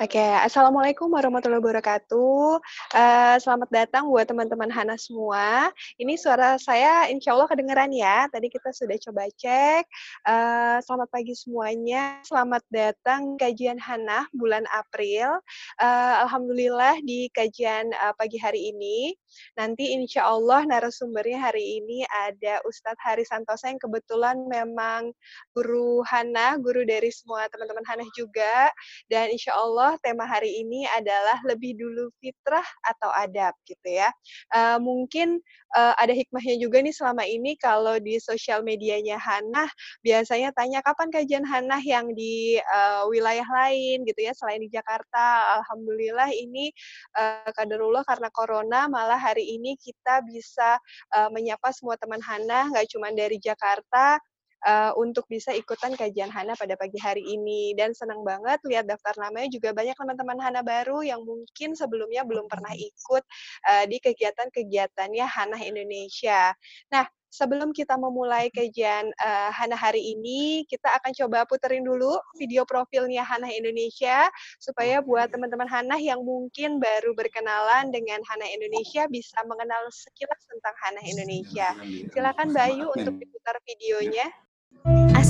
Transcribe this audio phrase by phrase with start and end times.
[0.00, 2.56] Oke, Assalamualaikum warahmatullahi wabarakatuh.
[2.96, 5.68] Eee, selamat datang buat teman-teman Hana semua.
[6.00, 9.84] Ini suara saya insya Allah kedengeran ya, tadi kita sudah coba cek.
[10.24, 15.36] Eee, selamat pagi semuanya, selamat datang kajian Hana bulan April.
[15.76, 19.12] Eee, alhamdulillah di kajian, eee, pagi hari ini,
[19.60, 25.12] nanti insya Allah narasumbernya hari ini ada Ustadz Haris Santosa yang kebetulan memang
[25.52, 28.72] guru Hana, guru dari semua teman-teman Hana juga,
[29.12, 34.14] dan insya Allah tema hari ini adalah lebih dulu fitrah atau adab gitu ya.
[34.54, 35.42] Uh, mungkin
[35.74, 39.66] uh, ada hikmahnya juga nih selama ini kalau di sosial medianya Hanah
[40.06, 45.58] biasanya tanya kapan kajian Hanah yang di uh, wilayah lain gitu ya selain di Jakarta.
[45.62, 46.70] Alhamdulillah ini
[47.18, 50.78] uh, kaderullah karena corona malah hari ini kita bisa
[51.14, 54.20] uh, menyapa semua teman Hanah nggak cuma dari Jakarta
[54.66, 57.72] uh, untuk bisa ikutan kajian Hana pada pagi hari ini.
[57.76, 62.48] Dan senang banget lihat daftar namanya juga banyak teman-teman Hana baru yang mungkin sebelumnya belum
[62.50, 63.24] pernah ikut
[63.68, 66.52] uh, di kegiatan-kegiatannya Hana Indonesia.
[66.92, 72.66] Nah, sebelum kita memulai kajian uh, Hana hari ini, kita akan coba puterin dulu video
[72.66, 79.38] profilnya Hana Indonesia supaya buat teman-teman Hana yang mungkin baru berkenalan dengan Hana Indonesia bisa
[79.46, 81.68] mengenal sekilas tentang Hana Indonesia.
[82.10, 84.26] Silakan Bayu untuk diputar videonya.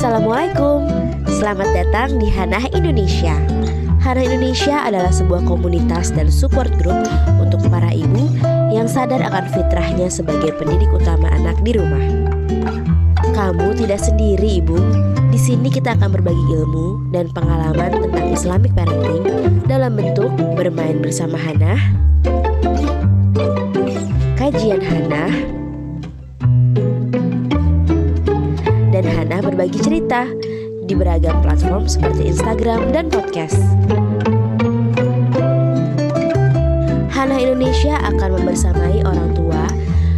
[0.01, 0.87] Assalamualaikum,
[1.27, 3.35] selamat datang di Hanah Indonesia.
[3.99, 7.05] Hanah Indonesia adalah sebuah komunitas dan support group
[7.37, 8.31] untuk para ibu
[8.71, 12.01] yang sadar akan fitrahnya sebagai pendidik utama anak di rumah.
[13.35, 14.79] Kamu tidak sendiri, Ibu.
[15.35, 19.27] Di sini kita akan berbagi ilmu dan pengalaman tentang Islamic parenting
[19.67, 21.81] dalam bentuk bermain bersama Hanah,
[24.39, 25.60] kajian Hanah,
[29.01, 30.29] dan Hana berbagi cerita
[30.85, 33.57] di beragam platform seperti Instagram dan podcast.
[37.09, 39.65] Hana Indonesia akan membersamai orang tua,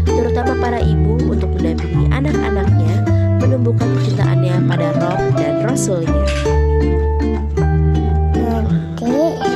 [0.02, 2.94] terutama para ibu untuk mendampingi anak-anaknya
[3.38, 6.26] menumbuhkan kecintaannya pada Roh dan Rasulnya.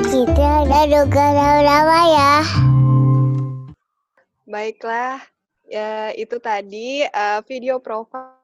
[0.07, 1.27] Kita ada duga
[1.67, 2.35] nama ya.
[4.47, 5.19] Baiklah,
[5.67, 8.36] ya, itu tadi uh, video profile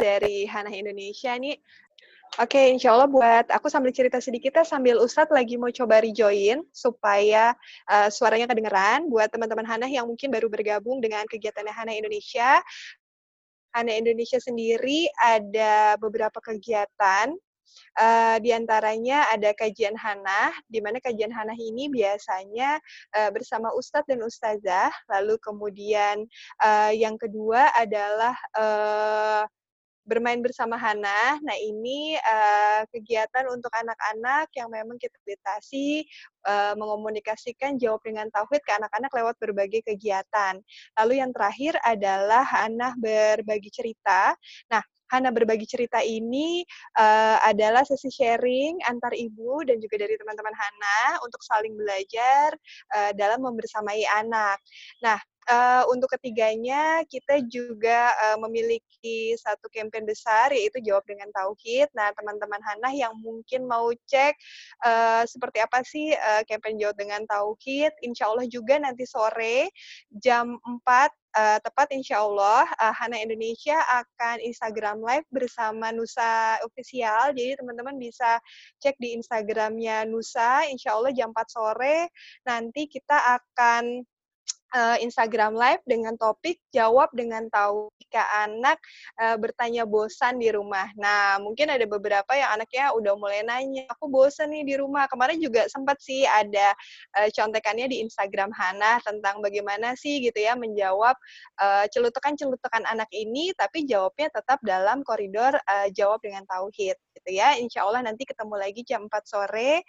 [0.00, 1.60] dari Hana Indonesia nih.
[2.36, 6.02] Oke, okay, insya Allah buat aku sambil cerita sedikit ya, sambil Ustadz lagi mau coba
[6.04, 7.54] rejoin supaya
[7.88, 12.60] uh, suaranya kedengeran buat teman-teman Hana yang mungkin baru bergabung dengan kegiatan Hana Indonesia.
[13.72, 17.32] Hana Indonesia sendiri ada beberapa kegiatan
[17.96, 22.76] Uh, di antaranya ada kajian Hana, di mana kajian Hana ini biasanya
[23.16, 24.92] uh, bersama Ustadz dan Ustazah.
[25.12, 26.24] Lalu kemudian
[26.60, 29.42] uh, yang kedua adalah uh,
[30.06, 31.36] bermain bersama Hana.
[31.42, 36.06] Nah, ini uh, kegiatan untuk anak-anak yang memang kita fasilitasi
[36.46, 40.62] uh, mengomunikasikan jawab dengan tauhid ke anak-anak lewat berbagai kegiatan.
[41.02, 44.32] Lalu yang terakhir adalah Hana berbagi cerita.
[44.70, 46.66] Nah, Hana berbagi cerita ini
[46.98, 52.54] uh, adalah sesi sharing antar ibu dan juga dari teman-teman Hana untuk saling belajar
[52.94, 54.58] uh, dalam membersamai anak.
[55.02, 55.18] Nah,
[55.50, 61.90] uh, untuk ketiganya kita juga uh, memiliki satu campaign besar yaitu jawab dengan tauhid.
[61.94, 64.34] Nah, teman-teman Hana yang mungkin mau cek
[64.84, 69.70] uh, seperti apa sih uh, campaign jawab dengan tauhid, insya Allah juga nanti sore
[70.10, 70.82] jam 4
[71.36, 77.36] uh, tepat insya Allah uh, Hana Indonesia akan Instagram Live bersama Nusa Official.
[77.36, 78.40] Jadi teman-teman bisa
[78.80, 82.10] cek di Instagramnya Nusa, insya Allah jam 4 sore
[82.48, 84.02] nanti kita akan
[84.74, 88.78] uh, Instagram Live dengan topik jawab dengan tahu jika anak
[89.20, 90.90] uh, bertanya bosan di rumah.
[90.98, 95.06] Nah, mungkin ada beberapa yang anaknya udah mulai nanya, aku bosan nih di rumah.
[95.06, 96.74] Kemarin juga sempat sih ada
[97.18, 101.14] uh, contekannya di Instagram Hana tentang bagaimana sih gitu ya menjawab
[101.60, 107.58] uh, celutukan-celutukan anak ini, tapi jawabnya tetap dalam koridor uh, jawab dengan tauhid gitu ya.
[107.58, 109.82] Insya Allah nanti ketemu lagi jam 4 sore.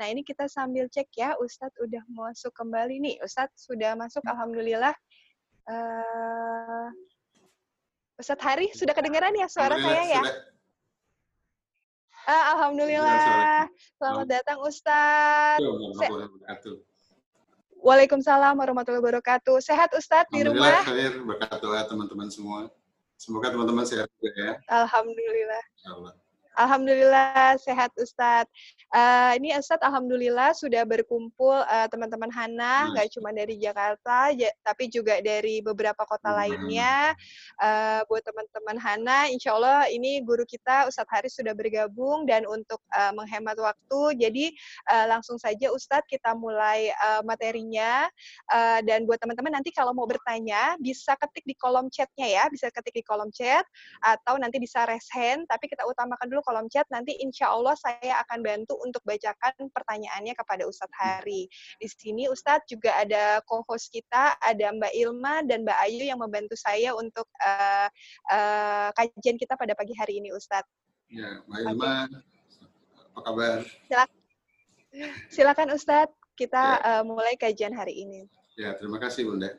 [0.00, 3.14] Nah, ini kita sambil cek ya, Ustadz udah masuk kembali nih.
[3.20, 4.96] Ustadz sudah masuk, Alhamdulillah.
[5.68, 6.88] Uh,
[8.16, 10.24] Ustadz Hari, sudah kedengaran ya suara saya ya?
[12.24, 13.68] Uh, Alhamdulillah.
[14.00, 15.68] Selamat datang Ustadz.
[17.84, 19.60] Waalaikumsalam warahmatullahi wabarakatuh.
[19.60, 20.80] Sehat Ustadz di rumah?
[20.80, 22.72] Alhamdulillah, teman-teman semua.
[23.20, 24.52] Semoga teman-teman sehat juga ya.
[24.64, 25.64] Alhamdulillah.
[26.58, 28.50] Alhamdulillah sehat Ustadz.
[28.90, 34.34] Uh, ini Ustadz Alhamdulillah sudah berkumpul uh, teman-teman Hana, nggak cuma dari Jakarta,
[34.66, 37.14] tapi juga dari beberapa kota lainnya.
[37.62, 42.82] Uh, buat teman-teman Hana, insya Allah ini guru kita Ustadz Haris sudah bergabung dan untuk
[42.98, 44.50] uh, menghemat waktu, jadi
[44.90, 48.10] uh, langsung saja Ustadz kita mulai uh, materinya.
[48.50, 52.66] Uh, dan buat teman-teman nanti kalau mau bertanya bisa ketik di kolom chatnya ya, bisa
[52.74, 53.62] ketik di kolom chat
[54.02, 58.20] atau nanti bisa raise hand, tapi kita utamakan dulu kolom chat, nanti insya Allah saya
[58.26, 61.48] akan bantu untuk bacakan pertanyaannya kepada Ustadz Hari.
[61.80, 66.54] Di sini Ustadz juga ada co-host kita, ada Mbak Ilma dan Mbak Ayu yang membantu
[66.58, 67.88] saya untuk uh,
[68.30, 70.68] uh, kajian kita pada pagi hari ini Ustadz.
[71.10, 73.08] Ya, Mbak Ilma, okay.
[73.10, 73.58] apa kabar?
[73.88, 74.18] Silakan,
[75.30, 77.00] Silakan Ustadz, kita ya.
[77.00, 78.28] uh, mulai kajian hari ini.
[78.60, 79.56] Ya, terima kasih Bunda.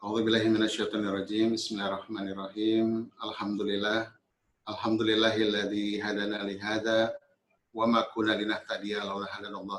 [0.00, 1.56] A'udzubillahiminasyaitonirrajim.
[1.56, 3.10] Bismillahirrahmanirrahim.
[3.20, 4.15] Alhamdulillah
[4.66, 7.14] Alhamdulillahilladzi hadana li hadza
[7.70, 9.78] wa ma kunna linahtadiya laula hadanallah.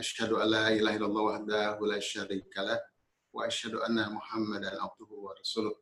[0.00, 2.80] Asyhadu an la ilaha illallah wahdahu la syarika lah
[3.36, 5.76] wa asyhadu anna Muhammadan abduhu wa rasuluh.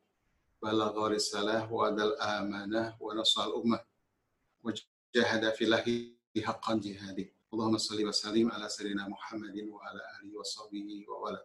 [0.59, 4.75] Balagha risalah wa adal amanah wa nasal ummah wa
[5.15, 7.31] jahada fillahi haqqan jihadi.
[7.55, 11.41] Allahumma salli wa sallim ala sayyidina Muhammadin wa ala alihi wa sahbihi wa wala.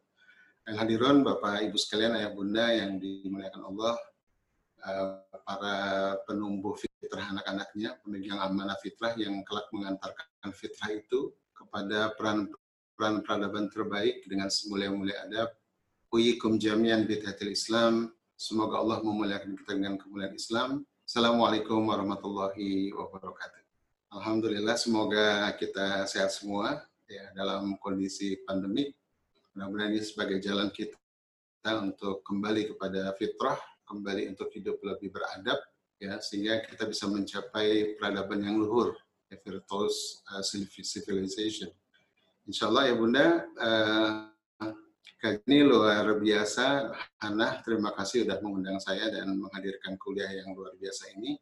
[0.65, 4.01] Yang hadirin Bapak Ibu sekalian, ayah bunda yang dimuliakan Allah,
[5.43, 5.75] para
[6.27, 14.23] penumbuh fitrah anak-anaknya, pemegang amanah fitrah yang kelak mengantarkan fitrah itu kepada peran-peran peradaban terbaik
[14.29, 15.49] dengan semulia-mulia adab.
[16.13, 18.13] Uyikum jami'an bidhatil Islam.
[18.37, 20.85] Semoga Allah memuliakan kita dengan kemuliaan Islam.
[21.07, 23.63] Assalamualaikum warahmatullahi wabarakatuh.
[24.13, 28.91] Alhamdulillah, semoga kita sehat semua ya dalam kondisi pandemi.
[29.55, 30.95] Mudah-mudahan ini sebagai jalan kita
[31.83, 35.57] untuk kembali kepada fitrah kembali untuk hidup lebih beradab
[35.97, 38.93] ya sehingga kita bisa mencapai peradaban yang luhur
[39.31, 40.43] ya, virtuous uh,
[40.83, 41.71] civilization.
[42.45, 43.25] Insya Allah ya Bunda
[43.57, 44.29] uh,
[45.25, 46.93] ini luar biasa.
[47.19, 51.35] Hana, terima kasih sudah mengundang saya dan menghadirkan kuliah yang luar biasa ini.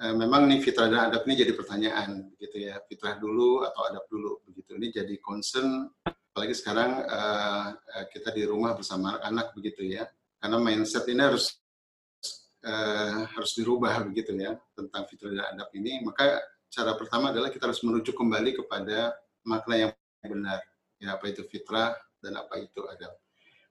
[0.00, 2.80] Uh, memang nih fitrah dan adab ini jadi pertanyaan, begitu ya.
[2.88, 4.80] Fitrah dulu atau adab dulu, begitu.
[4.80, 7.76] Ini jadi concern, apalagi sekarang uh,
[8.08, 10.08] kita di rumah bersama anak-anak, begitu ya.
[10.40, 11.60] Karena mindset ini harus
[12.64, 16.40] uh, harus dirubah begitu ya tentang fitrah dan adab ini, maka
[16.70, 19.92] cara pertama adalah kita harus merujuk kembali kepada makna yang
[20.22, 20.60] benar.
[21.00, 23.16] Ya, apa itu fitrah dan apa itu adab.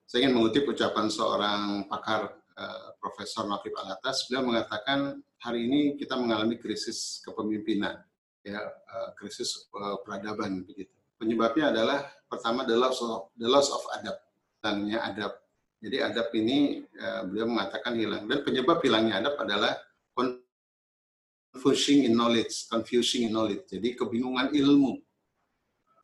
[0.10, 6.18] Saya ingin mengutip ucapan seorang pakar uh, Profesor Nafib Alatas, beliau mengatakan hari ini kita
[6.18, 8.02] mengalami krisis kepemimpinan,
[8.42, 10.90] ya uh, krisis uh, peradaban begitu.
[11.22, 14.18] Penyebabnya adalah pertama the loss of, the loss of adab,
[14.60, 15.38] hilangnya adab
[15.80, 19.80] jadi adab ini uh, beliau mengatakan hilang dan penyebab hilangnya adab adalah
[21.50, 23.66] confusing in knowledge, confusing in knowledge.
[23.68, 25.02] Jadi kebingungan ilmu.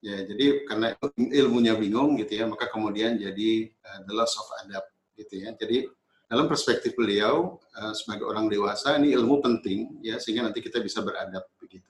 [0.03, 4.85] Ya, jadi karena ilmunya bingung gitu ya, maka kemudian jadi uh, the loss of adab
[5.17, 5.55] gitu ya.
[5.57, 5.89] Jadi
[6.29, 11.01] dalam perspektif beliau uh, sebagai orang dewasa ini ilmu penting ya sehingga nanti kita bisa
[11.01, 11.89] beradab begitu.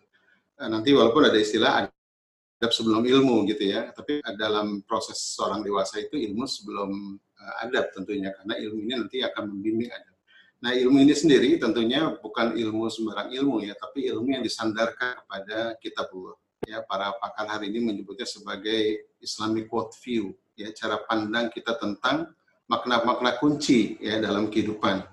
[0.56, 6.00] Uh, nanti walaupun ada istilah adab sebelum ilmu gitu ya, tapi dalam proses seorang dewasa
[6.00, 7.20] itu ilmu sebelum
[7.62, 10.16] adab tentunya karena ilmu ini nanti akan membimbing adab.
[10.64, 15.78] Nah ilmu ini sendiri tentunya bukan ilmu sembarang ilmu ya, tapi ilmu yang disandarkan kepada
[15.78, 16.38] kitabullah.
[16.66, 22.34] Ya, para pakar hari ini menyebutnya sebagai Islamic worldview, ya cara pandang kita tentang
[22.66, 25.06] makna-makna kunci ya dalam kehidupan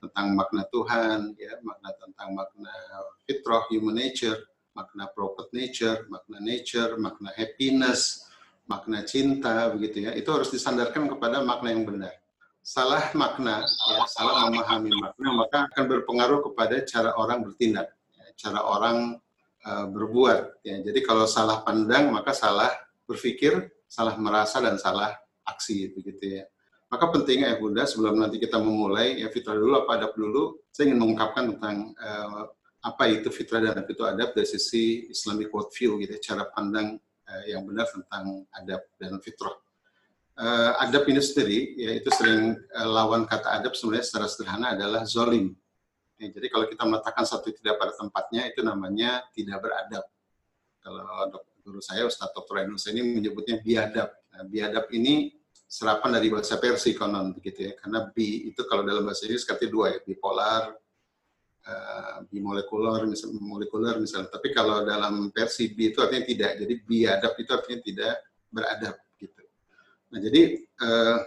[0.00, 2.72] tentang makna Tuhan, ya makna tentang makna
[3.26, 4.38] fitrah, human nature,
[4.72, 8.29] makna prophet nature, makna nature, makna happiness,
[8.70, 10.14] makna cinta begitu ya.
[10.14, 12.14] Itu harus disandarkan kepada makna yang benar.
[12.62, 18.62] Salah makna ya salah memahami makna maka akan berpengaruh kepada cara orang bertindak ya, cara
[18.62, 19.18] orang
[19.66, 20.78] uh, berbuat ya.
[20.86, 22.70] Jadi kalau salah pandang maka salah
[23.10, 26.44] berpikir salah merasa dan salah aksi begitu ya.
[26.90, 30.90] Maka pentingnya ya Bunda sebelum nanti kita memulai ya fitrah dulu apa adab dulu saya
[30.90, 32.50] ingin mengungkapkan tentang uh,
[32.80, 36.98] apa itu fitrah dan apa itu adab dari sisi Islamic worldview gitu ya, cara pandang
[37.30, 39.54] Eh, yang benar tentang adab dan fitrah.
[40.40, 45.52] Uh, adab ini sendiri, yaitu sering uh, lawan kata adab sebenarnya secara sederhana adalah zolim.
[46.16, 50.04] Ya, jadi kalau kita meletakkan satu tidak pada tempatnya, itu namanya tidak beradab.
[50.80, 51.04] Kalau
[51.60, 52.64] guru saya, Ustadz Dr.
[52.64, 54.08] Ainul ini menyebutnya biadab.
[54.32, 55.36] Nah, biadab ini
[55.68, 57.72] serapan dari bahasa Persia konon begitu ya.
[57.76, 60.72] Karena bi itu kalau dalam bahasa Inggris artinya dua ya, bipolar,
[61.66, 64.30] uh, bimolekuler misalnya molekuler misalnya.
[64.32, 66.50] Tapi kalau dalam versi B itu artinya tidak.
[66.60, 68.14] Jadi biadab itu artinya tidak
[68.50, 69.42] beradab gitu.
[70.10, 70.42] Nah jadi
[70.80, 71.18] uh,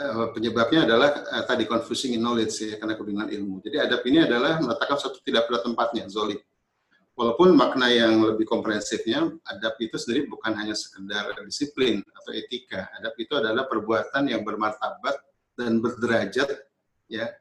[0.00, 3.64] uh, penyebabnya adalah uh, tadi confusing in knowledge ya karena kebingungan ilmu.
[3.64, 6.40] Jadi adab ini adalah meletakkan satu tidak pada tempatnya zolim
[7.16, 12.92] Walaupun makna yang lebih komprehensifnya, adab itu sendiri bukan hanya sekedar disiplin atau etika.
[13.00, 15.16] Adab itu adalah perbuatan yang bermartabat
[15.56, 16.60] dan berderajat
[17.08, 17.32] ya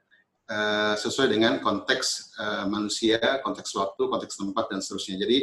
[0.49, 5.25] uh, sesuai dengan konteks uh, manusia, konteks waktu, konteks tempat dan seterusnya.
[5.25, 5.37] Jadi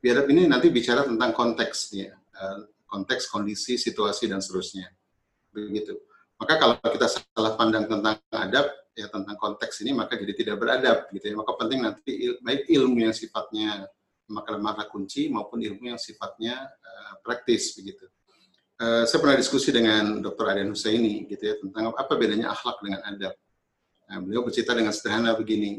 [0.00, 4.90] biadab ini nanti bicara tentang konteks ya, uh, konteks, kondisi, situasi dan seterusnya.
[5.50, 5.98] Begitu.
[6.40, 8.66] Maka kalau kita salah pandang tentang adab,
[8.96, 11.34] ya tentang konteks ini, maka jadi tidak beradab gitu ya.
[11.36, 13.86] Maka penting nanti il, baik ilmu yang sifatnya
[14.30, 18.06] makna-makna kunci maupun ilmu yang sifatnya uh, praktis begitu.
[18.80, 20.56] Uh, saya pernah diskusi dengan Dr.
[20.56, 23.36] Adian Husaini gitu ya tentang apa bedanya akhlak dengan adab.
[24.10, 25.78] Nah, beliau bercerita dengan sederhana begini,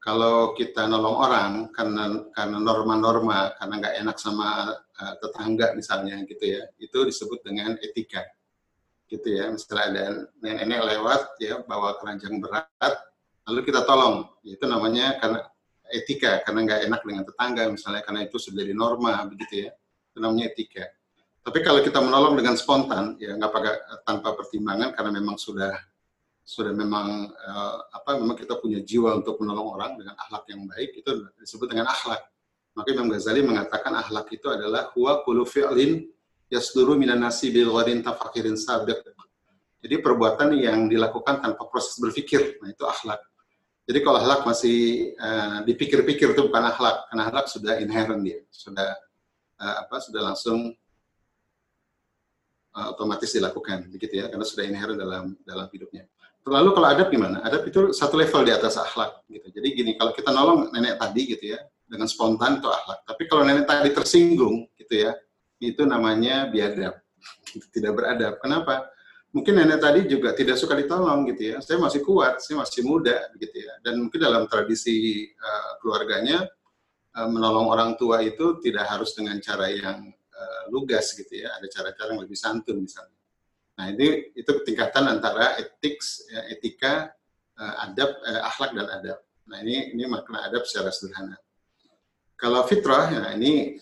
[0.00, 6.44] kalau kita nolong orang karena karena norma-norma, karena nggak enak sama uh, tetangga misalnya gitu
[6.48, 8.24] ya, itu disebut dengan etika.
[9.04, 10.04] Gitu ya misalnya ada
[10.40, 12.94] nenek-nenek lewat ya bawa keranjang berat
[13.44, 14.32] lalu kita tolong.
[14.48, 15.44] Itu namanya karena
[15.92, 19.70] etika karena nggak enak dengan tetangga misalnya karena itu sudah jadi norma begitu ya.
[20.08, 20.88] Itu namanya etika.
[21.44, 23.74] Tapi kalau kita menolong dengan spontan ya nggak pakai
[24.08, 25.72] tanpa pertimbangan karena memang sudah
[26.48, 30.96] sudah memang uh, apa memang kita punya jiwa untuk menolong orang dengan akhlak yang baik
[30.96, 32.24] itu disebut dengan akhlak
[32.78, 36.06] maka Imam Ghazali mengatakan akhlak itu adalah huwa kullu fi'lin
[36.46, 39.02] yasduru minan nasi bil gharin tafakirin sabiq.
[39.82, 43.18] Jadi perbuatan yang dilakukan tanpa proses berpikir, nah itu akhlak.
[43.86, 48.94] Jadi kalau akhlak masih uh, dipikir-pikir itu bukan akhlak, karena akhlak sudah inherent dia, sudah
[49.58, 50.70] uh, apa sudah langsung
[52.74, 56.10] uh, otomatis dilakukan, begitu ya, karena sudah inherent dalam dalam hidupnya.
[56.48, 57.44] Lalu kalau adab gimana?
[57.44, 59.52] Adab itu satu level di atas akhlak, gitu.
[59.52, 63.04] Jadi gini, kalau kita nolong nenek tadi gitu ya, dengan spontan itu akhlak.
[63.04, 65.12] Tapi kalau nenek tadi tersinggung, gitu ya,
[65.60, 66.96] itu namanya biadab,
[67.74, 68.34] tidak beradab.
[68.40, 68.88] Kenapa?
[69.28, 71.56] Mungkin nenek tadi juga tidak suka ditolong gitu ya.
[71.60, 73.76] Saya masih kuat, saya masih muda gitu ya.
[73.84, 76.48] Dan mungkin dalam tradisi uh, keluarganya
[77.12, 81.52] uh, menolong orang tua itu tidak harus dengan cara yang uh, lugas gitu ya.
[81.60, 83.17] Ada cara-cara yang lebih santun misalnya.
[83.78, 87.14] Nah ini itu tingkatan antara etik, ya, etika,
[87.54, 89.18] uh, adab, uh, akhlak dan adab.
[89.46, 91.38] Nah ini ini makna adab secara sederhana.
[92.34, 93.78] Kalau fitrah, ya ini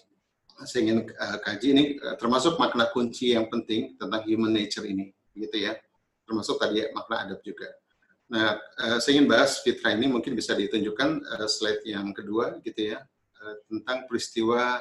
[0.69, 5.17] saya ingin uh, kaji ini uh, termasuk makna kunci yang penting tentang human nature ini,
[5.33, 5.73] gitu ya.
[6.29, 7.73] Termasuk tadi makna adab juga.
[8.29, 12.93] Nah, uh, saya ingin bahas fitrah ini mungkin bisa ditunjukkan uh, slide yang kedua, gitu
[12.93, 13.01] ya,
[13.41, 14.77] uh, tentang peristiwa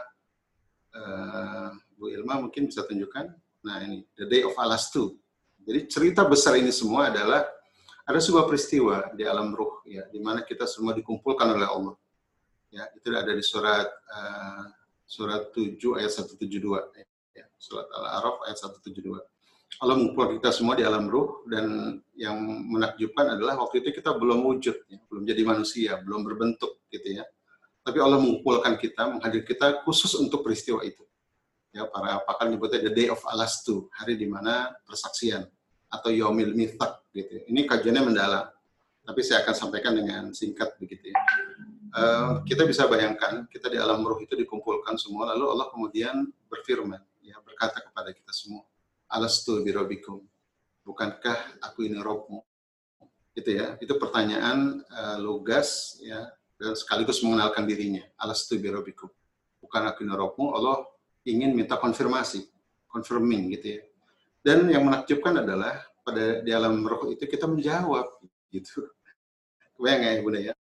[0.92, 3.32] uh, Bu Ilma mungkin bisa tunjukkan.
[3.66, 5.18] Nah ini The Day of Alastu.
[5.66, 7.42] Jadi cerita besar ini semua adalah
[8.06, 11.98] ada sebuah peristiwa di alam ruh ya, di mana kita semua dikumpulkan oleh Allah.
[12.70, 14.70] Ya, itu ada di surat uh,
[15.10, 16.62] surat 7 ayat 172
[17.34, 19.10] ya, surat Al-A'raf ayat 172.
[19.82, 22.38] Allah mengumpulkan kita semua di alam ruh dan yang
[22.70, 27.26] menakjubkan adalah waktu itu kita belum wujud, ya, belum jadi manusia, belum berbentuk gitu ya.
[27.82, 31.02] Tapi Allah mengumpulkan kita, menghadir kita khusus untuk peristiwa itu.
[31.76, 35.44] Ya, para pakar menyebutnya the day of Alastu, hari di mana persaksian
[35.92, 37.28] atau Yomil Mithak gitu.
[37.28, 37.42] Ya.
[37.52, 38.48] Ini kajiannya mendalam.
[39.04, 41.20] Tapi saya akan sampaikan dengan singkat begitu ya.
[41.96, 47.00] Uh, kita bisa bayangkan kita di alam ruh itu dikumpulkan semua lalu Allah kemudian berfirman
[47.24, 48.68] ya berkata kepada kita semua
[49.08, 50.20] alastu birobikum
[50.84, 52.44] bukankah aku ini robmu
[53.32, 56.36] itu ya itu pertanyaan uh, logas ya
[56.76, 59.08] sekaligus mengenalkan dirinya alastu birobikum
[59.64, 60.84] bukan aku ini robmu Allah
[61.26, 62.48] ingin minta konfirmasi
[62.96, 63.82] confirming gitu ya.
[64.46, 68.08] Dan yang menakjubkan adalah pada di alam roh itu kita menjawab
[68.54, 68.88] gitu.
[69.76, 70.54] Kebayang ya bunda ya?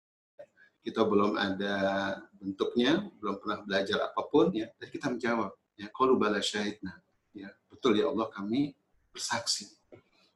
[0.81, 1.75] Kita belum ada
[2.33, 6.99] bentuknya, belum pernah belajar apa pun, ya, dan kita menjawab, ya, kalau bala syahidna,
[7.31, 8.75] ya, betul ya Allah kami
[9.15, 9.71] bersaksi.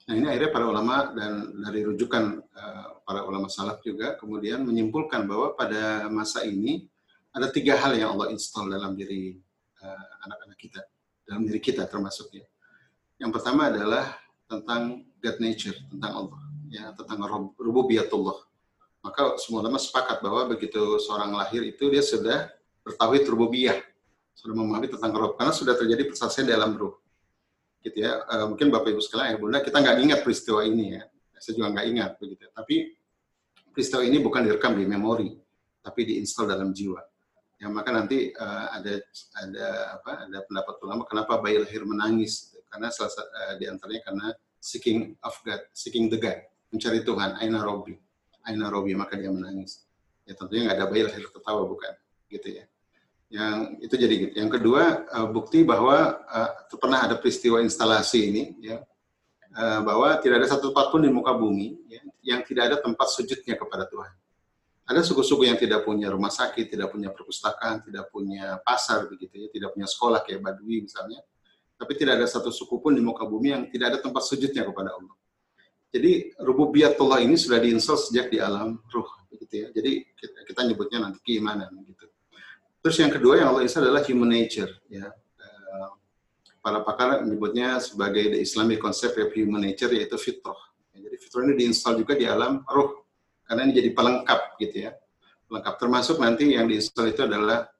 [0.07, 5.27] Nah ini akhirnya para ulama dan dari rujukan uh, para ulama salaf juga kemudian menyimpulkan
[5.27, 6.87] bahwa pada masa ini
[7.35, 9.35] ada tiga hal yang Allah install dalam diri
[10.25, 10.81] anak-anak uh, kita,
[11.27, 12.45] dalam diri kita termasuk ya.
[13.17, 17.17] Yang pertama adalah tentang God nature, tentang Allah, ya, tentang
[17.57, 18.47] rububiyatullah
[19.07, 22.51] maka semua ulama sepakat bahwa begitu seorang lahir itu dia sudah
[22.83, 23.79] bertauhid rububiyah,
[24.35, 26.99] sudah memahami tentang roh karena sudah terjadi persaksian dalam roh.
[27.79, 28.19] Gitu ya.
[28.27, 31.07] E, mungkin Bapak Ibu sekalian ya Bunda, kita nggak ingat peristiwa ini ya.
[31.39, 32.43] Saya juga nggak ingat begitu.
[32.51, 32.75] Tapi
[33.71, 35.39] peristiwa ini bukan direkam di memori,
[35.79, 36.99] tapi diinstal dalam jiwa.
[37.57, 39.01] Ya maka nanti uh, ada
[39.41, 44.27] ada apa ada pendapat ulama kenapa bayi lahir menangis karena salah uh, di antaranya karena
[44.61, 46.37] seeking of God, seeking the God,
[46.69, 47.97] mencari Tuhan, aina robbi
[48.47, 49.83] Aina Robi maka dia menangis.
[50.23, 51.93] Ya tentunya nggak ada bayi lahir tertawa bukan,
[52.31, 52.63] gitu ya.
[53.27, 54.33] Yang itu jadi gitu.
[54.39, 58.79] Yang kedua uh, bukti bahwa uh, pernah ada peristiwa instalasi ini, ya,
[59.51, 63.11] uh, bahwa tidak ada satu tempat pun di muka bumi ya, yang tidak ada tempat
[63.11, 64.11] sujudnya kepada Tuhan.
[64.87, 69.47] Ada suku-suku yang tidak punya rumah sakit, tidak punya perpustakaan, tidak punya pasar begitu ya,
[69.51, 71.19] tidak punya sekolah kayak Badui misalnya.
[71.75, 74.95] Tapi tidak ada satu suku pun di muka bumi yang tidak ada tempat sujudnya kepada
[74.95, 75.15] Allah.
[75.91, 79.67] Jadi rububiyatullah ini sudah diinstal sejak di alam ruh begitu ya.
[79.75, 82.07] Jadi kita, kita nyebutnya nanti keimanan gitu.
[82.79, 85.07] Terus yang kedua yang Allah install adalah human nature ya.
[85.11, 85.89] Eh,
[86.63, 90.59] para pakar menyebutnya sebagai the Islamic concept of human nature yaitu fitrah.
[90.95, 93.06] Jadi fitrah ini diinstal juga di alam ruh
[93.47, 94.91] karena ini jadi pelengkap gitu ya.
[95.47, 95.79] Pelengkap.
[95.79, 97.71] Termasuk nanti yang diinstal itu adalah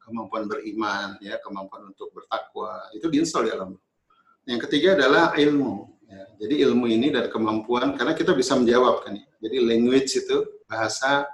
[0.00, 2.88] kemampuan beriman ya kemampuan untuk bertakwa.
[2.96, 3.76] Itu diinstal di alam
[4.46, 6.22] yang ketiga adalah ilmu ya.
[6.38, 9.26] jadi ilmu ini dan kemampuan karena kita bisa menjawab kan ya.
[9.42, 11.26] jadi language itu bahasa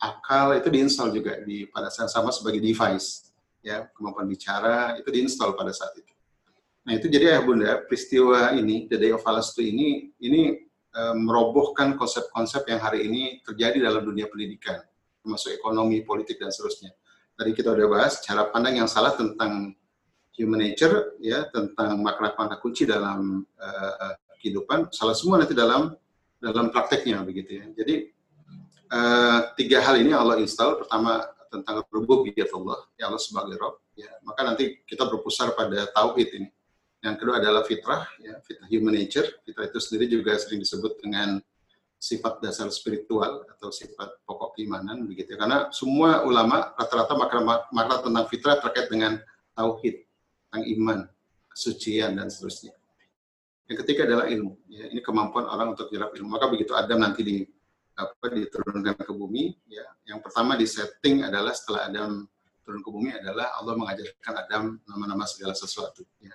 [0.00, 3.28] akal itu diinstal juga di pada saat sama sebagai device
[3.60, 3.84] ya.
[3.92, 6.12] Kemampuan bicara itu diinstal pada saat itu.
[6.84, 10.63] Nah itu jadi ya bunda peristiwa ini the day of Falastu ini ini
[10.94, 14.78] merobohkan konsep-konsep yang hari ini terjadi dalam dunia pendidikan,
[15.18, 16.94] termasuk ekonomi, politik, dan seterusnya.
[17.34, 19.74] Tadi kita udah bahas cara pandang yang salah tentang
[20.38, 25.98] human nature, ya tentang makna-makna kunci dalam uh, kehidupan, salah semua nanti dalam
[26.38, 27.66] dalam prakteknya begitu ya.
[27.74, 28.14] Jadi
[28.94, 30.86] uh, tiga hal ini Allah install.
[30.86, 33.82] Pertama tentang rububiyat Allah, ya Allah sebagai Rob.
[33.94, 36.48] Ya, maka nanti kita berpusar pada tauhid ini
[37.04, 39.28] yang kedua adalah fitrah, ya, fitrah human nature.
[39.44, 41.36] Fitrah itu sendiri juga sering disebut dengan
[42.00, 45.36] sifat dasar spiritual atau sifat pokok keimanan begitu.
[45.36, 49.20] Karena semua ulama rata-rata makna, makna tentang fitrah terkait dengan
[49.52, 50.00] tauhid,
[50.48, 50.98] tentang iman,
[51.52, 52.72] kesucian dan seterusnya.
[53.68, 54.56] Yang ketiga adalah ilmu.
[54.72, 56.28] Ya, ini kemampuan orang untuk menyerap ilmu.
[56.32, 57.36] Maka begitu Adam nanti di
[58.00, 62.24] apa diturunkan ke bumi, ya, yang pertama di setting adalah setelah Adam
[62.64, 66.00] turun ke bumi adalah Allah mengajarkan Adam nama-nama segala sesuatu.
[66.16, 66.32] Ya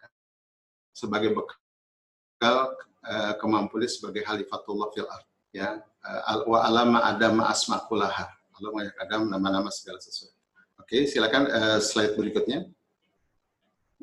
[0.99, 2.75] sebagai bekal
[3.07, 5.79] uh, sebagai halifatullah fil ard ya.
[5.99, 8.27] Uh, wa alama adam asmakulaha
[8.59, 10.35] Allah mengajak Adam nama-nama segala sesuatu.
[10.83, 12.67] Oke silakan uh, slide berikutnya.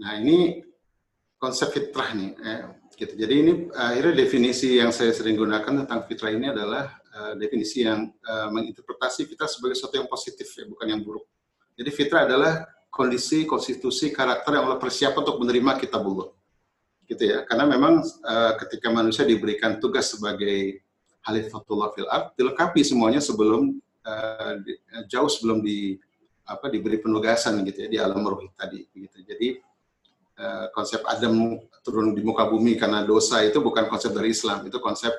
[0.00, 0.64] Nah ini
[1.36, 2.60] konsep fitrah nih eh,
[2.96, 3.12] gitu.
[3.16, 8.08] Jadi ini akhirnya definisi yang saya sering gunakan tentang fitrah ini adalah uh, definisi yang
[8.24, 11.28] uh, menginterpretasi fitrah sebagai sesuatu yang positif ya bukan yang buruk.
[11.76, 16.32] Jadi fitrah adalah kondisi konstitusi karakter yang Allah persiapkan untuk menerima kitabullah
[17.06, 17.46] gitu ya.
[17.46, 20.82] Karena memang uh, ketika manusia diberikan tugas sebagai
[21.26, 24.78] Khalifatullah fil ard dilengkapi semuanya sebelum uh, di,
[25.10, 25.98] jauh sebelum di
[26.46, 29.18] apa diberi penugasan gitu ya di alam ruh tadi gitu.
[29.26, 29.58] Jadi
[30.38, 34.78] uh, konsep Adam turun di muka bumi karena dosa itu bukan konsep dari Islam itu
[34.78, 35.10] konsep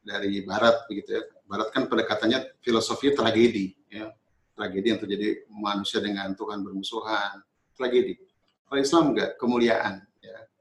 [0.00, 1.22] dari Barat begitu ya.
[1.44, 4.08] Barat kan pendekatannya filosofi tragedi ya.
[4.56, 7.44] Tragedi yang terjadi manusia dengan Tuhan bermusuhan
[7.76, 8.16] tragedi.
[8.64, 10.00] Kalau Islam enggak kemuliaan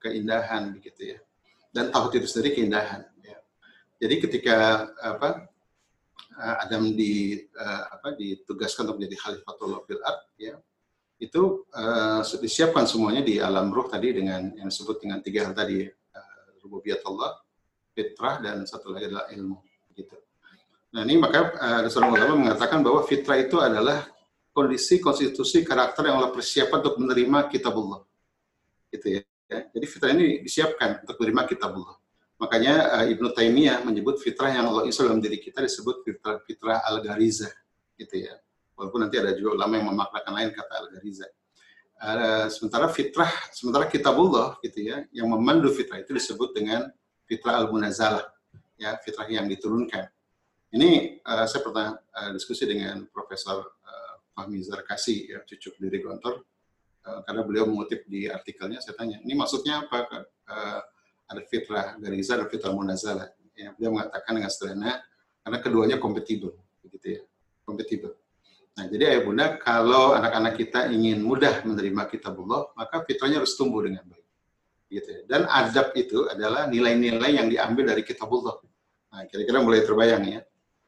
[0.03, 1.19] keindahan begitu ya.
[1.73, 3.07] Dan tauhid itu sendiri keindahan.
[3.23, 3.39] Ya.
[4.03, 4.57] Jadi ketika
[4.99, 5.47] apa
[6.37, 10.55] eh, Adam di uh, apa ditugaskan untuk menjadi khalifatullah fil ard ya
[11.17, 15.87] itu uh, disiapkan semuanya di alam ruh tadi dengan yang disebut dengan tiga hal tadi
[15.87, 17.39] uh, rububiyat Allah,
[17.95, 19.57] fitrah dan satu lagi adalah ilmu
[19.95, 20.19] gitu.
[20.93, 24.05] Nah ini maka ada seorang ulama mengatakan bahwa fitrah itu adalah
[24.53, 28.05] kondisi konstitusi karakter yang Allah persiapkan untuk menerima kitabullah.
[28.93, 29.21] Gitu ya.
[29.51, 31.97] Ya, jadi fitrah ini disiapkan untuk menerima kitabullah.
[32.39, 36.79] Makanya uh, Ibnu Taimiyah menyebut fitrah yang Allah insya dalam diri kita disebut fitrah, fitrah
[36.89, 37.51] al-gariza,
[37.99, 38.35] gitu ya.
[38.73, 41.27] Walaupun nanti ada juga ulama yang memaknakan lain kata al-gariza.
[42.03, 46.89] Uh, sementara fitrah, sementara kitabullah, gitu ya, yang memandu fitrah itu disebut dengan
[47.27, 48.27] fitrah al-munazalah,
[48.75, 50.09] ya, fitrah yang diturunkan.
[50.73, 56.43] Ini uh, saya pernah uh, diskusi dengan Profesor uh, Fahmi Zarkasi, ya, cucuk diri Gontor,
[56.43, 56.52] Eh,
[57.03, 60.23] karena beliau mengutip di artikelnya, saya tanya, ini maksudnya apa?
[60.47, 60.79] Uh,
[61.27, 63.27] ada fitrah gariza, ada fitrah munazalah.
[63.53, 65.03] Ya, beliau mengatakan dengan sederhana,
[65.43, 67.21] karena keduanya kompatibel, begitu ya,
[67.67, 68.15] kompatibel.
[68.73, 73.85] Nah, jadi ayah bunda, kalau anak-anak kita ingin mudah menerima kitabullah, maka fitrahnya harus tumbuh
[73.85, 74.25] dengan baik.
[74.89, 75.21] Gitu ya.
[75.29, 78.57] Dan adab itu adalah nilai-nilai yang diambil dari kitabullah.
[79.13, 80.41] Nah, kira-kira mulai terbayang ya,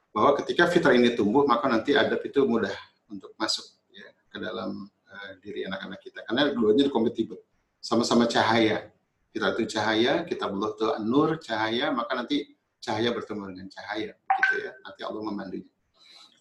[0.10, 2.74] bahwa ketika fitrah ini tumbuh, maka nanti adab itu mudah
[3.12, 6.20] untuk masuk ya, ke dalam Eh, diri anak-anak kita.
[6.28, 7.40] Karena dua-duanya kompatibel
[7.80, 8.92] sama-sama cahaya.
[9.32, 14.54] Kita itu cahaya kita belum tuh nur cahaya maka nanti cahaya bertemu dengan cahaya gitu
[14.64, 14.72] ya.
[14.84, 15.72] Nanti Allah memandunya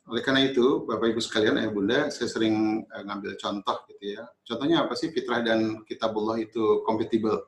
[0.04, 4.22] oleh karena itu Bapak Ibu sekalian ayah bunda saya sering uh, ngambil contoh gitu ya.
[4.44, 5.08] Contohnya apa sih?
[5.08, 7.40] Fitrah dan kitabullah itu kompatibel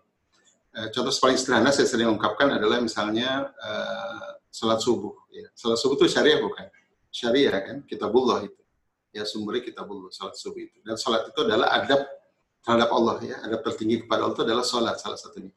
[0.72, 5.46] uh, contoh paling sederhana saya sering ungkapkan adalah misalnya uh, salat subuh ya.
[5.52, 6.66] Salat subuh itu syariah bukan?
[7.12, 7.76] Syariah kan?
[7.84, 8.65] Kitabullah itu
[9.16, 12.04] ya sumbernya kitabullah salat subuh itu dan salat itu adalah adab
[12.60, 15.52] terhadap Allah ya adab tertinggi kepada Allah itu adalah salat salah satunya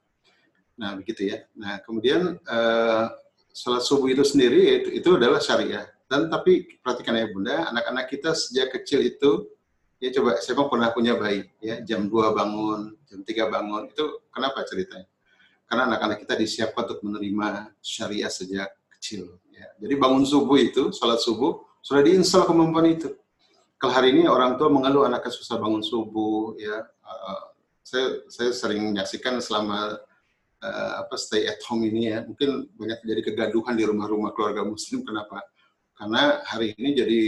[0.79, 3.05] nah begitu ya nah kemudian uh,
[3.51, 8.33] salat subuh itu sendiri itu, itu adalah syariah Dan tapi perhatikan ya bunda, anak-anak kita
[8.33, 9.45] sejak kecil itu
[10.01, 14.65] ya coba saya pernah punya bayi ya jam 2 bangun, jam 3 bangun itu kenapa
[14.65, 15.05] ceritanya?
[15.69, 19.37] Karena anak-anak kita disiapkan untuk menerima syariah sejak kecil.
[19.53, 19.69] Ya.
[19.77, 23.13] Jadi bangun subuh itu, sholat subuh sudah diinstal kemampuan itu.
[23.79, 27.41] Kalau hari ini orang tua mengeluh anaknya susah bangun subuh, ya uh,
[27.79, 29.95] saya saya sering menyaksikan selama
[30.59, 35.07] uh, apa stay at home ini ya, mungkin banyak terjadi kegaduhan di rumah-rumah keluarga Muslim.
[35.07, 35.39] Kenapa?
[35.99, 37.21] karena hari ini jadi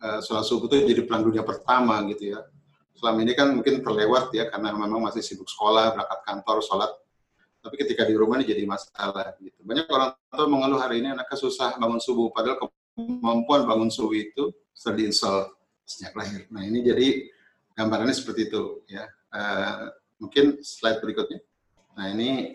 [0.00, 2.40] uh, sholat subuh itu jadi pelan dunia pertama gitu ya.
[2.96, 6.90] Selama ini kan mungkin terlewat ya karena memang masih sibuk sekolah, berangkat kantor, sholat.
[7.60, 9.60] Tapi ketika di rumah ini jadi masalah gitu.
[9.60, 14.48] Banyak orang tua mengeluh hari ini anaknya susah bangun subuh, padahal kemampuan bangun subuh itu
[14.96, 15.52] diinstal
[15.86, 16.50] sejak lahir.
[16.50, 17.30] Nah ini jadi
[17.78, 19.06] gambarannya seperti itu ya.
[19.30, 21.40] Uh, mungkin slide berikutnya.
[21.96, 22.52] Nah ini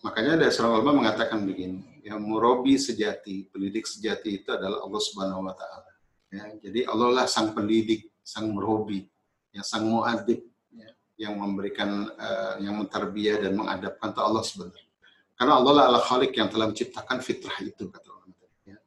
[0.00, 5.46] makanya ada seorang ulama mengatakan begini, yang murabi sejati, pendidik sejati itu adalah Allah Subhanahu
[5.46, 5.92] wa taala.
[6.34, 9.06] Ya, jadi Allah lah sang pendidik, sang murabi,
[9.54, 10.42] yang sang muadib
[10.74, 10.88] ya,
[11.28, 14.88] yang memberikan uh, yang menterbiah dan mengadapkan ke Allah sebenarnya.
[15.34, 18.34] Karena Allah lah Allah khalik yang telah menciptakan fitrah itu kata Allah.
[18.66, 18.78] Ya.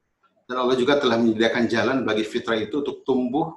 [0.47, 3.51] Dan Allah juga telah menyediakan jalan bagi fitrah itu untuk tumbuh,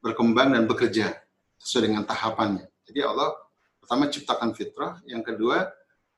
[0.00, 1.16] berkembang dan bekerja
[1.60, 2.66] sesuai dengan tahapannya.
[2.88, 3.36] Jadi Allah
[3.78, 5.68] pertama ciptakan fitrah, yang kedua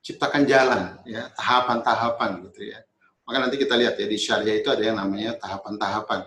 [0.02, 2.78] ciptakan jalan ya tahapan-tahapan gitu ya.
[3.22, 6.26] Maka nanti kita lihat ya di syariah itu ada yang namanya tahapan-tahapan.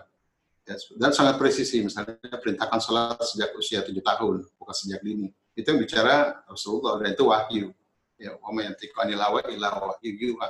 [0.66, 5.30] Ya, dan sangat presisi misalnya perintahkan sholat sejak usia tujuh tahun bukan sejak dini.
[5.54, 7.70] Itu yang bicara Rasulullah dan itu wahyu.
[8.16, 10.40] Ya wa yang anilawa ila wahyu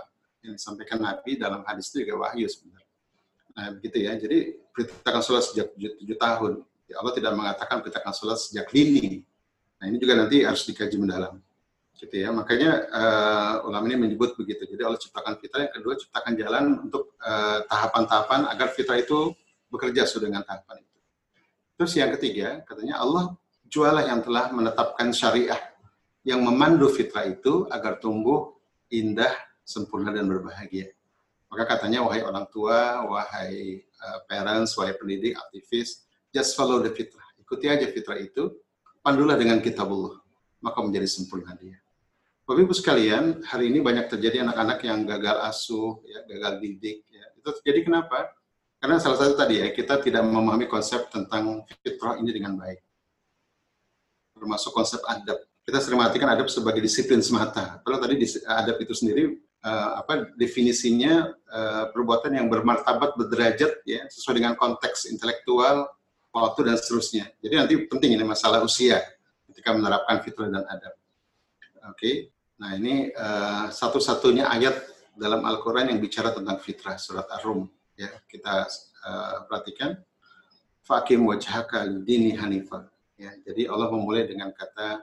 [0.40, 2.95] yang disampaikan Nabi dalam hadis itu juga wahyu sebenarnya.
[3.59, 4.12] Nah begitu ya.
[4.16, 4.38] Jadi
[4.73, 6.53] perintahkan sholat sejak tujuh tahun
[6.94, 9.25] Allah tidak mengatakan perintahkan sholat sejak dini.
[9.83, 11.42] Nah ini juga nanti harus dikaji mendalam
[11.96, 12.29] gitu ya.
[12.31, 14.68] Makanya uh, ulama ini menyebut begitu.
[14.68, 19.33] Jadi Allah ciptakan fitrah yang kedua ciptakan jalan untuk eh, tahapan-tahapan agar fitrah itu
[19.72, 20.99] bekerja sesuai dengan tahapan itu.
[21.77, 23.35] Terus yang ketiga katanya Allah
[23.66, 25.59] jualah yang telah menetapkan syariah
[26.22, 28.55] yang memandu fitrah itu agar tumbuh
[28.92, 29.33] indah
[29.66, 30.94] sempurna dan berbahagia.
[31.51, 36.06] Maka katanya wahai orang tua wahai uh, parents wahai pendidik aktivis
[36.37, 38.53] just follow the fitrah ikuti aja fitrah itu
[39.01, 40.20] pandulah dengan kitabullah
[40.61, 41.81] maka menjadi sempurna dia
[42.46, 47.03] Bapak Ibu sekalian, hari ini banyak terjadi anak-anak yang gagal asuh, ya, gagal didik.
[47.11, 47.27] Ya.
[47.35, 48.31] Itu terjadi kenapa?
[48.79, 52.79] Karena salah satu tadi ya, kita tidak memahami konsep tentang fitrah ini dengan baik.
[54.38, 55.42] Termasuk konsep adab.
[55.66, 57.83] Kita sering mengartikan adab sebagai disiplin semata.
[57.83, 58.14] Padahal tadi
[58.46, 65.11] adab itu sendiri uh, apa definisinya uh, perbuatan yang bermartabat, berderajat ya, sesuai dengan konteks
[65.11, 65.90] intelektual,
[66.44, 67.25] waktu dan seterusnya.
[67.40, 69.01] Jadi nanti penting ini masalah usia
[69.49, 70.94] ketika menerapkan fitrah dan adab.
[71.88, 71.96] Oke.
[71.96, 72.16] Okay.
[72.57, 74.77] Nah ini uh, satu-satunya ayat
[75.16, 77.68] dalam Al-Quran yang bicara tentang fitrah, surat Ar-Rum.
[77.96, 78.68] Ya, kita
[79.05, 79.96] uh, perhatikan.
[80.85, 82.87] Fakim wajhaka dini hanifah.
[83.16, 85.03] Ya, jadi Allah memulai dengan kata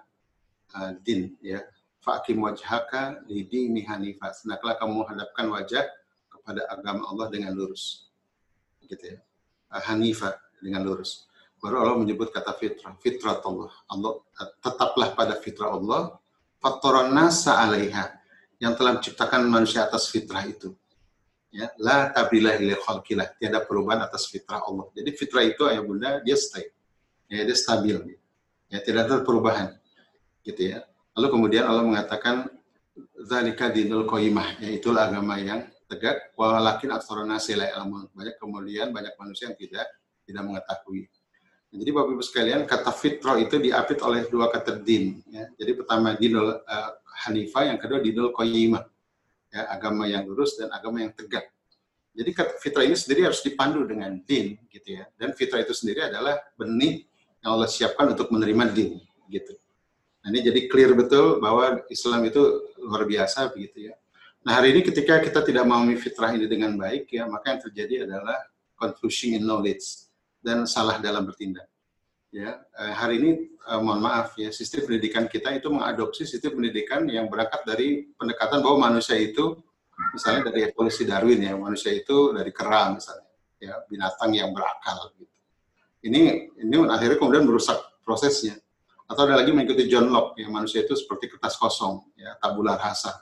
[0.78, 1.34] uh, din.
[1.42, 1.66] Ya,
[2.02, 4.34] Fakim wajhaka dini hanifah.
[4.34, 5.86] Senaklah kamu hadapkan wajah
[6.30, 8.10] kepada agama Allah dengan lurus.
[8.86, 9.20] Gitu ya.
[9.74, 11.28] Uh, hanifah dengan lurus.
[11.60, 12.96] Baru Allah menyebut kata fitrah.
[13.00, 13.72] Fitrah Allah.
[13.92, 14.12] Allah
[14.64, 16.20] tetaplah pada fitrah Allah
[16.64, 18.08] faktoron nasa alaiha
[18.64, 20.72] yang telah menciptakan manusia atas fitrah itu.
[21.54, 24.90] Ya, la tabilah ila khalqilah, tiada perubahan atas fitrah Allah.
[24.96, 26.66] Jadi fitrah itu ayah bunda dia stay.
[27.28, 28.18] Ya, dia stabil.
[28.72, 29.78] Ya, tidak ada perubahan.
[30.42, 30.82] Gitu ya.
[31.14, 32.50] Lalu kemudian Allah mengatakan
[33.22, 39.54] zalika dinul qaimah, yaitu agama yang tegak walakin aktsarun nasi la Banyak kemudian banyak manusia
[39.54, 39.86] yang tidak
[40.24, 41.08] tidak mengetahui.
[41.74, 45.26] Jadi Bapak Ibu sekalian, kata fitrah itu diapit oleh dua kata din.
[45.26, 45.50] Ya.
[45.58, 46.92] Jadi pertama dinul uh,
[47.26, 48.86] hanifah, yang kedua dinul qayyimah.
[49.54, 51.50] Ya, agama yang lurus dan agama yang tegak.
[52.14, 55.10] Jadi kata fitrah ini sendiri harus dipandu dengan din, gitu ya.
[55.18, 57.10] Dan fitrah itu sendiri adalah benih
[57.42, 59.54] yang Allah siapkan untuk menerima din, gitu.
[60.22, 62.42] Nah, ini jadi clear betul bahwa Islam itu
[62.86, 63.94] luar biasa, begitu ya.
[64.44, 67.96] Nah hari ini ketika kita tidak memahami fitrah ini dengan baik, ya maka yang terjadi
[68.04, 68.36] adalah
[68.76, 70.12] confusion in knowledge
[70.44, 71.66] dan salah dalam bertindak.
[72.34, 77.08] Ya, eh, hari ini eh, mohon maaf ya, sistem pendidikan kita itu mengadopsi sistem pendidikan
[77.08, 79.56] yang berangkat dari pendekatan bahwa manusia itu
[80.12, 83.30] misalnya dari evolusi Darwin ya, manusia itu dari kera misalnya,
[83.62, 85.38] ya binatang yang berakal gitu.
[86.04, 86.22] Ini
[86.60, 88.60] ini akhirnya kemudian merusak prosesnya.
[89.08, 93.22] Atau ada lagi mengikuti John Locke ya, manusia itu seperti kertas kosong ya, tabula rasa.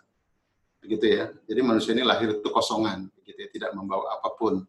[0.79, 1.29] Begitu ya.
[1.45, 4.63] Jadi manusia ini lahir itu kosongan, begitu ya, tidak membawa apa pun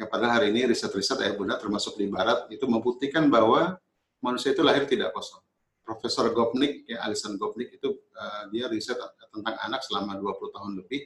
[0.00, 3.76] Ya, padahal hari ini riset-riset ayah bunda termasuk di barat itu membuktikan bahwa
[4.24, 5.44] manusia itu lahir tidak kosong.
[5.84, 8.96] Profesor Gopnik, ya Alison Gopnik itu uh, dia riset
[9.28, 11.04] tentang anak selama 20 tahun lebih.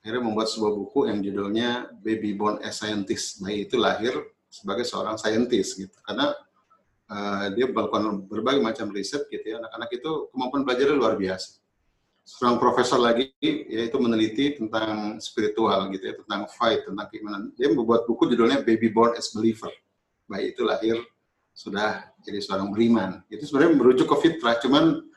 [0.00, 3.40] akhirnya membuat sebuah buku yang judulnya Baby Born as Scientist.
[3.44, 4.16] Bayi itu lahir
[4.48, 5.92] sebagai seorang saintis gitu.
[6.04, 6.32] Karena
[7.08, 9.60] uh, dia melakukan berbagai macam riset gitu ya.
[9.60, 11.59] Anak-anak itu kemampuan belajarnya luar biasa.
[12.24, 17.50] Seorang profesor lagi yaitu meneliti tentang spiritual gitu ya, tentang fight, tentang keimanan.
[17.58, 19.72] Dia membuat buku judulnya Baby Born as Believer.
[20.30, 21.00] Bayi itu lahir
[21.50, 23.26] sudah jadi seorang beriman.
[23.26, 25.10] Itu sebenarnya merujuk ke fitrah, cuman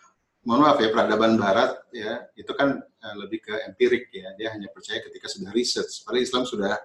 [0.43, 4.67] mohon maaf ya peradaban barat ya itu kan uh, lebih ke empirik ya dia hanya
[4.75, 6.75] percaya ketika sudah research padahal Islam sudah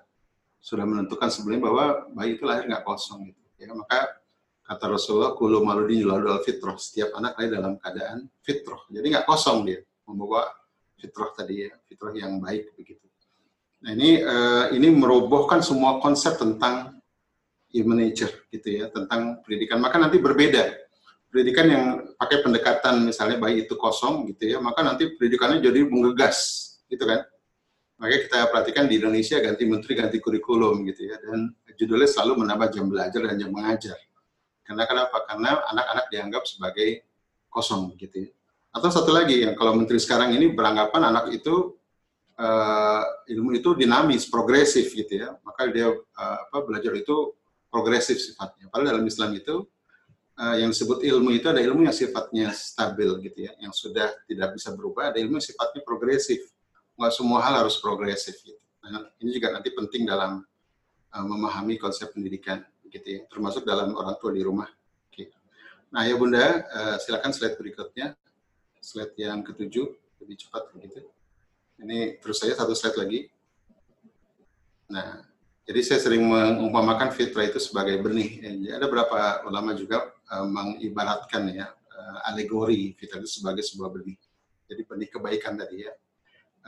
[0.62, 4.14] sudah menentukan sebelumnya bahwa bayi itu lahir nggak kosong gitu ya maka
[4.62, 9.66] kata Rasulullah kulu maludin al fitrah setiap anak lahir dalam keadaan fitrah jadi nggak kosong
[9.66, 10.48] dia membawa
[10.96, 13.04] fitrah tadi ya fitrah yang baik begitu
[13.84, 16.98] nah ini uh, ini merobohkan semua konsep tentang
[17.70, 20.88] human nature gitu ya tentang pendidikan maka nanti berbeda
[21.28, 21.84] pendidikan yang
[22.16, 26.36] pakai pendekatan misalnya bayi itu kosong gitu ya, maka nanti pendidikannya jadi menggegas
[26.88, 27.24] gitu kan.
[28.00, 32.68] Makanya kita perhatikan di Indonesia ganti menteri ganti kurikulum gitu ya dan judulnya selalu menambah
[32.72, 33.98] jam belajar dan jam mengajar.
[34.64, 35.16] Karena kenapa?
[35.26, 37.04] Karena anak-anak dianggap sebagai
[37.50, 38.30] kosong gitu ya.
[38.68, 41.74] Atau satu lagi yang kalau menteri sekarang ini beranggapan anak itu
[42.36, 45.34] uh, ilmu itu dinamis, progresif gitu ya.
[45.42, 47.34] Maka dia uh, apa belajar itu
[47.72, 48.68] progresif sifatnya.
[48.68, 49.64] Padahal dalam Islam itu
[50.38, 54.56] uh, yang disebut ilmu itu ada ilmu yang sifatnya stabil gitu ya, yang sudah tidak
[54.56, 56.48] bisa berubah, ada ilmu yang sifatnya progresif.
[56.96, 58.60] Nggak semua hal harus progresif gitu.
[58.84, 60.44] Nah, ini juga nanti penting dalam
[61.12, 64.68] uh, memahami konsep pendidikan gitu ya, termasuk dalam orang tua di rumah.
[65.88, 66.68] Nah ya Bunda,
[67.00, 68.12] silakan slide berikutnya,
[68.88, 69.92] slide yang ketujuh,
[70.24, 71.04] lebih cepat begitu.
[71.84, 73.20] Ini terus saja satu slide lagi.
[74.88, 75.20] Nah,
[75.68, 78.40] jadi saya sering mengumpamakan fitrah itu sebagai benih.
[78.64, 84.16] Ya, ada beberapa ulama juga uh, mengibaratkan ya uh, alegori fitrah itu sebagai sebuah benih.
[84.64, 85.92] Jadi benih kebaikan tadi ya.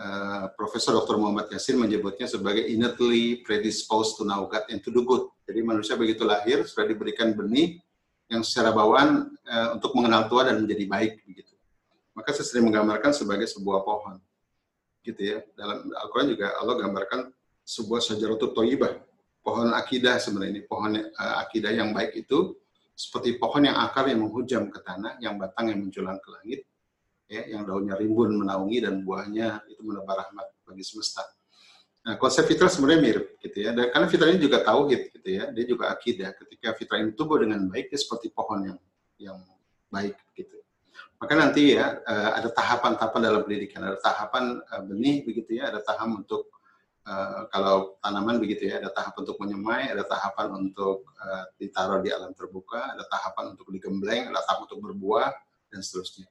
[0.00, 1.16] Uh, Profesor Dr.
[1.16, 5.33] Muhammad Yasin menyebutnya sebagai innately predisposed to know God and to do good.
[5.48, 7.80] Jadi manusia begitu lahir sudah diberikan benih
[8.30, 11.49] yang secara bawaan uh, untuk mengenal Tuhan dan menjadi baik begitu.
[12.14, 14.18] Maka saya sering menggambarkan sebagai sebuah pohon.
[15.00, 15.38] Gitu ya.
[15.54, 17.20] Dalam Al-Qur'an juga Allah gambarkan
[17.64, 18.98] sebuah sajaratu toyibah,
[19.40, 22.58] pohon akidah sebenarnya ini, pohon uh, akidah yang baik itu
[22.92, 26.60] seperti pohon yang akar yang menghujam ke tanah, yang batang yang menjulang ke langit,
[27.30, 31.24] ya, yang daunnya rimbun menaungi dan buahnya itu menebar rahmat bagi semesta.
[32.00, 33.70] Nah, konsep fitrah sebenarnya mirip gitu ya.
[33.76, 35.44] Dan karena fitrah ini juga tauhid gitu ya.
[35.52, 36.32] Dia juga akidah.
[36.32, 38.78] Ketika fitrah ini tumbuh dengan baik, dia seperti pohon yang
[39.20, 39.38] yang
[39.92, 40.56] baik gitu.
[41.20, 45.80] Maka nanti ya eh, ada tahapan-tahapan dalam pendidikan, ada tahapan eh, benih begitu ya, ada
[45.84, 46.48] tahap untuk
[47.00, 52.12] Uh, kalau tanaman begitu ya, ada tahap untuk menyemai, ada tahapan untuk uh, ditaruh di
[52.12, 55.32] alam terbuka, ada tahapan untuk digembleng, ada tahap untuk berbuah,
[55.72, 56.28] dan seterusnya.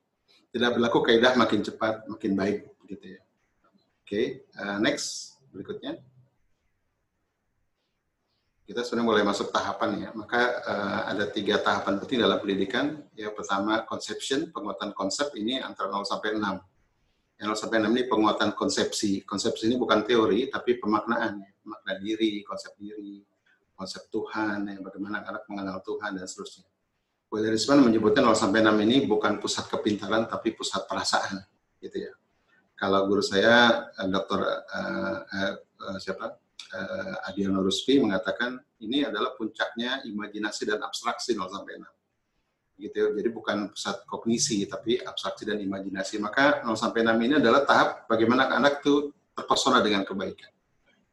[0.53, 3.21] Tidak berlaku kaidah makin cepat, makin baik, begitu ya.
[4.05, 4.25] Oke, okay,
[4.77, 5.97] next, berikutnya.
[8.69, 13.01] Kita sudah mulai masuk tahapan ya, maka uh, ada tiga tahapan penting dalam pendidikan.
[13.17, 18.53] Ya, pertama, conception, penguatan konsep ini antara 0 sampai 6 yang sampai 6 ini penguatan
[18.53, 19.25] konsepsi.
[19.25, 21.41] Konsepsi ini bukan teori, tapi pemaknaan.
[21.65, 23.25] Makna diri, konsep diri,
[23.73, 26.69] konsep Tuhan, ya, bagaimana anak mengenal Tuhan, dan seterusnya.
[27.33, 31.41] Wilerisman menyebutkan 0 sampai 6 ini bukan pusat kepintaran, tapi pusat perasaan.
[31.81, 32.13] gitu ya.
[32.77, 34.45] Kalau guru saya, Dr.
[34.45, 36.37] Uh, uh, siapa?
[36.69, 41.99] Uh, Adiano Ruspi mengatakan ini adalah puncaknya imajinasi dan abstraksi 0 sampai 6
[42.79, 43.11] gitu.
[43.11, 46.17] Jadi bukan pusat kognisi tapi abstraksi dan imajinasi.
[46.17, 50.51] Maka 0 sampai 6 ini adalah tahap bagaimana anak itu terpesona dengan kebaikan.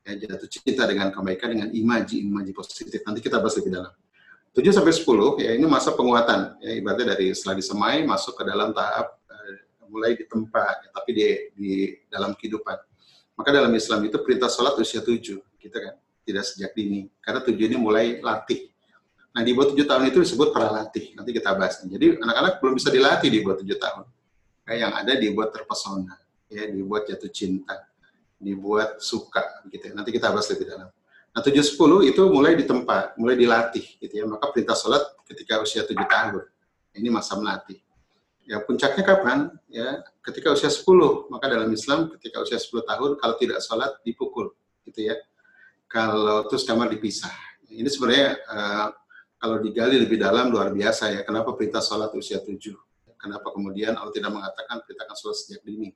[0.07, 3.03] Ya, jatuh cinta dengan kebaikan dengan imaji imaji positif.
[3.03, 3.93] Nanti kita bahas lebih dalam.
[4.55, 8.73] 7 sampai 10 ya ini masa penguatan ya ibaratnya dari setelah disemai masuk ke dalam
[8.73, 9.55] tahap uh,
[9.93, 11.71] mulai di tempat ya, tapi di di
[12.09, 12.79] dalam kehidupan.
[13.37, 15.95] Maka dalam Islam itu perintah sholat usia 7 gitu kan.
[16.27, 17.07] Tidak sejak dini.
[17.21, 18.73] Karena 7 ini mulai latih
[19.37, 21.13] Nah, di bawah tujuh tahun itu disebut pralatih.
[21.13, 21.85] Nanti kita bahas.
[21.85, 24.09] Jadi anak-anak belum bisa dilatih di bawah tujuh tahun.
[24.65, 26.17] Kayak yang ada dibuat terpesona,
[26.49, 27.85] ya, dibuat jatuh cinta,
[28.41, 29.93] dibuat suka, gitu.
[29.93, 29.93] Ya.
[29.93, 30.89] Nanti kita bahas lebih dalam.
[31.37, 34.25] Nah, tujuh sepuluh itu mulai di tempat, mulai dilatih, gitu ya.
[34.25, 36.49] Maka perintah sholat ketika usia tujuh tahun.
[36.97, 37.77] Ini masa melatih.
[38.47, 39.51] Ya, puncaknya kapan?
[39.67, 41.27] Ya, ketika usia 10.
[41.27, 44.55] Maka dalam Islam ketika usia 10 tahun kalau tidak sholat dipukul,
[44.87, 45.19] gitu ya.
[45.91, 47.31] Kalau terus kamar dipisah.
[47.67, 48.89] Ini sebenarnya uh,
[49.43, 51.21] kalau digali lebih dalam luar biasa ya.
[51.27, 52.79] Kenapa perintah sholat usia tujuh?
[53.19, 55.91] Kenapa kemudian Allah tidak mengatakan perintahkan sholat sejak dini?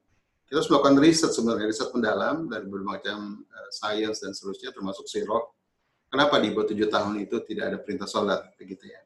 [0.51, 5.07] Kita harus melakukan riset sebenarnya, riset mendalam dari berbagai macam uh, sains dan seterusnya, termasuk
[5.07, 5.55] sirok.
[6.11, 8.99] Kenapa di bawah tujuh tahun itu tidak ada perintah sholat, begitu ya?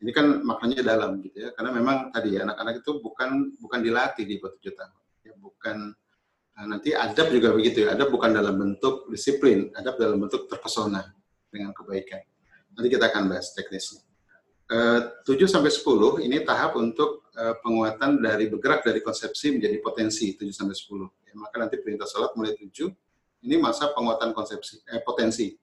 [0.00, 4.24] Ini kan maknanya dalam gitu ya, karena memang tadi ya anak-anak itu bukan bukan dilatih
[4.24, 5.76] di bawah tujuh tahun, ya bukan
[6.60, 7.96] Nah, nanti adab juga begitu ya.
[7.96, 11.08] Adab bukan dalam bentuk disiplin, adab dalam bentuk terpesona
[11.48, 12.20] dengan kebaikan.
[12.76, 14.04] Nanti kita akan bahas teknisnya.
[14.68, 20.36] Uh, 7 sampai 10 ini tahap untuk uh, penguatan dari bergerak dari konsepsi menjadi potensi
[20.36, 21.32] 7 sampai 10.
[21.32, 22.68] Ya, maka nanti perintah sholat mulai 7
[23.48, 25.56] ini masa penguatan konsepsi eh, potensi.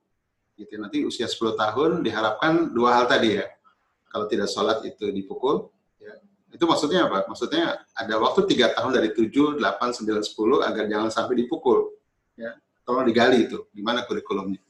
[0.58, 0.82] Gitu.
[0.82, 3.45] Nanti usia 10 tahun diharapkan dua hal tadi ya.
[4.08, 5.72] Kalau tidak sholat itu dipukul,
[6.48, 7.28] itu maksudnya apa?
[7.28, 11.91] Maksudnya ada waktu tiga tahun dari 7, 8, 9, 10 agar jangan sampai dipukul.
[12.39, 12.56] Ya,
[12.88, 14.63] tolong digali itu, gimana kurikulumnya.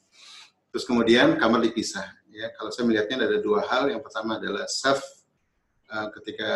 [0.74, 2.06] Terus kemudian kamar dipisah.
[2.34, 3.90] Ya, kalau saya melihatnya ada dua hal.
[3.90, 5.02] Yang pertama adalah self
[5.90, 6.50] uh, ketika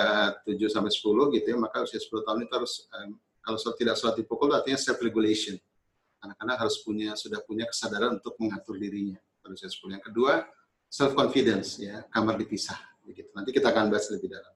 [0.45, 4.13] 7 sampai 10 gitu ya, maka usia 10 tahun itu harus um, kalau tidak sholat
[4.17, 5.57] dipukul artinya self regulation.
[6.21, 9.97] Anak-anak harus punya sudah punya kesadaran untuk mengatur dirinya pada usia 10.
[9.97, 10.45] Yang kedua,
[10.91, 12.77] self confidence ya, kamar dipisah
[13.07, 13.31] begitu.
[13.31, 14.51] Nanti kita akan bahas lebih dalam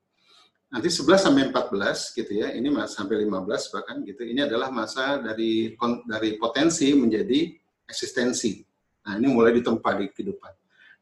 [0.75, 4.27] nanti 11 sampai 14 gitu ya, ini sampai 15 bahkan gitu.
[4.27, 5.71] Ini adalah masa dari
[6.03, 7.53] dari potensi menjadi
[7.87, 8.59] eksistensi.
[9.07, 10.53] Nah, ini mulai ditempa di kehidupan.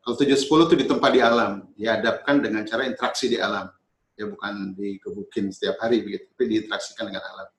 [0.04, 3.72] Kalau 7 10 itu ditempa di alam, dihadapkan dengan cara interaksi di alam.
[4.14, 7.50] Ya bukan dikebukin setiap hari begitu, tapi diinteraksikan dengan alam.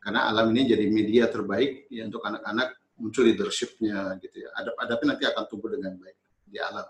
[0.00, 4.48] Karena alam ini jadi media terbaik ya untuk anak-anak muncul leadership-nya gitu ya.
[4.64, 6.16] Adap-adapnya nanti akan tumbuh dengan baik
[6.48, 6.88] di alam.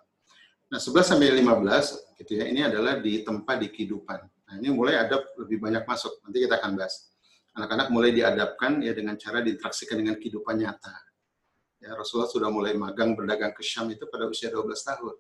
[0.71, 4.21] Nah, 11 sampai 15 gitu ya, ini adalah di tempat di kehidupan.
[4.23, 6.23] Nah, ini mulai ada lebih banyak masuk.
[6.23, 7.11] Nanti kita akan bahas.
[7.59, 10.95] Anak-anak mulai diadapkan ya dengan cara diinteraksikan dengan kehidupan nyata.
[11.83, 15.17] Ya, Rasulullah sudah mulai magang berdagang ke Syam itu pada usia 12 tahun.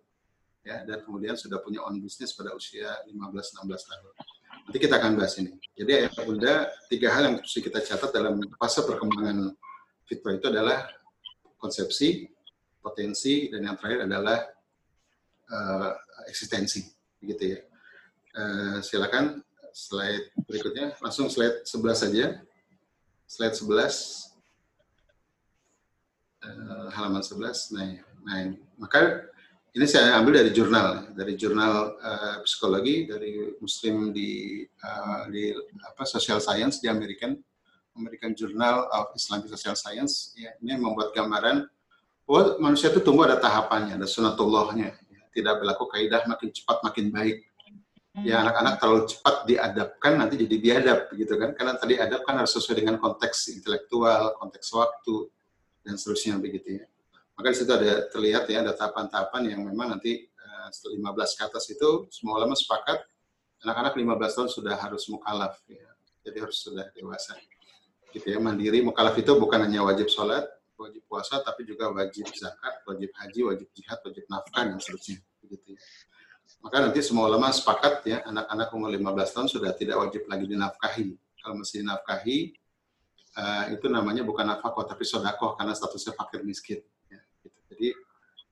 [0.63, 4.13] Ya, dan kemudian sudah punya on bisnis pada usia 15-16 tahun.
[4.71, 5.57] Nanti kita akan bahas ini.
[5.75, 6.55] Jadi ayah bunda,
[6.87, 9.51] tiga hal yang harus kita catat dalam fase perkembangan
[10.07, 10.79] fitrah itu adalah
[11.57, 12.29] konsepsi,
[12.79, 14.39] potensi, dan yang terakhir adalah
[15.51, 15.93] uh,
[16.31, 16.87] eksistensi.
[17.19, 17.61] Begitu ya.
[18.31, 19.43] Uh, silakan
[19.75, 22.27] slide berikutnya, langsung slide 11 saja.
[23.31, 24.31] Slide 11,
[26.43, 27.75] uh, eh, halaman 11.
[27.79, 27.87] Nah,
[28.27, 28.59] nah ini.
[28.75, 29.31] maka
[29.71, 35.55] ini saya ambil dari jurnal, dari jurnal uh, psikologi dari Muslim di uh, di
[35.87, 37.39] apa Social Science di American
[37.95, 40.35] American Journal of Islamic Social Science.
[40.35, 41.71] Ya, ini membuat gambaran
[42.27, 44.95] bahwa manusia itu tumbuh ada tahapannya, ada sunatullahnya.
[45.31, 47.47] Tidak berlaku kaidah makin cepat makin baik.
[48.27, 51.55] Ya anak-anak terlalu cepat diadapkan nanti jadi biadab gitu kan?
[51.55, 55.31] Karena tadi adab kan harus sesuai dengan konteks intelektual konteks waktu
[55.87, 56.85] dan seterusnya begitu ya.
[57.38, 61.43] Maka di situ ada terlihat ya ada tahapan-tahapan yang memang nanti uh, eh, 15 ke
[61.47, 62.99] atas itu semua ulama sepakat
[63.62, 65.88] anak-anak 15 tahun sudah harus mukalaf ya.
[66.27, 67.38] Jadi harus sudah dewasa.
[68.11, 70.45] Gitu ya mandiri mukalaf itu bukan hanya wajib sholat
[70.81, 75.77] wajib puasa tapi juga wajib zakat wajib haji wajib jihad wajib nafkah dan seterusnya begitu
[75.77, 75.81] ya
[76.61, 81.09] maka nanti semua ulama sepakat ya anak-anak umur 15 tahun sudah tidak wajib lagi dinafkahi.
[81.40, 82.38] Kalau masih dinafkahi
[83.40, 86.85] uh, itu namanya bukan nafkah tapi sodakoh karena statusnya fakir miskin.
[87.09, 87.59] Ya, gitu.
[87.73, 87.88] Jadi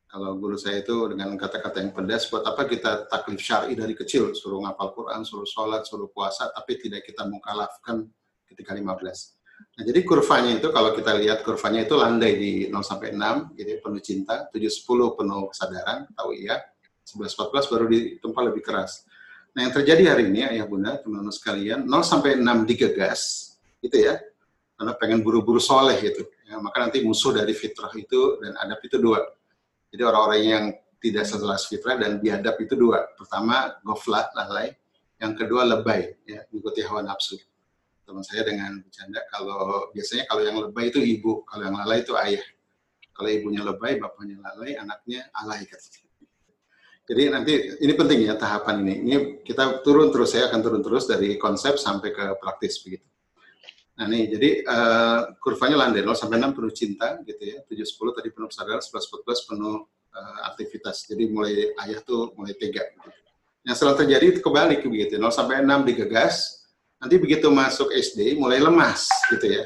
[0.09, 4.33] kalau guru saya itu dengan kata-kata yang pedas, buat apa kita taklif syari dari kecil,
[4.33, 8.09] suruh ngapal Quran, suruh sholat, suruh puasa, tapi tidak kita mukalafkan
[8.49, 8.89] ketika 15.
[9.79, 13.79] Nah, jadi kurvanya itu kalau kita lihat kurvanya itu landai di 0 sampai 6, jadi
[13.79, 16.59] penuh cinta, 7 10 penuh kesadaran, tahu iya,
[17.07, 19.07] 11-14 baru ditempa lebih keras.
[19.55, 24.19] Nah yang terjadi hari ini ayah bunda teman-teman sekalian 0 sampai 6 digagas gitu ya.
[24.79, 26.23] Karena pengen buru-buru soleh gitu.
[26.47, 29.27] Ya, maka nanti musuh dari fitrah itu dan adab itu dua.
[29.91, 30.65] Jadi orang-orang yang
[31.03, 33.11] tidak sejelas fitrah dan biadab itu dua.
[33.19, 34.71] Pertama goflah lalai.
[35.19, 37.35] Yang kedua lebay ya mengikuti hawa nafsu
[38.09, 42.17] teman saya dengan bercanda kalau biasanya kalau yang lebay itu ibu kalau yang lalai itu
[42.17, 42.45] ayah
[43.13, 46.09] kalau ibunya lebay bapaknya lalai anaknya alay katanya
[47.09, 48.95] jadi nanti ini penting ya tahapan ini.
[49.01, 53.09] Ini kita turun terus, saya akan turun terus dari konsep sampai ke praktis begitu.
[53.97, 58.13] Nah nih, jadi uh, kurvanya landai 0 sampai 6 penuh cinta gitu ya, 7 10
[58.21, 61.09] tadi penuh kesadaran, 11 14 penuh uh, aktivitas.
[61.09, 62.85] Jadi mulai ayah tuh mulai tega.
[62.85, 63.09] Gitu.
[63.65, 66.58] Yang setelah terjadi itu kebalik begitu, 0 sampai 6 digagas,
[66.99, 69.65] nanti begitu masuk SD mulai lemas gitu ya.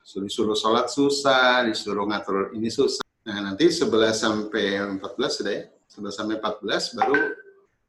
[0.00, 3.02] Disuruh sholat susah, disuruh ngatur ini susah.
[3.26, 7.20] Nah nanti 11 sampai 14 sudah ya, 11 sampai 14 baru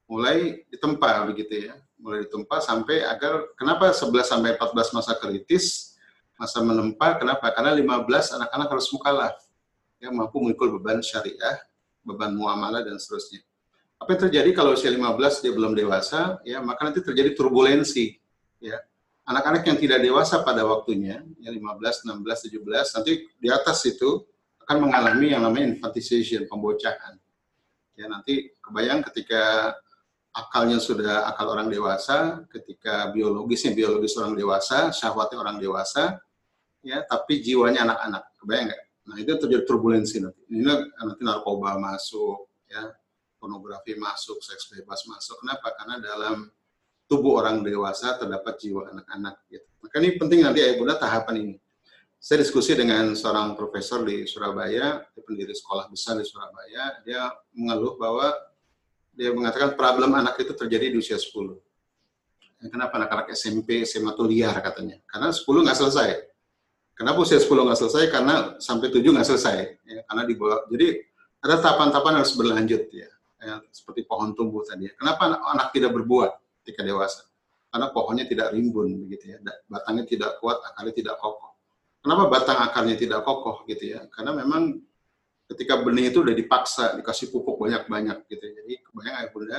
[0.06, 0.38] mulai
[0.70, 1.74] ditempa begitu ya.
[2.02, 5.98] Mulai ditempa sampai agar kenapa 11 sampai 14 masa kritis,
[6.38, 7.54] masa menempa, kenapa?
[7.54, 9.38] Karena 15 anak-anak harus mukalaf.
[10.02, 11.62] Ya, mampu memikul beban syariah,
[12.02, 13.46] beban muamalah dan seterusnya.
[14.02, 18.18] Apa yang terjadi kalau usia 15 dia belum dewasa, ya maka nanti terjadi turbulensi,
[18.62, 18.78] ya.
[19.22, 24.26] Anak-anak yang tidak dewasa pada waktunya, ya 15, 16, 17, nanti di atas itu
[24.66, 27.22] akan mengalami yang namanya infantilization, pembocahan.
[27.94, 29.76] Ya, nanti kebayang ketika
[30.32, 36.18] akalnya sudah akal orang dewasa, ketika biologisnya biologis orang dewasa, syahwatnya orang dewasa,
[36.82, 38.24] ya tapi jiwanya anak-anak.
[38.42, 38.84] Kebayang nggak?
[39.12, 40.42] Nah itu terjadi turbulensi nanti.
[40.50, 40.64] Ini
[40.98, 42.90] nanti narkoba masuk ya
[43.42, 45.42] pornografi masuk seks bebas masuk.
[45.44, 45.74] Kenapa?
[45.76, 46.48] Karena dalam
[47.12, 49.68] tubuh orang dewasa terdapat jiwa anak-anak gitu.
[49.84, 51.56] maka ini penting nanti ayah bunda tahapan ini
[52.22, 58.30] saya diskusi dengan seorang profesor di Surabaya, pendiri sekolah besar di Surabaya, dia mengeluh bahwa
[59.18, 61.58] dia mengatakan problem anak itu terjadi di usia 10.
[62.70, 65.02] Kenapa anak-anak SMP, SMA itu liar katanya?
[65.10, 66.10] Karena 10 nggak selesai.
[66.94, 68.04] Kenapa usia 10 nggak selesai?
[68.14, 69.58] Karena sampai 7 nggak selesai.
[69.82, 70.70] Ya, karena dibawa.
[70.70, 70.88] Jadi
[71.42, 73.10] ada tahapan-tahapan harus berlanjut ya.
[73.42, 73.66] ya.
[73.74, 74.94] Seperti pohon tumbuh tadi.
[74.94, 77.28] Kenapa anak, anak tidak berbuah ketika dewasa?
[77.72, 79.38] Karena pohonnya tidak rimbun begitu ya.
[79.68, 81.52] Batangnya tidak kuat, akarnya tidak kokoh
[82.02, 84.10] Kenapa batang akarnya tidak kokoh gitu ya?
[84.10, 84.82] Karena memang
[85.54, 88.42] ketika benih itu udah dipaksa dikasih pupuk banyak-banyak gitu.
[88.42, 88.54] Ya.
[88.66, 89.58] Jadi kebayang ayah bunda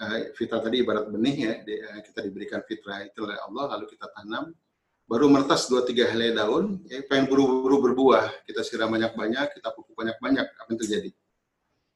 [0.00, 4.08] uh, fitrah tadi ibarat benih ya, uh, kita diberikan fitrah itu oleh Allah lalu kita
[4.16, 4.56] tanam
[5.04, 9.96] baru meretas dua tiga helai daun, ya, pengen buru-buru berbuah, kita siram banyak-banyak, kita pupuk
[9.96, 11.10] banyak-banyak, apa yang terjadi?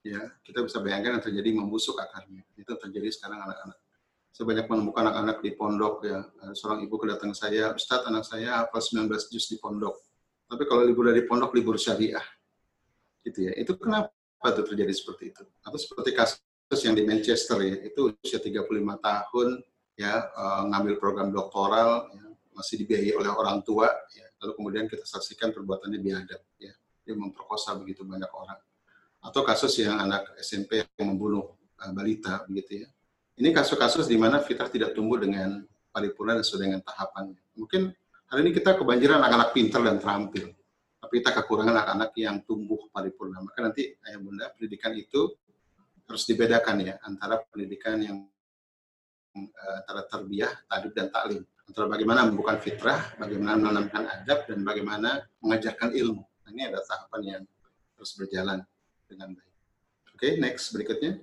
[0.00, 2.40] Ya, kita bisa bayangkan yang terjadi membusuk akarnya.
[2.56, 3.76] Itu terjadi sekarang anak-anak
[4.32, 6.24] saya banyak menemukan anak-anak di pondok ya.
[6.24, 10.00] Eh, seorang ibu kedatangan saya, Ustadz anak saya hafal 19 juz di pondok.
[10.48, 12.24] Tapi kalau libur dari pondok, libur syariah.
[13.20, 13.52] Gitu ya.
[13.60, 14.08] Itu kenapa
[14.48, 15.44] itu terjadi seperti itu?
[15.60, 18.64] Atau seperti kasus yang di Manchester ya, itu usia 35
[19.04, 19.48] tahun
[20.00, 22.24] ya uh, ngambil program doktoral ya,
[22.56, 24.24] masih dibiayai oleh orang tua ya.
[24.40, 26.72] Lalu kemudian kita saksikan perbuatannya biadab ya.
[27.04, 28.56] Dia memperkosa begitu banyak orang.
[29.20, 31.52] Atau kasus yang anak SMP yang membunuh
[31.84, 32.88] uh, balita begitu ya
[33.40, 37.40] ini kasus-kasus di mana fitrah tidak tumbuh dengan paripurna dan sesuai dengan tahapannya.
[37.56, 37.92] Mungkin
[38.28, 40.52] hari ini kita kebanjiran anak-anak pintar dan terampil,
[41.00, 43.40] tapi kita kekurangan anak-anak yang tumbuh paripurna.
[43.44, 45.32] Maka nanti ayah bunda pendidikan itu
[46.08, 48.16] harus dibedakan ya antara pendidikan yang
[49.36, 51.44] uh, antara terbiah, tadib dan taklim.
[51.62, 56.20] Antara bagaimana membuka fitrah, bagaimana menanamkan adab, dan bagaimana mengajarkan ilmu.
[56.20, 57.42] Nah, ini ada tahapan yang
[57.96, 58.60] terus berjalan
[59.08, 59.52] dengan baik.
[60.12, 61.22] Oke, okay, next berikutnya.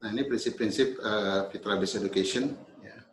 [0.00, 2.56] Nah ini prinsip-prinsip uh, Fitra Based Education.
[2.80, 3.04] Ya.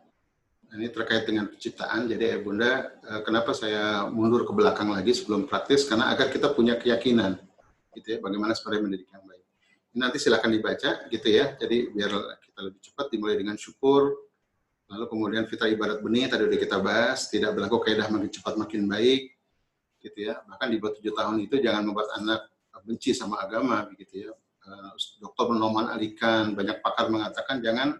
[0.72, 2.08] Nah, ini terkait dengan penciptaan.
[2.08, 5.84] Jadi ya Bunda, uh, kenapa saya mundur ke belakang lagi sebelum praktis?
[5.84, 7.36] Karena agar kita punya keyakinan,
[7.92, 9.44] gitu ya, bagaimana supaya mendidik yang baik.
[9.92, 11.60] Ini nanti silakan dibaca, gitu ya.
[11.60, 12.10] Jadi biar
[12.40, 14.08] kita lebih cepat dimulai dengan syukur,
[14.88, 18.88] lalu kemudian fitra ibarat benih tadi udah kita bahas, tidak berlaku kaidah makin cepat makin
[18.88, 19.36] baik,
[20.00, 20.40] gitu ya.
[20.40, 22.48] Bahkan di bawah tujuh tahun itu jangan membuat anak
[22.80, 24.32] benci sama agama, begitu ya
[25.22, 25.54] Dr.
[25.54, 27.96] Noman Alikan, banyak pakar mengatakan jangan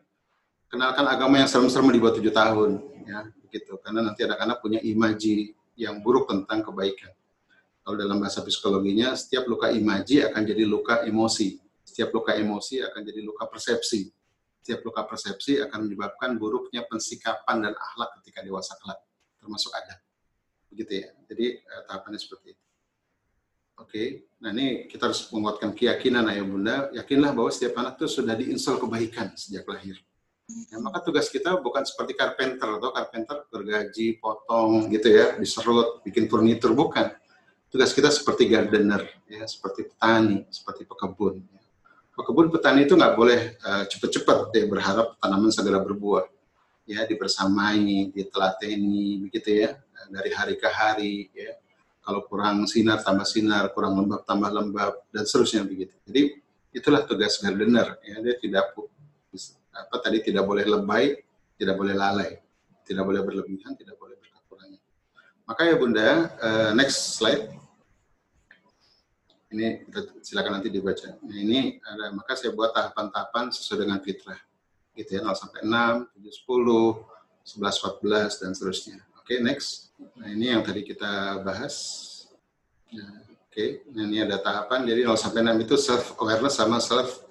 [0.68, 2.70] kenalkan agama yang serem-serem di bawah tujuh tahun,
[3.08, 3.80] ya begitu.
[3.80, 7.14] Karena nanti anak-anak punya imaji yang buruk tentang kebaikan.
[7.80, 11.56] Kalau dalam bahasa psikologinya, setiap luka imaji akan jadi luka emosi.
[11.80, 14.12] Setiap luka emosi akan jadi luka persepsi.
[14.60, 19.00] Setiap luka persepsi akan menyebabkan buruknya pensikapan dan akhlak ketika dewasa kelak,
[19.40, 20.04] termasuk adat.
[20.68, 21.08] Begitu ya.
[21.32, 22.67] Jadi eh, tahapannya seperti itu.
[23.78, 24.08] Oke, okay.
[24.42, 26.76] nah ini kita harus menguatkan keyakinan ayah bunda.
[26.98, 29.94] Yakinlah bahwa setiap anak itu sudah diinstal kebaikan sejak lahir.
[30.66, 36.26] Ya, maka tugas kita bukan seperti carpenter atau carpenter bergaji, potong gitu ya, diserut, bikin
[36.26, 37.06] furnitur bukan.
[37.70, 41.38] Tugas kita seperti gardener, ya, seperti petani, seperti pekebun.
[41.38, 41.62] Ya.
[42.18, 46.26] Pekebun petani itu nggak boleh uh, cepat-cepat ya, berharap tanaman segera berbuah.
[46.82, 49.78] Ya, dibersamai, ditelateni, begitu ya,
[50.10, 51.30] dari hari ke hari.
[51.30, 51.54] Ya
[52.08, 55.92] kalau kurang sinar tambah sinar, kurang lembab tambah lembab dan seterusnya begitu.
[56.08, 56.40] Jadi
[56.72, 58.72] itulah tugas gardener ya dia tidak
[59.76, 61.20] apa tadi tidak boleh lebay,
[61.60, 62.40] tidak boleh lalai,
[62.88, 64.80] tidak boleh berlebihan, tidak boleh berkekurangan.
[65.44, 66.08] Maka ya Bunda,
[66.40, 67.52] uh, next slide.
[69.52, 69.84] Ini
[70.24, 71.12] silakan nanti dibaca.
[71.24, 74.40] Nah, ini ada maka saya buat tahapan-tahapan sesuai dengan fitrah.
[74.96, 77.04] Gitu ya, 0 sampai 6, 7 10,
[77.52, 78.98] 11 14 dan seterusnya.
[79.20, 79.87] Oke, okay, next.
[79.98, 81.74] Nah, ini yang tadi kita bahas.
[82.94, 83.90] Nah, Oke, okay.
[83.90, 84.86] nah, ini ada tahapan.
[84.86, 87.26] Jadi 0 sampai 6 itu self awareness sama self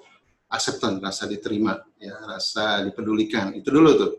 [0.52, 3.56] acceptance, rasa diterima, ya, rasa dipedulikan.
[3.56, 4.12] Itu dulu tuh.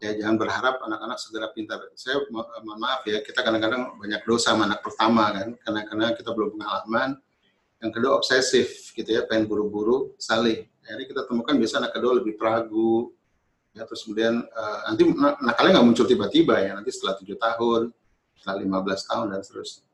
[0.00, 1.82] Ya, jangan berharap anak-anak segera pintar.
[1.92, 6.30] Saya mohon maaf ya, kita kadang-kadang banyak dosa sama anak pertama kan, karena karena kita
[6.30, 7.20] belum pengalaman.
[7.84, 10.64] Yang kedua obsesif gitu ya, pengen buru-buru, salih.
[10.84, 13.12] Jadi kita temukan biasa anak kedua lebih peragu,
[13.76, 15.04] ya terus kemudian uh, nanti
[15.44, 17.92] nakalnya nggak muncul tiba-tiba ya nanti setelah tujuh tahun
[18.40, 18.56] setelah
[18.88, 19.84] 15 tahun dan seterusnya.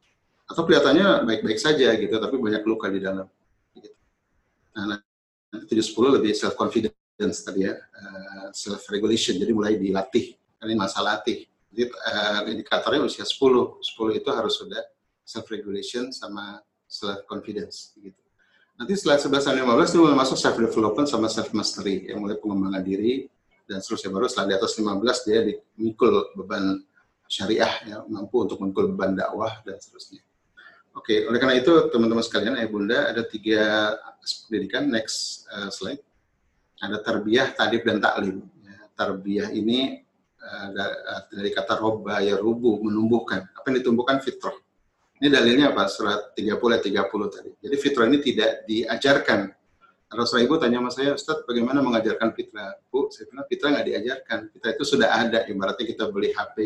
[0.47, 3.26] Atau kelihatannya baik-baik saja gitu tapi banyak luka di dalam.
[3.74, 3.91] Gitu.
[4.72, 5.03] nah
[5.51, 10.39] nanti tujuh sepuluh lebih self confidence tadi ya uh, eh, self regulation jadi mulai dilatih
[10.62, 11.51] ini masa latih.
[11.72, 13.35] Jadi uh, indikatornya usia 10
[13.83, 14.83] 10 itu harus sudah
[15.26, 18.22] self regulation sama self confidence gitu.
[18.76, 22.37] Nanti setelah 11 sampai 15 itu mulai masuk self development sama self mastery yang mulai
[22.37, 23.32] pengembangan diri
[23.73, 26.85] dan seterusnya baru setelah di atas 15 dia dimikul beban
[27.33, 30.20] syariah, ya, mampu untuk memikul beban dakwah dan seterusnya.
[30.93, 33.97] Oke, oleh karena itu teman-teman sekalian, ayah bunda ada tiga
[34.45, 34.93] pendidikan.
[34.93, 36.05] Next uh, slide.
[36.85, 38.45] Ada tarbiyah, tadib, dan taklim.
[38.61, 40.05] Ya, tarbiyah ini
[40.37, 40.68] uh,
[41.33, 43.49] dari kata roba ya rubu menumbuhkan.
[43.57, 44.53] Apa yang ditumbuhkan fitrah.
[45.16, 45.89] Ini dalilnya apa?
[45.89, 47.51] Surat 30 ayat 30 tadi.
[47.57, 49.41] Jadi fitrah ini tidak diajarkan.
[50.13, 52.77] Rasulullah Ibu tanya sama saya, Ustaz, bagaimana mengajarkan fitrah?
[52.93, 54.39] Bu, saya bilang fitrah nggak diajarkan.
[54.53, 55.39] Fitrah itu sudah ada.
[55.49, 56.57] Ibaratnya kita beli HP,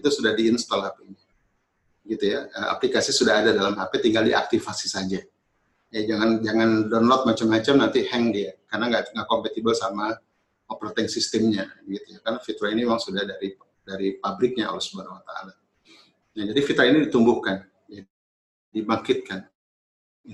[0.00, 1.24] itu sudah diinstal HP-nya.
[2.08, 2.48] Gitu ya.
[2.48, 5.20] Eh, aplikasi sudah ada dalam HP, tinggal diaktifasi saja.
[5.88, 10.12] Ya, jangan jangan download macam-macam nanti hang dia karena nggak nggak kompatibel sama
[10.68, 12.18] operating sistemnya gitu ya.
[12.20, 13.56] Karena fitrah ini memang sudah dari
[13.88, 15.56] dari pabriknya Allah Subhanahu wa taala.
[16.36, 17.64] Nah, jadi fitrah ini ditumbuhkan
[18.72, 19.48] dibangkitkan,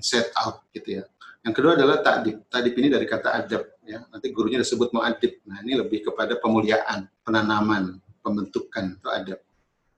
[0.02, 1.04] set out gitu ya.
[1.44, 2.48] Yang kedua adalah takdib.
[2.48, 4.00] Takdib ini dari kata adab ya.
[4.08, 5.44] Nanti gurunya disebut muadib.
[5.44, 9.40] Nah, ini lebih kepada pemuliaan, penanaman, pembentukan itu adab.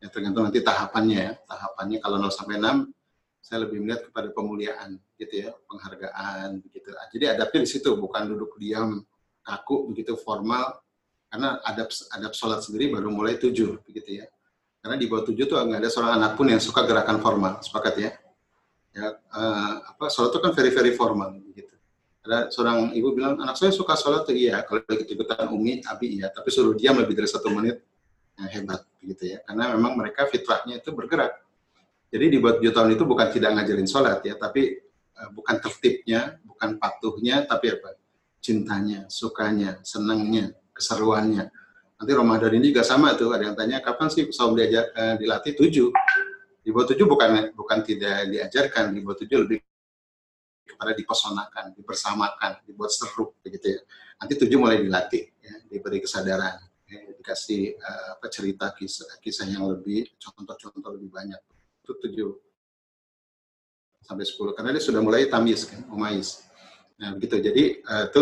[0.02, 1.32] Ya tergantung nanti tahapannya ya.
[1.46, 2.90] Tahapannya kalau 0 sampai 6
[3.46, 6.90] saya lebih melihat kepada pemuliaan gitu ya, penghargaan begitu.
[7.14, 9.06] Jadi adabnya di situ bukan duduk diam
[9.46, 10.82] kaku begitu formal
[11.30, 14.26] karena adab adab sholat sendiri baru mulai tujuh begitu ya.
[14.82, 17.94] Karena di bawah tujuh tuh nggak ada seorang anak pun yang suka gerakan formal, sepakat
[17.94, 18.10] ya?
[18.96, 21.76] Ya uh, apa sholat itu kan very very formal gitu.
[22.24, 24.32] Ada seorang ibu bilang anak saya suka sholat tuh.
[24.32, 26.32] Iya kalau ikutan umi abi iya.
[26.32, 27.84] Tapi suruh diam lebih dari satu menit
[28.40, 29.38] ya, hebat gitu ya.
[29.44, 31.44] Karena memang mereka fitrahnya itu bergerak.
[32.08, 34.34] Jadi di tujuh tahun itu bukan tidak ngajarin sholat ya.
[34.40, 34.80] Tapi
[35.20, 38.00] uh, bukan tertibnya bukan patuhnya tapi apa?
[38.40, 41.52] Cintanya sukanya senangnya keseruannya.
[41.96, 43.36] Nanti Ramadan ini juga sama tuh.
[43.36, 45.52] Ada yang tanya kapan sih saum diajak uh, dilatih?
[45.52, 45.92] Tujuh
[46.66, 49.62] di bawah tujuh bukan bukan tidak diajarkan, di bawah tujuh lebih
[50.66, 53.80] kepada dipesonakan, dipersamakan, dibuat seru begitu ya.
[54.18, 56.58] Nanti tujuh mulai dilatih, ya, diberi kesadaran,
[56.90, 57.78] ya, dikasih
[58.18, 61.38] apa cerita kisah, kisah yang lebih contoh-contoh lebih banyak.
[61.86, 62.34] Itu tujuh
[64.02, 66.50] sampai sepuluh karena dia sudah mulai tamis kan, umais.
[66.98, 67.38] Nah, begitu.
[67.46, 68.20] Jadi uh, itu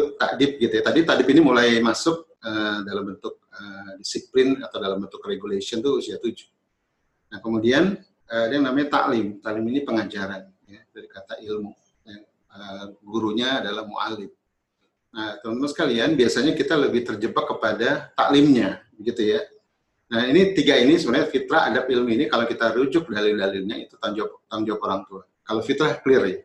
[0.60, 0.82] gitu ya.
[0.84, 5.96] Tadi takdib ini mulai masuk uh, dalam bentuk uh, disiplin atau dalam bentuk regulation tuh
[5.96, 6.50] usia tujuh.
[7.32, 9.40] Nah, kemudian uh, dia namanya taklim.
[9.40, 11.72] Taklim ini pengajaran ya, dari kata ilmu.
[12.06, 12.18] Ya.
[12.52, 14.30] Uh, gurunya adalah mu'alim.
[15.14, 19.46] Nah, teman-teman sekalian, biasanya kita lebih terjebak kepada taklimnya, begitu ya.
[20.10, 24.26] Nah, ini tiga ini sebenarnya fitrah, adab, ilmu ini kalau kita rujuk dalil-dalilnya itu tanggung
[24.26, 25.22] jawab, tanggung orang tua.
[25.46, 26.38] Kalau fitrah clear ya.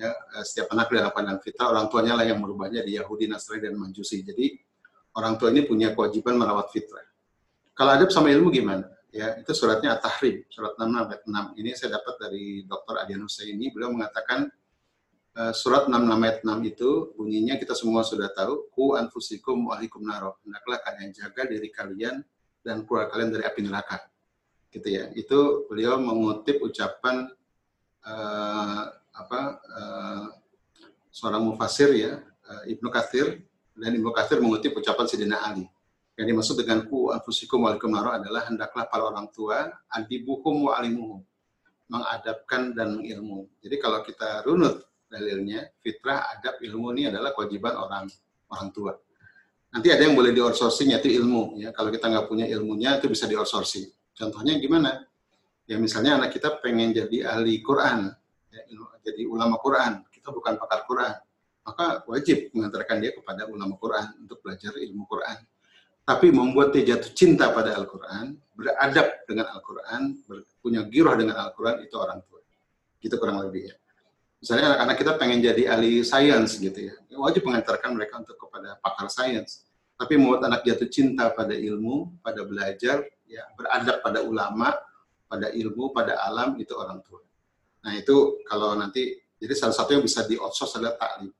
[0.00, 3.68] Ya, eh, setiap anak dilakukan dengan fitrah, orang tuanya lah yang merubahnya di Yahudi, Nasrani,
[3.68, 4.24] dan Majusi.
[4.24, 4.56] Jadi,
[5.12, 7.04] orang tua ini punya kewajiban merawat fitrah.
[7.76, 8.88] Kalau adab sama ilmu gimana?
[9.10, 11.58] Ya itu suratnya At-Tahrim, surat 6 ayat 6.
[11.58, 12.94] Ini saya dapat dari Dr.
[13.02, 14.46] Adian Husaini, beliau mengatakan
[15.36, 20.06] uh, surat 6 ayat 6 itu bunyinya kita semua sudah tahu, ku anfusikum wa alikum
[20.06, 20.38] naro.
[20.46, 22.22] Hendaklah kalian jaga diri kalian
[22.62, 23.98] dan keluarga kalian dari api neraka.
[24.70, 25.10] Gitu ya.
[25.18, 27.26] Itu beliau mengutip ucapan
[28.06, 30.26] uh, apa uh,
[31.10, 33.42] seorang mufasir ya, uh, Ibnu Katsir
[33.74, 35.66] dan Ibnu Katsir mengutip ucapan Sidina Ali
[36.20, 41.24] yang dimaksud dengan ku anfusikum walikum adalah hendaklah para orang tua adibuhum wa alimuhum
[41.88, 43.48] mengadapkan dan mengilmu.
[43.64, 48.04] Jadi kalau kita runut dalilnya, fitrah, adab, ilmu ini adalah kewajiban orang
[48.52, 48.92] orang tua.
[49.72, 51.56] Nanti ada yang boleh di outsourcing yaitu ilmu.
[51.56, 53.88] Ya, kalau kita nggak punya ilmunya itu bisa di outsourcing.
[54.12, 55.08] Contohnya gimana?
[55.64, 58.12] Ya misalnya anak kita pengen jadi ahli Quran,
[58.52, 58.60] ya,
[59.08, 60.04] jadi ulama Quran.
[60.12, 61.16] Kita bukan pakar Quran,
[61.64, 65.40] maka wajib mengantarkan dia kepada ulama Quran untuk belajar ilmu Quran
[66.04, 70.20] tapi membuat dia jatuh cinta pada Al-Quran, beradab dengan Al-Quran,
[70.58, 72.42] punya giroh dengan Al-Quran, itu orang tua.
[73.00, 73.74] Gitu kurang lebih ya.
[74.40, 79.12] Misalnya anak-anak kita pengen jadi ahli sains gitu ya, wajib mengantarkan mereka untuk kepada pakar
[79.12, 79.68] sains.
[80.00, 84.72] Tapi membuat anak jatuh cinta pada ilmu, pada belajar, ya beradab pada ulama,
[85.28, 87.20] pada ilmu, pada alam, itu orang tua.
[87.84, 91.32] Nah itu kalau nanti, jadi salah satu yang bisa di outsource adalah taklim.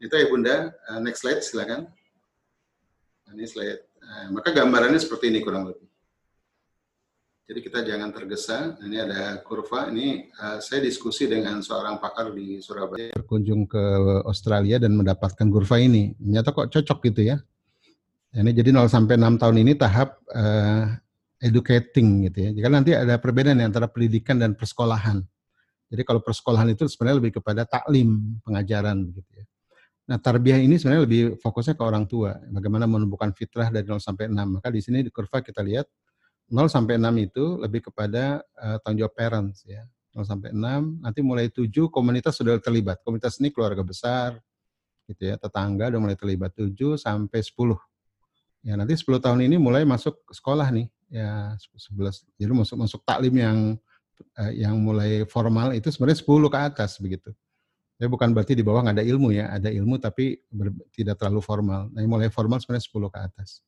[0.00, 1.90] Itu ya Bunda, uh, next slide silakan.
[3.30, 5.86] Ini slide Nah, maka gambarannya seperti ini kurang lebih.
[7.50, 8.78] Jadi kita jangan tergesa.
[8.78, 9.90] Ini ada kurva.
[9.90, 13.10] Ini uh, saya diskusi dengan seorang pakar di Surabaya.
[13.14, 13.82] Berkunjung ke
[14.22, 16.14] Australia dan mendapatkan kurva ini.
[16.14, 17.36] Ternyata kok cocok gitu ya.
[18.30, 20.94] Ini jadi 0 sampai 6 tahun ini tahap uh,
[21.42, 22.50] educating gitu ya.
[22.54, 25.18] Jadi nanti ada perbedaan antara pendidikan dan persekolahan.
[25.90, 29.44] Jadi kalau persekolahan itu sebenarnya lebih kepada taklim, pengajaran gitu ya.
[30.10, 34.26] Nah, tarbiyah ini sebenarnya lebih fokusnya ke orang tua, bagaimana menumbuhkan fitrah dari 0 sampai
[34.26, 34.58] 6.
[34.58, 35.86] Maka di sini di kurva kita lihat
[36.50, 39.86] 0 sampai 6 itu lebih kepada uh, tanggung jawab parents ya.
[40.10, 42.98] 0 sampai 6, nanti mulai 7 komunitas sudah terlibat.
[43.06, 44.42] Komunitas ini keluarga besar
[45.06, 47.78] gitu ya, tetangga udah mulai terlibat 7 sampai 10.
[48.66, 50.90] Ya, nanti 10 tahun ini mulai masuk sekolah nih.
[51.06, 52.26] ya 11.
[52.34, 53.58] Jadi masuk masuk taklim yang
[54.34, 57.30] uh, yang mulai formal itu sebenarnya 10 ke atas begitu.
[58.00, 61.44] Ya bukan berarti di bawah nggak ada ilmu ya, ada ilmu tapi ber, tidak terlalu
[61.44, 61.92] formal.
[61.92, 63.60] Nah, mulai formal sebenarnya 10 ke atas.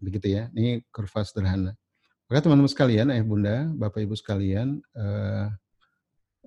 [0.00, 0.48] Begitu ya.
[0.56, 1.76] Ini kurva sederhana.
[2.26, 5.46] Oke teman-teman sekalian, ayah bunda, bapak ibu sekalian, uh,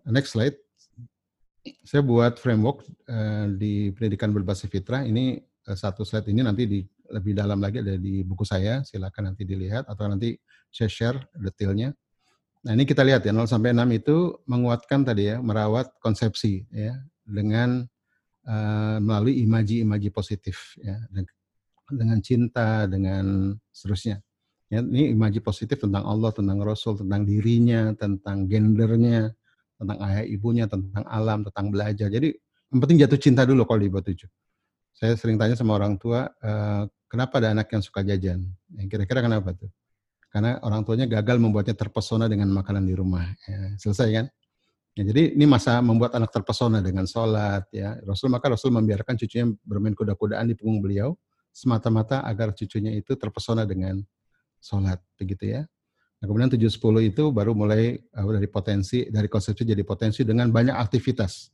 [0.10, 0.58] next slide.
[1.86, 5.06] Saya buat framework uh, di pendidikan berbasis fitrah.
[5.06, 5.38] Ini
[5.70, 6.82] uh, satu slide ini nanti di
[7.14, 8.82] lebih dalam lagi ada di buku saya.
[8.82, 10.34] Silakan nanti dilihat atau nanti
[10.74, 11.94] saya share detailnya.
[12.66, 17.00] Nah ini kita lihat ya 0 sampai 6 itu menguatkan tadi ya merawat konsepsi ya
[17.30, 17.86] dengan
[18.50, 20.98] uh, melalui imaji-imaji positif ya.
[21.90, 24.22] Dengan cinta dengan seterusnya.
[24.70, 29.34] Ya ini imaji positif tentang Allah tentang Rasul tentang dirinya tentang gendernya
[29.82, 32.06] tentang ayah ibunya tentang alam tentang belajar.
[32.14, 32.38] Jadi
[32.70, 34.30] yang penting jatuh cinta dulu kalau di bawah tujuh
[35.00, 38.44] saya sering tanya sama orang tua uh, kenapa ada anak yang suka jajan?
[38.76, 39.72] Yang kira-kira kenapa tuh?
[40.28, 44.26] Karena orang tuanya gagal membuatnya terpesona dengan makanan di rumah ya, selesai kan
[44.98, 47.96] Ya, jadi ini masa membuat anak terpesona dengan sholat ya.
[48.04, 51.14] Rasul maka Rasul membiarkan cucunya bermain kuda-kudaan di punggung beliau
[51.54, 54.02] semata-mata agar cucunya itu terpesona dengan
[54.58, 55.62] sholat begitu ya.
[56.20, 60.76] Nah, kemudian 710 itu baru mulai uh, dari potensi dari konsepsi jadi potensi dengan banyak
[60.76, 61.48] aktivitas.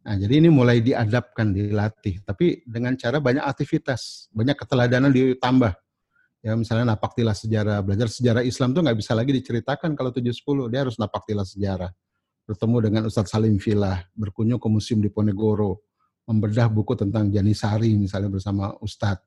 [0.00, 5.76] Nah, jadi ini mulai diadapkan, dilatih, tapi dengan cara banyak aktivitas, banyak keteladanan ditambah.
[6.40, 10.80] Ya, misalnya napaktilah sejarah, belajar sejarah Islam tuh nggak bisa lagi diceritakan kalau 710, dia
[10.88, 11.92] harus napaktilah sejarah
[12.50, 15.86] bertemu dengan Ustadz Salim Filah, berkunjung ke museum di Ponegoro,
[16.26, 19.22] membedah buku tentang Janisari misalnya bersama Ustadz.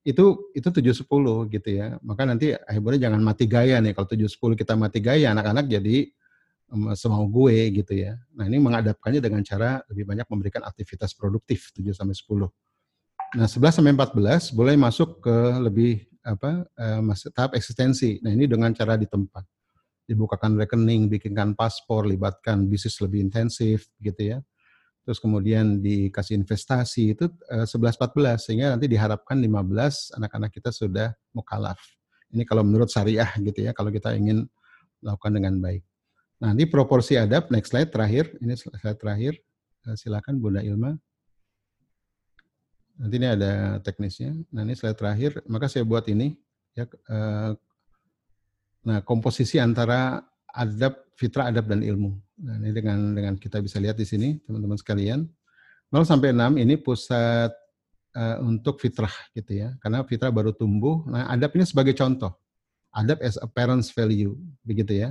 [0.00, 2.00] Itu itu tujuh sepuluh gitu ya.
[2.00, 3.92] Maka nanti akhirnya jangan mati gaya nih.
[3.92, 6.08] Kalau tujuh sepuluh kita mati gaya, anak-anak jadi
[6.96, 8.16] semau gue gitu ya.
[8.32, 12.48] Nah ini mengadapkannya dengan cara lebih banyak memberikan aktivitas produktif 7 sampai 10.
[13.40, 15.92] Nah 11 sampai 14 boleh masuk ke lebih
[16.24, 17.00] apa eh,
[17.32, 18.18] tahap eksistensi.
[18.24, 19.44] Nah ini dengan cara di tempat
[20.04, 24.38] dibukakan rekening, bikinkan paspor, libatkan bisnis lebih intensif gitu ya.
[25.04, 31.76] Terus kemudian dikasih investasi itu uh, 11-14 sehingga nanti diharapkan 15 anak-anak kita sudah mukalaf.
[32.32, 34.48] Ini kalau menurut syariah gitu ya, kalau kita ingin
[35.04, 35.84] melakukan dengan baik.
[36.40, 39.36] Nah, nanti proporsi adab, next slide terakhir, ini slide terakhir.
[39.84, 40.96] Uh, silakan Bunda Ilma.
[42.96, 44.32] Nanti ini ada teknisnya.
[44.48, 45.44] Nah, ini slide terakhir.
[45.44, 46.32] Maka saya buat ini
[46.74, 47.54] ya uh,
[48.84, 50.20] Nah, komposisi antara
[50.52, 52.20] adab, fitrah, adab, dan ilmu.
[52.44, 55.24] Nah, ini dengan dengan kita bisa lihat di sini, teman-teman sekalian.
[55.88, 57.52] 0 sampai 6 ini pusat
[58.12, 59.72] uh, untuk fitrah gitu ya.
[59.80, 61.00] Karena fitrah baru tumbuh.
[61.08, 62.36] Nah, adab ini sebagai contoh.
[62.94, 65.10] Adab as a parent's value, begitu ya.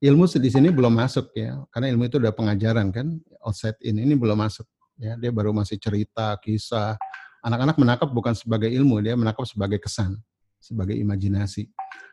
[0.00, 4.16] Ilmu di sini belum masuk ya, karena ilmu itu udah pengajaran kan, outside in ini
[4.16, 4.64] belum masuk
[4.96, 5.12] ya.
[5.20, 6.96] Dia baru masih cerita, kisah.
[7.44, 10.16] Anak-anak menangkap bukan sebagai ilmu, dia menangkap sebagai kesan,
[10.56, 11.68] sebagai imajinasi.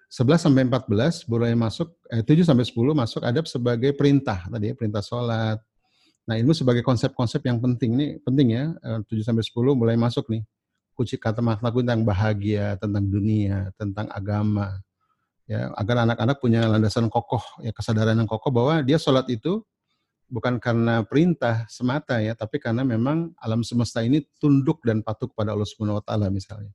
[0.07, 4.73] 11 sampai 14 boleh masuk eh, 7 sampai 10 masuk adab sebagai perintah tadi ya,
[4.75, 5.59] perintah sholat.
[6.27, 8.71] Nah, ilmu sebagai konsep-konsep yang penting ini penting ya.
[8.83, 10.47] 7 eh, sampai 10 mulai masuk nih.
[10.95, 14.79] Kunci kata makna tentang bahagia, tentang dunia, tentang agama.
[15.47, 19.63] Ya, agar anak-anak punya landasan kokoh ya kesadaran yang kokoh bahwa dia sholat itu
[20.27, 25.55] bukan karena perintah semata ya, tapi karena memang alam semesta ini tunduk dan patuh kepada
[25.55, 26.71] Allah Subhanahu wa taala misalnya.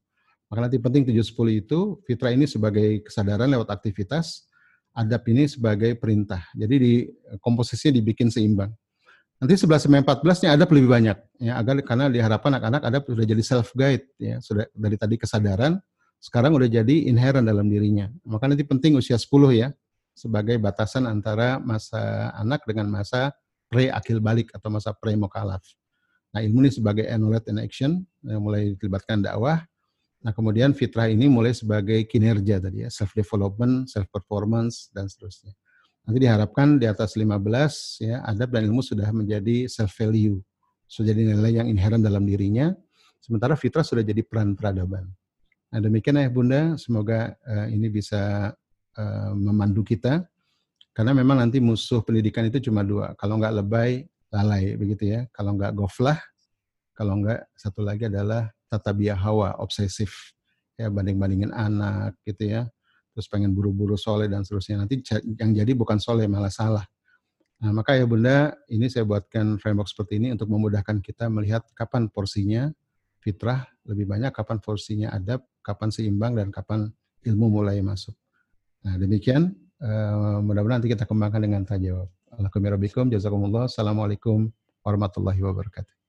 [0.52, 4.44] Maka nanti penting 710 itu fitrah ini sebagai kesadaran lewat aktivitas,
[4.92, 6.44] adab ini sebagai perintah.
[6.52, 6.92] Jadi di
[7.40, 8.68] komposisinya dibikin seimbang.
[9.40, 13.24] Nanti 11 sampai 14 nya adab lebih banyak ya agar karena diharapkan anak-anak adab sudah
[13.24, 15.80] jadi self guide ya, sudah dari tadi kesadaran
[16.20, 18.12] sekarang udah jadi inherent dalam dirinya.
[18.28, 19.72] Maka nanti penting usia 10 ya
[20.12, 23.32] sebagai batasan antara masa anak dengan masa
[23.72, 25.64] pre akil balik atau masa pre mokalaf.
[26.36, 29.64] Nah ilmu ini sebagai knowledge and action yang mulai dilibatkan dakwah
[30.22, 35.50] Nah, kemudian fitrah ini mulai sebagai kinerja tadi ya, self development, self performance dan seterusnya.
[36.06, 40.38] Nanti diharapkan di atas 15 ya, adab dan ilmu sudah menjadi self value,
[40.86, 42.70] sudah jadi nilai yang inherent dalam dirinya.
[43.18, 45.10] Sementara fitrah sudah jadi peran peradaban.
[45.74, 48.54] Nah, demikian ya Bunda, semoga uh, ini bisa
[48.98, 50.22] uh, memandu kita
[50.92, 53.16] karena memang nanti musuh pendidikan itu cuma dua.
[53.16, 55.24] Kalau nggak lebay, lalai begitu ya.
[55.32, 56.20] Kalau nggak goflah,
[56.92, 60.32] kalau nggak satu lagi adalah tata biah hawa, obsesif,
[60.80, 62.64] ya banding-bandingin anak gitu ya,
[63.12, 64.80] terus pengen buru-buru soleh dan seterusnya.
[64.80, 65.04] Nanti
[65.36, 66.88] yang jadi bukan soleh malah salah.
[67.60, 72.08] Nah, maka ya Bunda, ini saya buatkan framework seperti ini untuk memudahkan kita melihat kapan
[72.10, 72.72] porsinya
[73.22, 76.90] fitrah lebih banyak, kapan porsinya adab, kapan seimbang, dan kapan
[77.22, 78.16] ilmu mulai masuk.
[78.82, 79.54] Nah, demikian.
[79.82, 82.06] Uh, mudah-mudahan nanti kita kembangkan dengan tajawab.
[82.34, 83.66] Alhamdulillah, jazakumullah.
[83.66, 84.50] Assalamualaikum
[84.86, 86.01] warahmatullahi wabarakatuh.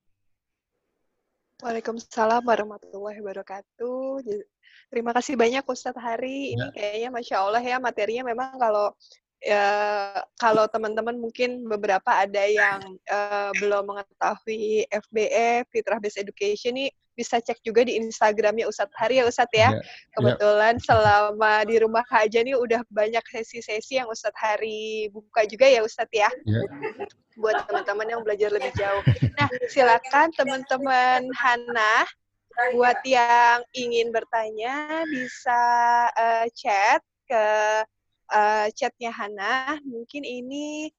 [1.64, 4.20] Waalaikumsalam warahmatullahi wabarakatuh.
[4.92, 6.60] Terima kasih banyak Ustadz Hari.
[6.60, 6.76] Ini Ya.
[6.76, 8.92] kayaknya Masya Allah ya materinya memang kalau
[9.44, 9.68] ya,
[10.40, 17.38] kalau teman-teman mungkin beberapa ada yang eh, belum mengetahui FBE Fitrah Based Education nih bisa
[17.38, 19.70] cek juga di Instagramnya Ustadz Hari ya Ustadz ya.
[19.70, 19.82] Ya,
[20.18, 25.86] Kebetulan selama di rumah aja nih udah banyak sesi-sesi yang Ustadz Hari buka juga ya
[25.86, 26.60] Ustadz ya Ya.
[27.38, 29.02] buat teman-teman yang belajar lebih jauh.
[29.38, 32.06] Nah, silakan teman-teman Hana
[32.78, 35.62] buat yang ingin bertanya bisa
[36.14, 37.46] eh, chat ke
[38.34, 39.78] eh, chatnya Hana.
[39.86, 40.90] Mungkin ini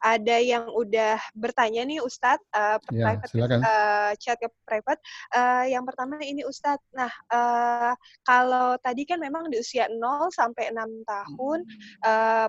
[0.00, 3.60] ada yang udah bertanya nih Ustadz, Ya, private silakan.
[3.60, 5.00] eh, chat ke private.
[5.30, 6.80] Eh, yang pertama ini Ustadz.
[6.96, 7.92] Nah, eh,
[8.24, 11.58] kalau tadi kan memang di usia 0 sampai 6 tahun
[12.00, 12.48] eh,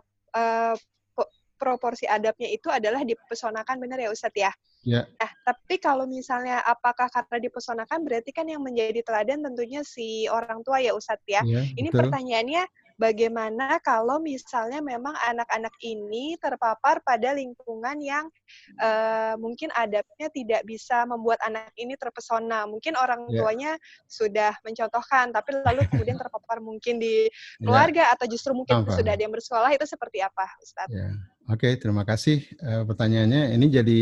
[1.11, 4.51] po- proporsi adabnya itu adalah dipesonakan benar ya Ustadz ya?
[4.81, 5.05] Ya.
[5.21, 10.65] Nah, tapi kalau misalnya apakah karena dipesonakan berarti kan yang menjadi teladan tentunya si orang
[10.65, 11.45] tua ya Ustadz ya?
[11.45, 11.99] Ya, Ini betul.
[12.01, 12.63] pertanyaannya
[13.01, 18.29] bagaimana kalau misalnya memang anak-anak ini terpapar pada lingkungan yang
[18.77, 22.69] eh, mungkin adabnya tidak bisa membuat anak ini terpesona.
[22.69, 23.41] Mungkin orang Ya.
[23.41, 23.71] tuanya
[24.05, 27.65] sudah mencontohkan, tapi lalu kemudian terpapar mungkin di Ya.
[27.65, 30.93] keluarga atau justru mungkin sudah ada yang bersekolah itu seperti apa, Ustadz?
[30.93, 31.09] Ya,
[31.49, 33.57] oke, terima kasih eh, pertanyaannya.
[33.57, 34.01] Ini jadi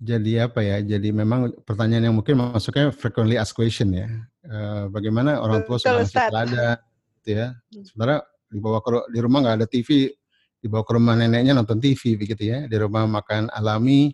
[0.00, 0.80] jadi apa ya?
[0.80, 4.08] Jadi memang pertanyaan yang mungkin masuknya frequently asked question ya.
[4.44, 6.76] Eh, bagaimana orang tua Betul, sudah teladan,
[7.20, 7.52] gitu ya.
[7.52, 7.84] Hmm.
[7.84, 8.16] Sementara
[8.50, 10.10] dibawa ke di rumah nggak ada TV,
[10.58, 12.64] dibawa ke rumah neneknya nonton TV begitu ya.
[12.66, 14.10] Di rumah makan alami,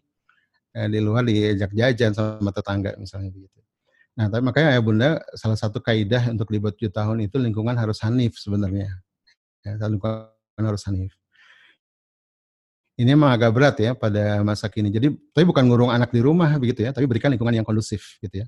[0.75, 3.57] eh, di luar diajak jajan sama tetangga misalnya begitu.
[4.17, 8.01] Nah, tapi makanya ayah bunda salah satu kaidah untuk libet 7 tahun itu lingkungan harus
[8.01, 8.89] hanif sebenarnya.
[9.61, 11.13] Ya, lingkungan harus hanif.
[12.97, 14.89] Ini emang agak berat ya pada masa kini.
[14.89, 18.41] Jadi, tapi bukan ngurung anak di rumah begitu ya, tapi berikan lingkungan yang kondusif gitu
[18.41, 18.47] ya.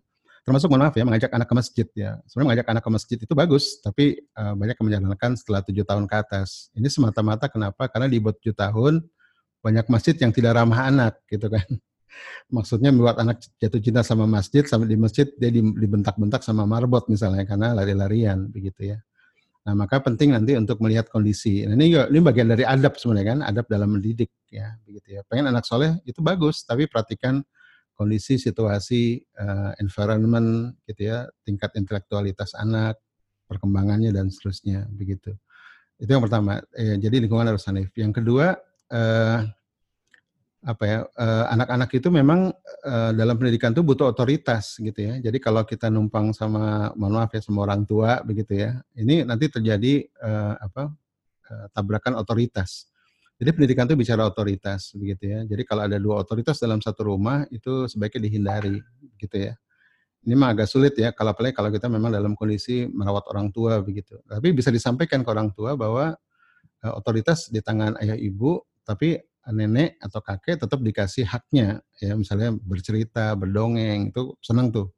[0.49, 2.11] Termasuk mohon maaf ya, mengajak anak ke masjid ya.
[2.25, 6.09] Sebenarnya mengajak anak ke masjid itu bagus, tapi eh, banyak yang menjalankan setelah tujuh tahun
[6.09, 6.73] ke atas.
[6.73, 7.85] Ini semata-mata kenapa?
[7.93, 9.05] Karena di bawah tujuh tahun
[9.61, 11.69] banyak masjid yang tidak ramah anak gitu kan.
[12.57, 17.05] Maksudnya membuat anak jatuh cinta sama masjid, sampai di masjid dia di- dibentak-bentak sama marbot
[17.13, 18.99] misalnya karena lari-larian begitu ya.
[19.69, 21.61] Nah, maka penting nanti untuk melihat kondisi.
[21.69, 25.21] Nah, ini ini bagian dari adab sebenarnya kan, adab dalam mendidik ya, begitu ya.
[25.29, 27.45] Pengen anak soleh itu bagus, tapi perhatikan
[27.99, 33.03] kondisi, situasi, eh, environment gitu ya, tingkat intelektualitas anak,
[33.51, 35.35] perkembangannya dan seterusnya begitu.
[35.99, 36.63] Itu yang pertama.
[36.79, 37.91] Eh, jadi lingkungan harus hanif.
[37.99, 38.55] Yang kedua,
[38.95, 39.39] eh,
[40.59, 42.51] apa ya eh, anak-anak itu memang
[42.83, 45.15] eh, dalam pendidikan itu butuh otoritas gitu ya.
[45.23, 49.47] Jadi kalau kita numpang sama mohon maaf ya sama orang tua begitu ya, ini nanti
[49.51, 50.91] terjadi eh, apa
[51.51, 52.88] eh, tabrakan otoritas.
[53.39, 55.41] Jadi pendidikan itu bicara otoritas begitu ya.
[55.47, 58.83] Jadi kalau ada dua otoritas dalam satu rumah itu sebaiknya dihindari
[59.23, 59.55] gitu ya.
[60.27, 63.79] Ini mah agak sulit ya kalau apalagi kalau kita memang dalam kondisi merawat orang tua
[63.79, 64.19] begitu.
[64.27, 66.19] Tapi bisa disampaikan ke orang tua bahwa
[66.83, 69.23] eh, otoritas di tangan ayah ibu, tapi
[69.53, 74.93] nenek atau kakek tetap dikasih haknya ya misalnya bercerita berdongeng itu senang tuh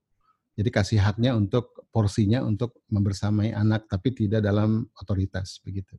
[0.59, 5.95] jadi kasih haknya untuk porsinya untuk membersamai anak tapi tidak dalam otoritas begitu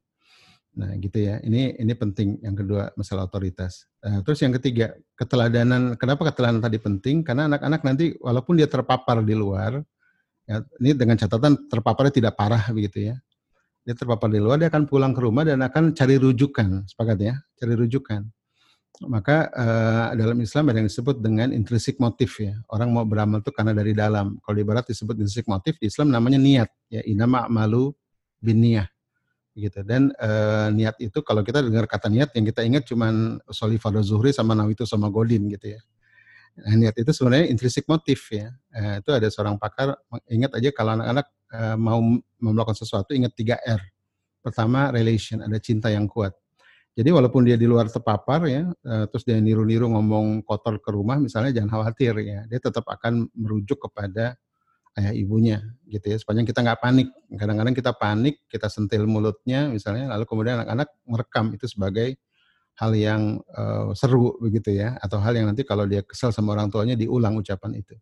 [0.72, 1.40] nah gitu ya.
[1.44, 2.40] Ini ini penting.
[2.40, 3.88] Yang kedua masalah otoritas.
[4.00, 6.00] Nah, terus yang ketiga keteladanan.
[6.00, 7.24] Kenapa keteladanan tadi penting?
[7.28, 9.84] Karena anak-anak nanti walaupun dia terpapar di luar
[10.48, 13.16] ya, ini dengan catatan terpaparnya tidak parah begitu ya.
[13.84, 16.88] Dia terpapar di luar dia akan pulang ke rumah dan akan cari rujukan.
[16.88, 17.36] Sepakat ya?
[17.60, 18.22] Cari rujukan.
[19.02, 22.54] Maka eh, dalam Islam ada yang disebut dengan intrinsic motif ya.
[22.70, 24.38] Orang mau beramal itu karena dari dalam.
[24.46, 26.70] Kalau di barat disebut intrinsic motif, di Islam namanya niat.
[26.94, 27.02] Ya.
[27.10, 27.98] Inama malu
[28.38, 28.86] bin niyah
[29.56, 29.84] gitu.
[29.84, 34.02] Dan eh, niat itu kalau kita dengar kata niat yang kita ingat cuman soli fardu
[34.04, 35.82] zuhri sama nawitu sama godin gitu ya.
[36.52, 38.52] Nah, niat itu sebenarnya intrinsic motif ya.
[38.76, 39.96] Eh, itu ada seorang pakar
[40.28, 42.00] ingat aja kalau anak-anak eh, mau
[42.40, 43.82] melakukan sesuatu ingat 3 R.
[44.42, 46.34] Pertama relation, ada cinta yang kuat.
[46.92, 51.16] Jadi walaupun dia di luar terpapar ya, eh, terus dia niru-niru ngomong kotor ke rumah
[51.24, 54.36] misalnya jangan khawatir ya, dia tetap akan merujuk kepada
[55.00, 57.08] ayah ibunya gitu ya, sepanjang kita nggak panik.
[57.36, 62.20] Kadang-kadang kita panik, kita sentil mulutnya misalnya, lalu kemudian anak-anak merekam itu sebagai
[62.80, 66.68] hal yang eh, seru begitu ya, atau hal yang nanti kalau dia kesel sama orang
[66.72, 67.96] tuanya diulang ucapan itu,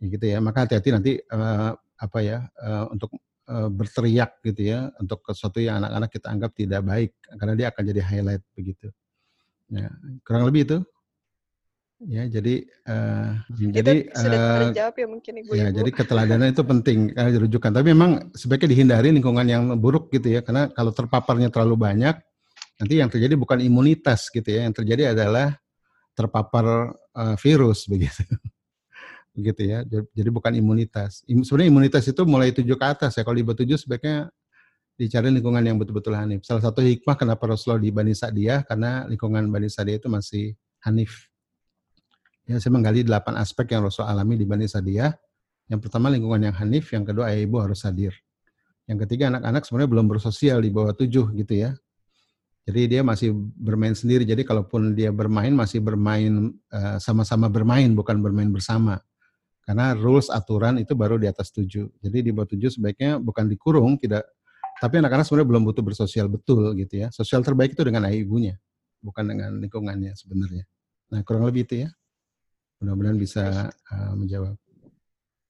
[0.00, 0.38] Ya gitu ya.
[0.44, 3.16] Maka hati-hati nanti eh, apa ya eh, untuk
[3.48, 7.82] eh, berteriak gitu ya untuk sesuatu yang anak-anak kita anggap tidak baik karena dia akan
[7.84, 8.88] jadi highlight begitu.
[9.70, 9.88] Ya,
[10.26, 10.78] kurang lebih itu.
[12.00, 15.52] Ya, jadi eh, jadi itu sudah eh, terjawab ya mungkin ibu-ibu.
[15.52, 17.70] Ya, jadi keteladanan itu penting karena dirujukan.
[17.76, 22.16] Tapi memang sebaiknya dihindari lingkungan yang buruk gitu ya, karena kalau terpaparnya terlalu banyak,
[22.80, 25.60] nanti yang terjadi bukan imunitas gitu ya, yang terjadi adalah
[26.16, 28.24] terpapar eh, virus begitu.
[29.36, 29.84] gitu ya.
[29.88, 31.20] Jadi bukan imunitas.
[31.28, 33.28] Sebenarnya imunitas itu mulai tujuh ke atas ya.
[33.28, 34.32] Kalau di tujuh sebaiknya
[34.96, 36.44] dicari lingkungan yang betul-betul hanif.
[36.48, 41.29] Salah satu hikmah kenapa Rasulullah di Bani Sa'diyah karena lingkungan Bani Sa'diyah itu masih hanif.
[42.48, 45.12] Ya, saya menggali delapan aspek yang Rasul alami di Bani Sa'diyah.
[45.70, 48.10] Yang pertama lingkungan yang hanif, yang kedua ayah ibu harus hadir.
[48.90, 51.70] Yang ketiga anak-anak sebenarnya belum bersosial di bawah tujuh gitu ya.
[52.66, 54.26] Jadi dia masih bermain sendiri.
[54.26, 58.98] Jadi kalaupun dia bermain masih bermain eh, sama-sama bermain bukan bermain bersama.
[59.62, 61.86] Karena rules aturan itu baru di atas tujuh.
[62.02, 64.26] Jadi di bawah tujuh sebaiknya bukan dikurung, tidak
[64.80, 67.08] tapi anak-anak sebenarnya belum butuh bersosial betul gitu ya.
[67.14, 68.54] Sosial terbaik itu dengan ayah ibunya,
[69.04, 70.64] bukan dengan lingkungannya sebenarnya.
[71.14, 71.88] Nah kurang lebih itu ya.
[72.80, 74.56] Mudah-mudahan bisa uh, menjawab.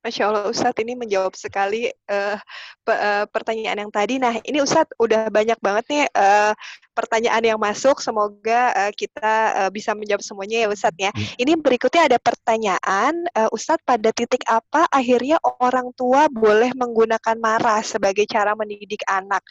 [0.00, 2.36] Masya Allah Ustadz ini menjawab sekali uh,
[2.80, 4.16] pe uh, pertanyaan yang tadi.
[4.16, 6.56] Nah ini Ustadz udah banyak banget nih uh,
[6.96, 8.00] pertanyaan yang masuk.
[8.00, 11.12] Semoga uh, kita uh, bisa menjawab semuanya ya Ustadz ya.
[11.12, 11.36] Hmm.
[11.36, 17.84] Ini berikutnya ada pertanyaan uh, Ustadz pada titik apa akhirnya orang tua boleh menggunakan marah
[17.84, 19.44] sebagai cara mendidik anak?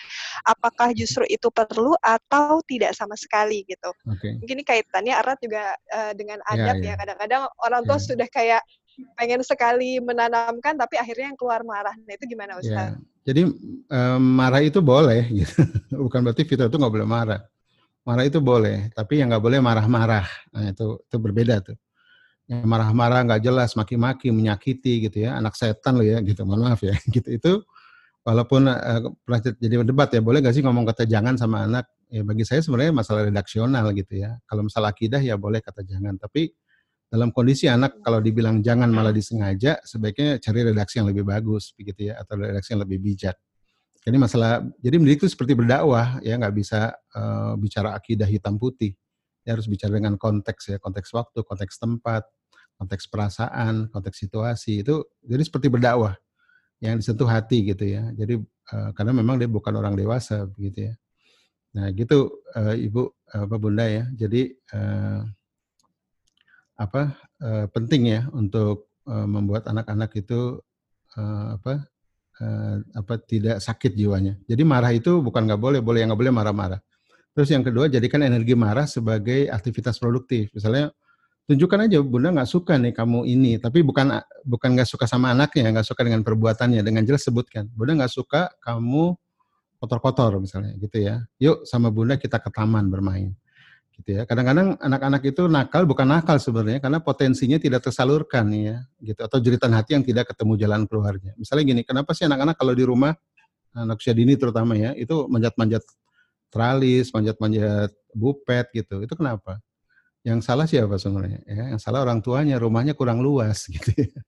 [0.50, 3.94] Apakah justru itu perlu atau tidak sama sekali gitu?
[4.18, 4.42] Okay.
[4.42, 6.96] Mungkin ini kaitannya erat juga uh, dengan ya, adab yeah, yeah.
[6.98, 7.02] ya.
[7.06, 8.08] Kadang-kadang orang tua yeah.
[8.10, 8.62] sudah kayak
[9.16, 11.96] pengen sekali menanamkan tapi akhirnya yang keluar marah.
[12.06, 12.96] Nah itu gimana Ustaz?
[12.96, 13.00] Ya.
[13.30, 13.46] Jadi
[13.86, 15.62] um, marah itu boleh, gitu.
[15.94, 17.42] bukan berarti fitrah itu nggak boleh marah.
[18.08, 20.26] Marah itu boleh, tapi yang nggak boleh marah-marah.
[20.56, 21.78] Nah itu itu berbeda tuh.
[22.50, 26.42] Yang marah-marah nggak jelas, maki-maki, menyakiti gitu ya, anak setan lo ya, gitu.
[26.42, 27.54] Mohon maaf ya, gitu itu.
[28.26, 31.86] Walaupun uh, pernah jadi debat ya, boleh nggak sih ngomong kata jangan sama anak?
[32.10, 34.42] Ya bagi saya sebenarnya masalah redaksional gitu ya.
[34.50, 36.50] Kalau masalah akidah ya boleh kata jangan, tapi
[37.10, 42.14] dalam kondisi anak kalau dibilang jangan malah disengaja, sebaiknya cari redaksi yang lebih bagus, begitu
[42.14, 43.34] ya, atau redaksi yang lebih bijak.
[44.06, 48.94] Jadi masalah, jadi mendidik itu seperti berdakwah, ya nggak bisa uh, bicara akidah hitam putih.
[49.42, 52.30] Ya harus bicara dengan konteks ya, konteks waktu, konteks tempat,
[52.78, 55.02] konteks perasaan, konteks situasi itu.
[55.26, 56.14] Jadi seperti berdakwah
[56.80, 58.06] yang disentuh hati gitu ya.
[58.14, 58.38] Jadi
[58.72, 60.94] uh, karena memang dia bukan orang dewasa, begitu ya.
[61.74, 64.06] Nah gitu uh, ibu, apa bunda ya.
[64.14, 65.26] Jadi uh,
[66.80, 70.64] apa uh, penting ya untuk uh, membuat anak-anak itu
[71.20, 71.84] uh, apa
[72.40, 74.40] uh, apa tidak sakit jiwanya.
[74.48, 76.80] Jadi marah itu bukan nggak boleh, boleh yang nggak boleh marah-marah.
[77.36, 80.50] Terus yang kedua jadikan energi marah sebagai aktivitas produktif.
[80.56, 80.96] Misalnya
[81.52, 84.16] tunjukkan aja bunda nggak suka nih kamu ini, tapi bukan
[84.48, 87.68] bukan nggak suka sama anaknya, nggak suka dengan perbuatannya, dengan jelas sebutkan.
[87.76, 89.20] Bunda nggak suka kamu
[89.84, 91.28] kotor-kotor misalnya gitu ya.
[91.44, 93.36] Yuk sama bunda kita ke taman bermain
[94.00, 94.24] gitu ya.
[94.24, 99.76] Kadang-kadang anak-anak itu nakal bukan nakal sebenarnya karena potensinya tidak tersalurkan ya, gitu atau jeritan
[99.76, 101.36] hati yang tidak ketemu jalan keluarnya.
[101.36, 103.12] Misalnya gini, kenapa sih anak-anak kalau di rumah
[103.76, 105.84] anak usia dini terutama ya, itu manjat-manjat
[106.50, 109.06] tralis, manjat-manjat bupet gitu.
[109.06, 109.62] Itu kenapa?
[110.26, 111.40] Yang salah siapa sebenarnya?
[111.46, 114.20] Ya, yang salah orang tuanya, rumahnya kurang luas gitu ya.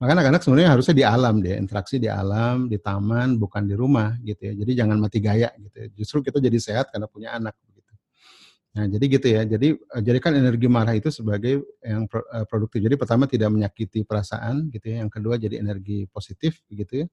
[0.00, 4.16] Maka anak-anak sebenarnya harusnya di alam dia, interaksi di alam, di taman, bukan di rumah
[4.24, 4.52] gitu ya.
[4.56, 5.86] Jadi jangan mati gaya gitu ya.
[5.92, 7.52] Justru kita jadi sehat karena punya anak.
[8.76, 9.42] Nah, jadi gitu ya.
[9.48, 12.84] Jadi uh, jadikan energi marah itu sebagai yang uh, produktif.
[12.84, 15.06] Jadi pertama tidak menyakiti perasaan gitu ya.
[15.06, 17.06] Yang kedua jadi energi positif gitu ya.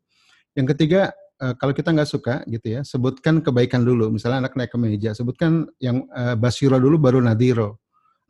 [0.56, 4.12] Yang ketiga uh, kalau kita nggak suka gitu ya, sebutkan kebaikan dulu.
[4.12, 6.08] Misalnya anak naik ke meja, sebutkan yang
[6.39, 7.80] basiro dulu baru nadiro.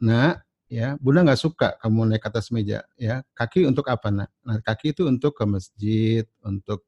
[0.01, 0.38] Nah,
[0.69, 3.21] ya, Bunda nggak suka kamu naik ke atas meja ya.
[3.38, 4.30] Kaki untuk apa, Nak?
[4.41, 6.86] Nah, kaki itu untuk ke masjid, untuk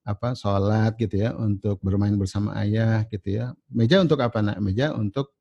[0.00, 3.54] apa sholat gitu ya, untuk bermain bersama ayah gitu ya.
[3.70, 4.58] Meja untuk apa, Nak?
[4.58, 5.32] Meja untuk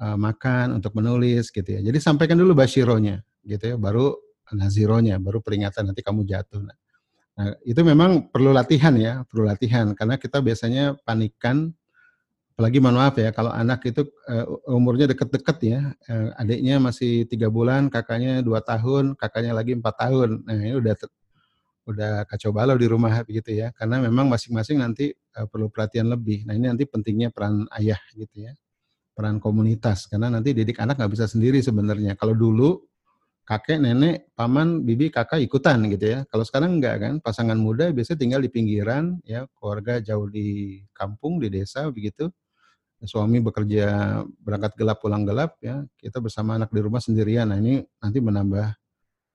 [0.00, 1.80] uh, makan, untuk menulis gitu ya.
[1.82, 4.14] Jadi sampaikan dulu basyironya gitu ya, baru
[4.52, 6.60] nazironya, baru peringatan nanti kamu jatuh.
[6.60, 6.76] Nah,
[7.38, 9.92] nah, itu memang perlu latihan ya, perlu latihan.
[9.96, 11.72] Karena kita biasanya panikan
[12.54, 17.50] apalagi mohon maaf ya kalau anak itu uh, umurnya deket-deket ya uh, adiknya masih tiga
[17.50, 20.46] bulan kakaknya dua tahun kakaknya lagi empat tahun.
[20.46, 20.94] Nah ini udah
[21.90, 23.74] udah kacau balau di rumah begitu ya.
[23.74, 26.46] Karena memang masing-masing nanti uh, perlu perhatian lebih.
[26.46, 28.54] Nah ini nanti pentingnya peran ayah gitu ya
[29.14, 32.18] peran komunitas karena nanti didik anak nggak bisa sendiri sebenarnya.
[32.18, 32.82] Kalau dulu
[33.44, 36.18] kakek, nenek, paman, bibi, kakak ikutan gitu ya.
[36.32, 41.38] Kalau sekarang enggak kan, pasangan muda biasanya tinggal di pinggiran ya, keluarga jauh di kampung,
[41.38, 42.32] di desa begitu.
[43.04, 47.52] Suami bekerja berangkat gelap pulang gelap ya, kita bersama anak di rumah sendirian.
[47.52, 48.72] Nah, ini nanti menambah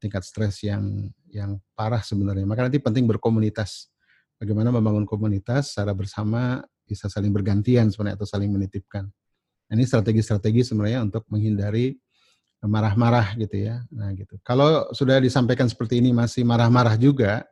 [0.02, 2.50] tingkat stres yang yang parah sebenarnya.
[2.50, 3.94] Maka nanti penting berkomunitas.
[4.42, 9.06] Bagaimana membangun komunitas secara bersama bisa saling bergantian sebenarnya atau saling menitipkan.
[9.70, 11.94] Nah, ini strategi-strategi sebenarnya untuk menghindari
[12.66, 13.80] marah-marah gitu ya.
[13.94, 14.36] Nah gitu.
[14.44, 17.48] Kalau sudah disampaikan seperti ini masih marah-marah juga,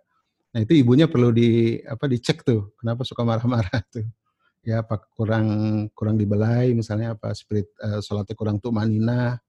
[0.51, 4.03] nah itu ibunya perlu di apa dicek tuh, kenapa suka marah-marah tuh.
[4.67, 5.47] Ya apa kurang
[5.95, 9.39] kurang dibelai misalnya apa spirit uh, sholatnya kurang tuh manina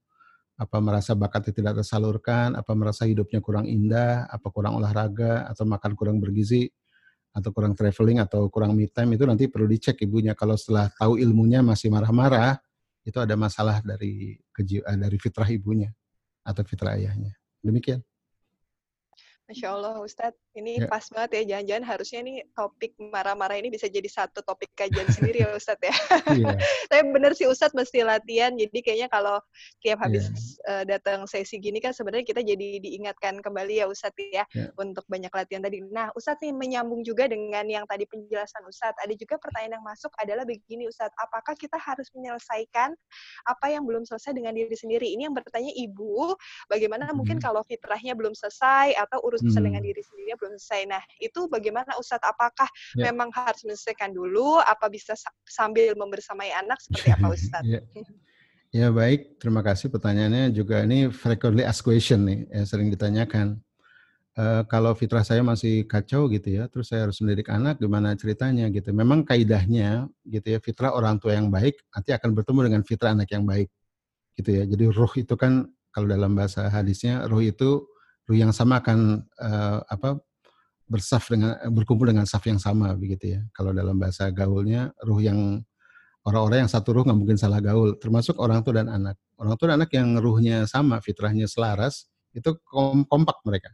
[0.58, 5.94] apa merasa bakatnya tidak tersalurkan, apa merasa hidupnya kurang indah, apa kurang olahraga, atau makan
[5.94, 6.66] kurang bergizi,
[7.32, 10.34] atau kurang traveling, atau kurang me time, itu nanti perlu dicek ibunya.
[10.34, 12.58] Kalau setelah tahu ilmunya masih marah-marah,
[13.06, 15.88] itu ada masalah dari keji- eh, dari fitrah ibunya
[16.44, 17.32] atau fitrah ayahnya.
[17.64, 18.00] Demikian.
[19.49, 20.92] Masya Allah Ustadz, ini Ya.
[20.92, 25.40] pas banget ya, jangan-jangan harusnya nih topik marah-marah ini bisa jadi satu topik kajian sendiri
[25.40, 25.94] ya Ustadz ya.
[26.36, 26.53] Iya.
[26.92, 29.40] Tapi bener sih Ustadz mesti latihan, jadi kayaknya kalau
[29.80, 30.36] tiap habis Iya.
[30.68, 34.68] eh, datang sesi gini kan sebenarnya kita jadi diingatkan kembali ya Ustadz ya, Ya.
[34.76, 35.80] untuk banyak latihan tadi.
[35.80, 40.12] Nah Ustadz nih menyambung juga dengan yang tadi penjelasan Ustadz, ada juga pertanyaan yang masuk
[40.20, 42.92] adalah begini Ustadz, apakah kita harus menyelesaikan
[43.49, 45.09] apa yang belum selesai dengan diri sendiri?
[45.09, 46.36] Ini yang bertanya Ibu,
[46.68, 47.49] bagaimana mungkin Hmm.
[47.49, 49.64] kalau fitrahnya belum selesai atau urusan Hmm.
[49.64, 50.82] dengan diri sendiri belum selesai.
[50.86, 52.26] Nah, itu bagaimana Ustadz?
[52.26, 53.11] Apakah Ya.
[53.11, 54.59] memang harus menyelesaikan dulu?
[54.62, 56.78] Apa bisa sa- sambil membersamai anak?
[56.78, 57.66] Seperti apa Ustadz?
[57.66, 57.80] Ya.
[58.70, 63.59] ya baik, terima kasih pertanyaannya juga ini frequently asked question nih, yang sering ditanyakan.
[64.39, 68.70] Eh, kalau fitrah saya masih kacau gitu ya, terus saya harus mendidik anak, gimana ceritanya
[68.70, 68.95] gitu.
[68.95, 73.26] Memang kaidahnya gitu ya, fitrah orang tua yang baik nanti akan bertemu dengan fitrah anak
[73.34, 73.66] yang baik
[74.39, 74.62] gitu ya.
[74.62, 77.82] Jadi ruh itu kan kalau dalam bahasa hadisnya ruh itu
[78.28, 80.20] ruh yang sama akan eh, apa
[80.88, 83.40] bersaf dengan berkumpul dengan saf yang sama begitu ya.
[83.52, 85.60] Kalau dalam bahasa gaulnya ruh yang
[86.24, 89.16] orang-orang yang satu ruh nggak mungkin salah gaul, termasuk orang tua dan anak.
[89.40, 93.72] Orang tua dan anak yang ruhnya sama, fitrahnya selaras, itu kom- kompak mereka.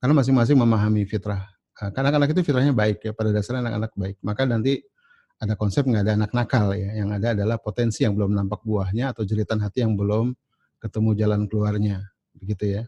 [0.00, 1.48] Karena masing-masing memahami fitrah.
[1.80, 4.16] Eh, Karena anak-anak itu fitrahnya baik ya, pada dasarnya anak-anak baik.
[4.20, 4.84] Maka nanti
[5.40, 9.12] ada konsep nggak ada anak nakal ya, yang ada adalah potensi yang belum nampak buahnya
[9.16, 10.32] atau jeritan hati yang belum
[10.78, 12.04] ketemu jalan keluarnya,
[12.36, 12.82] begitu ya.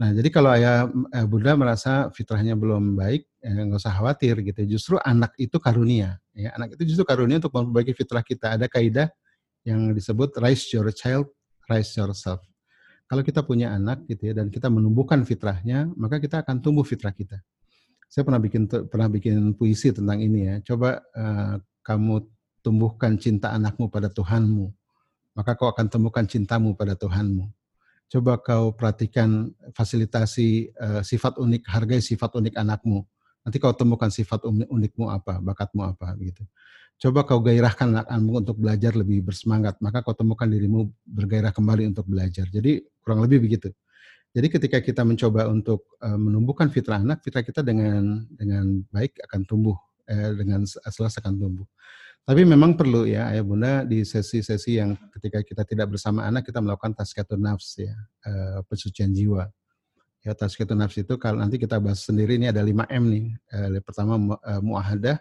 [0.00, 4.64] Nah, jadi kalau ayah eh, bunda merasa fitrahnya belum baik, nggak usah khawatir gitu.
[4.64, 8.56] Justru anak itu karunia, ya anak itu justru karunia untuk memperbaiki fitrah kita.
[8.56, 9.12] Ada kaidah
[9.68, 11.28] yang disebut raise your child,
[11.68, 12.40] raise yourself.
[13.12, 17.12] Kalau kita punya anak gitu ya dan kita menumbuhkan fitrahnya, maka kita akan tumbuh fitrah
[17.12, 17.36] kita.
[18.08, 20.54] Saya pernah bikin pernah bikin puisi tentang ini ya.
[20.64, 22.24] Coba eh, kamu
[22.64, 24.64] tumbuhkan cinta anakmu pada Tuhanmu,
[25.36, 27.59] maka kau akan temukan cintamu pada Tuhanmu
[28.10, 33.06] coba kau perhatikan fasilitasi eh, sifat unik, hargai sifat unik anakmu.
[33.46, 36.42] Nanti kau temukan sifat uni- unikmu apa, bakatmu apa, begitu.
[37.00, 42.04] Coba kau gairahkan anakmu untuk belajar lebih bersemangat, maka kau temukan dirimu bergairah kembali untuk
[42.10, 42.50] belajar.
[42.50, 43.72] Jadi kurang lebih begitu.
[44.30, 49.40] Jadi ketika kita mencoba untuk eh, menumbuhkan fitrah anak, fitrah kita dengan dengan baik akan
[49.46, 49.78] tumbuh,
[50.10, 51.66] eh, dengan selas akan tumbuh.
[52.28, 56.62] Tapi memang perlu ya ayah bunda di sesi-sesi yang ketika kita tidak bersama anak kita
[56.62, 57.90] melakukan tazkiyatun nafs ya,
[58.26, 59.50] eh, pensucian jiwa.
[60.22, 63.26] Ya tazkiyatun nafs itu kalau nanti kita bahas sendiri ini ada 5M nih.
[63.50, 65.18] Eh, pertama mu- eh, muahadah,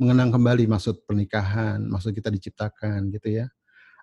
[0.00, 3.46] mengenang kembali maksud pernikahan, maksud kita diciptakan gitu ya.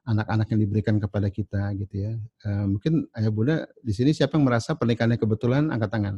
[0.06, 2.14] Anak-anak yang diberikan kepada kita gitu ya.
[2.46, 6.16] Eh, mungkin ayah bunda di sini siapa yang merasa pernikahannya kebetulan angkat tangan.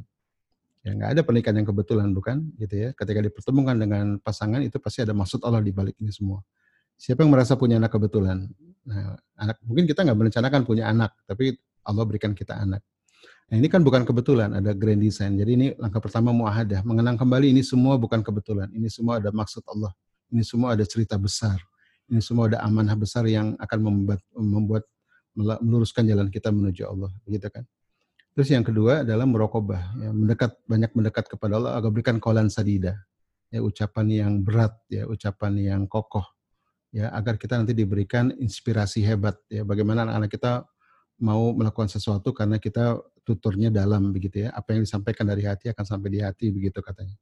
[0.85, 2.89] Ya nggak ada pernikahan yang kebetulan bukan gitu ya.
[2.93, 6.41] Ketika dipertemukan dengan pasangan itu pasti ada maksud Allah di balik ini semua.
[6.97, 8.49] Siapa yang merasa punya anak kebetulan?
[8.87, 12.81] Nah, anak mungkin kita nggak merencanakan punya anak, tapi Allah berikan kita anak.
[13.47, 15.39] Nah, ini kan bukan kebetulan, ada grand design.
[15.39, 18.67] Jadi ini langkah pertama muahadah, mengenang kembali ini semua bukan kebetulan.
[18.71, 19.91] Ini semua ada maksud Allah.
[20.27, 21.55] Ini semua ada cerita besar.
[22.07, 24.83] Ini semua ada amanah besar yang akan membuat membuat
[25.37, 27.63] meluruskan jalan kita menuju Allah, begitu kan?
[28.37, 31.73] Terus yang kedua adalah merokobah, ya, mendekat banyak mendekat kepada Allah.
[31.73, 33.01] Agar berikan kaulan sadida,
[33.49, 36.21] ya ucapan yang berat, ya ucapan yang kokoh,
[36.93, 39.65] ya agar kita nanti diberikan inspirasi hebat, ya.
[39.65, 40.69] Bagaimana anak-anak kita
[41.17, 45.85] mau melakukan sesuatu karena kita tuturnya dalam begitu ya, apa yang disampaikan dari hati akan
[45.97, 47.17] sampai di hati begitu katanya.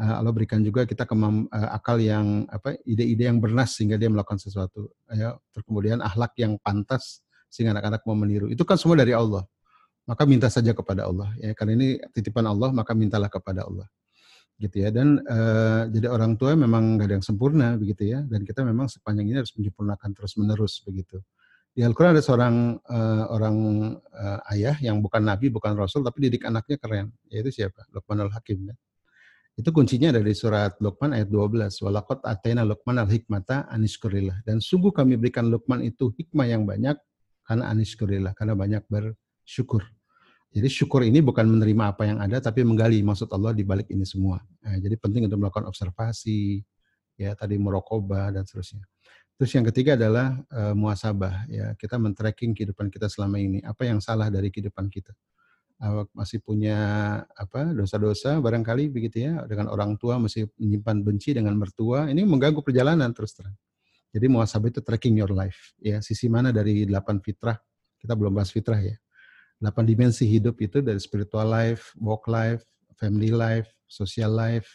[0.00, 4.08] Uh, Allah berikan juga kita kemam, uh, akal yang apa ide-ide yang bernas sehingga dia
[4.08, 5.36] melakukan sesuatu, ya.
[5.68, 7.20] Kemudian akhlak yang pantas
[7.52, 8.48] sehingga anak-anak mau meniru.
[8.48, 9.44] Itu kan semua dari Allah
[10.06, 11.52] maka minta saja kepada Allah ya.
[11.52, 13.86] Karena ini titipan Allah maka mintalah kepada Allah
[14.56, 14.94] gitu ya.
[14.94, 18.22] Dan uh, jadi orang tua memang nggak ada yang sempurna begitu ya.
[18.24, 21.20] Dan kita memang sepanjang ini harus menyempurnakan terus menerus begitu.
[21.76, 23.56] Di Al-Quran ada seorang uh, orang
[24.00, 27.84] uh, ayah yang bukan nabi bukan rasul tapi didik anaknya keren yaitu siapa?
[27.92, 28.78] Luqman al-Hakim kan
[29.56, 34.92] itu kuncinya ada di surat Luqman ayat 12 walaqad atayna Luqman al-hikmata anishkurillah dan sungguh
[34.92, 37.00] kami berikan Luqman itu hikmah yang banyak
[37.48, 39.80] karena anishkurillah karena banyak bersyukur
[40.56, 44.08] jadi syukur ini bukan menerima apa yang ada, tapi menggali maksud Allah di balik ini
[44.08, 44.40] semua.
[44.64, 46.64] Nah, jadi penting untuk melakukan observasi,
[47.20, 48.88] ya tadi merokobah dan seterusnya.
[49.36, 53.60] Terus yang ketiga adalah uh, muasabah, ya kita men-tracking kehidupan kita selama ini.
[53.60, 55.12] Apa yang salah dari kehidupan kita?
[55.76, 56.80] Uh, masih punya
[57.36, 62.64] apa dosa-dosa barangkali begitu ya dengan orang tua masih menyimpan benci dengan mertua ini mengganggu
[62.64, 63.52] perjalanan terus terang
[64.08, 67.60] jadi muasabah itu tracking your life ya sisi mana dari delapan fitrah
[68.00, 68.96] Kita belum bahas fitrah ya.
[69.56, 72.60] Delapan dimensi hidup itu dari spiritual life, work life,
[73.00, 74.68] family life, social life,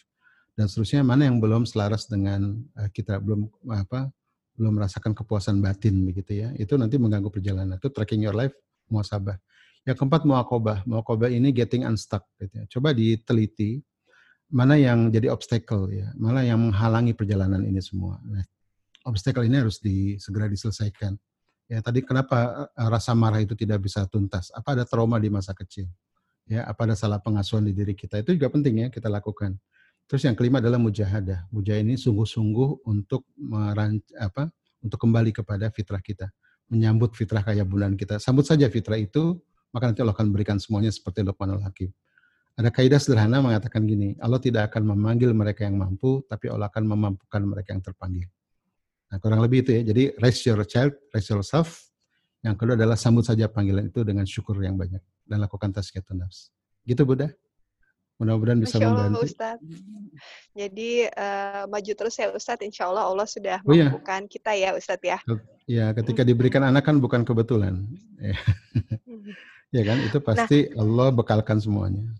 [0.58, 4.10] dan seterusnya mana yang belum selaras dengan uh, kita belum apa
[4.58, 6.50] belum merasakan kepuasan batin begitu ya.
[6.58, 7.78] Itu nanti mengganggu perjalanan.
[7.82, 8.54] Itu tracking your life
[8.92, 9.40] muasabah.
[9.88, 10.86] Yang keempat muakobah.
[10.86, 12.66] Muakobah ini getting unstuck gitu ya.
[12.70, 13.82] Coba diteliti
[14.52, 18.20] mana yang jadi obstacle ya, mana yang menghalangi perjalanan ini semua.
[18.28, 18.44] Nah,
[19.08, 21.16] obstacle ini harus di, segera diselesaikan.
[21.72, 24.52] Ya, tadi kenapa eh, rasa marah itu tidak bisa tuntas?
[24.52, 25.88] Apa ada trauma di masa kecil?
[26.44, 28.20] Ya, apa ada salah pengasuhan di diri kita?
[28.20, 29.56] Itu juga penting ya kita lakukan.
[30.04, 31.48] Terus yang kelima adalah mujahadah.
[31.48, 34.52] Mujahadah ini sungguh-sungguh untuk meranc apa?
[34.84, 36.28] Untuk kembali kepada fitrah kita,
[36.68, 38.20] menyambut fitrah kaya bulan kita.
[38.20, 39.40] Sambut saja fitrah itu,
[39.72, 41.96] maka nanti Allah akan berikan semuanya seperti Luqmanul Hakim.
[42.60, 46.84] Ada kaidah sederhana mengatakan gini, Allah tidak akan memanggil mereka yang mampu, tapi Allah akan
[46.84, 48.28] memampukan mereka yang terpanggil.
[49.12, 49.82] Nah, kurang lebih itu ya.
[49.84, 51.92] Jadi raise your child, raise yourself.
[52.42, 56.50] Yang kedua adalah sambut saja panggilan itu dengan syukur yang banyak dan lakukan tazkiyatun nafs.
[56.88, 57.30] Gitu Buddha?
[58.18, 59.22] Mudah-mudahan bisa Masya Allah, membantu.
[59.26, 59.66] Ustadz.
[60.54, 63.98] Jadi uh, maju terus ya Ustadz, insya Allah Allah sudah Oh iya.
[64.30, 65.18] kita ya Ustadz ya.
[65.66, 67.82] Ya, ketika diberikan anak kan bukan kebetulan.
[68.22, 68.38] Ya.
[69.76, 72.14] ya kan, itu pasti Allah bekalkan semuanya.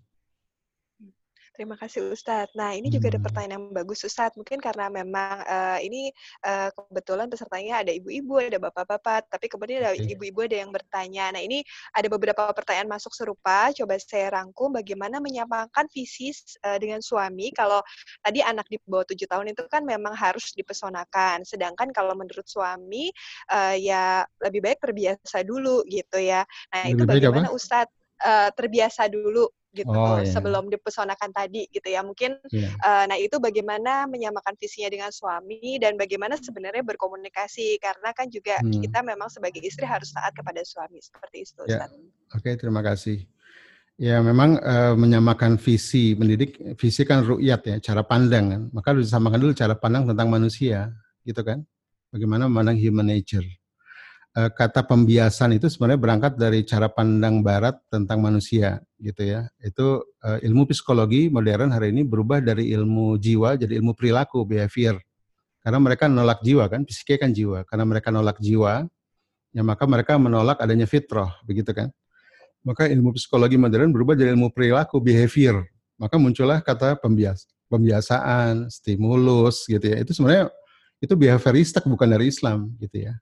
[1.52, 2.56] Terima kasih Ustadz.
[2.56, 3.28] Nah ini juga ada Hmm.
[3.28, 4.40] pertanyaan yang bagus Ustadz.
[4.40, 6.08] Mungkin karena memang eh, ini
[6.48, 11.28] eh, kebetulan pesertanya ada ibu-ibu, ada bapak-bapak, tapi kemudian ada ibu-ibu ada yang bertanya.
[11.36, 11.60] Nah ini
[11.92, 13.68] ada beberapa pertanyaan masuk serupa.
[13.76, 16.32] Coba saya rangkum bagaimana menyamakan visi
[16.64, 17.52] eh, dengan suami.
[17.52, 17.84] Kalau
[18.24, 21.44] tadi anak di bawah tujuh tahun itu kan memang harus dipesonakan.
[21.44, 23.12] Sedangkan kalau menurut suami
[23.52, 26.48] eh, ya lebih baik terbiasa dulu gitu ya.
[26.72, 27.12] Nah itu Lebih apa?
[27.28, 27.92] bagaimana Ustadz
[28.24, 30.28] eh, terbiasa dulu gitu Oh, iya.
[30.28, 32.68] sebelum dipesonakan tadi gitu ya mungkin Ya.
[32.76, 38.60] eh, nah itu bagaimana menyamakan visinya dengan suami dan bagaimana sebenarnya berkomunikasi karena kan juga
[38.60, 38.84] Hmm.
[38.84, 41.60] kita memang sebagai istri harus taat kepada suami seperti itu.
[41.64, 41.90] Ustaz.
[42.36, 43.24] Oke, terima kasih.
[44.00, 48.62] Ya, memang eh, menyamakan visi mendidik, visi kan ru'yat ya, cara pandang kan.
[48.72, 50.90] Maka harus disamakan dulu cara pandang tentang manusia,
[51.22, 51.60] gitu kan.
[52.12, 53.44] Bagaimana memandang human nature.
[54.32, 59.44] Eh, kata pembiasan itu sebenarnya berangkat dari cara pandang barat tentang manusia, gitu ya.
[59.60, 64.96] Itu eh, ilmu psikologi modern hari ini berubah dari ilmu jiwa jadi ilmu perilaku, behavior.
[65.60, 67.68] Karena mereka nolak jiwa kan, psike kan jiwa.
[67.68, 68.88] Karena mereka nolak jiwa,
[69.52, 71.92] ya maka mereka menolak adanya fitrah, begitu kan.
[72.64, 75.68] Maka ilmu psikologi modern berubah jadi ilmu perilaku, behavior.
[76.00, 80.00] Maka muncullah kata pembias, pembiasaan, stimulus gitu ya.
[80.00, 80.48] Itu sebenarnya
[81.04, 83.14] itu behavioristik bukan dari Islam gitu ya.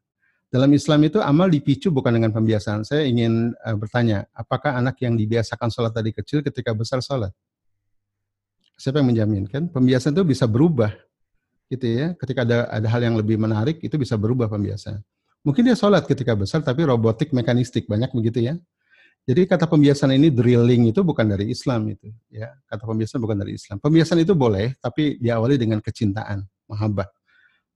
[0.51, 2.83] Dalam Islam itu amal dipicu bukan dengan pembiasaan.
[2.83, 7.31] Saya ingin eh, bertanya, apakah anak yang dibiasakan sholat tadi kecil ketika besar sholat?
[8.75, 9.71] Siapa yang menjamin kan?
[9.71, 10.91] Pembiasaan itu bisa berubah
[11.71, 12.19] gitu ya.
[12.19, 14.99] Ketika ada ada hal yang lebih menarik itu bisa berubah pembiasaan.
[15.47, 18.59] Mungkin dia sholat ketika besar tapi robotik mekanistik banyak begitu ya.
[19.29, 22.51] Jadi kata pembiasaan ini drilling itu bukan dari Islam itu ya.
[22.67, 23.79] Kata pembiasaan bukan dari Islam.
[23.79, 27.20] Pembiasaan itu boleh tapi diawali dengan kecintaan, mahabbah.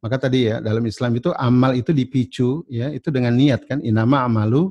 [0.05, 4.21] Maka tadi ya dalam Islam itu amal itu dipicu ya itu dengan niat kan inama
[4.21, 4.69] amalu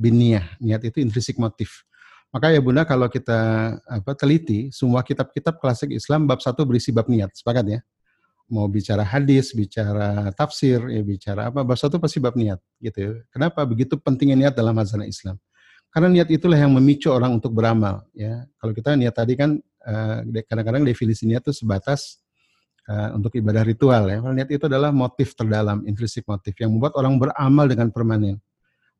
[0.00, 0.56] biniyah.
[0.56, 1.84] Niat itu intrinsik motif.
[2.32, 3.36] Maka ya Bunda kalau kita
[3.76, 7.28] apa teliti semua kitab-kitab klasik Islam bab satu berisi bab niat.
[7.36, 7.80] Sepakat ya?
[8.48, 13.20] Mau bicara hadis, bicara tafsir, ya bicara apa bab satu pasti bab niat gitu.
[13.28, 15.36] Kenapa begitu pentingnya niat dalam hazanah Islam?
[15.92, 18.48] Karena niat itulah yang memicu orang untuk beramal ya.
[18.56, 22.16] Kalau kita niat tadi kan eh, kadang-kadang definisi niat itu sebatas
[22.90, 24.18] eh, untuk ibadah ritual ya.
[24.18, 28.42] Kalau niat itu adalah motif terdalam, intrinsik motif yang membuat orang beramal dengan permanen.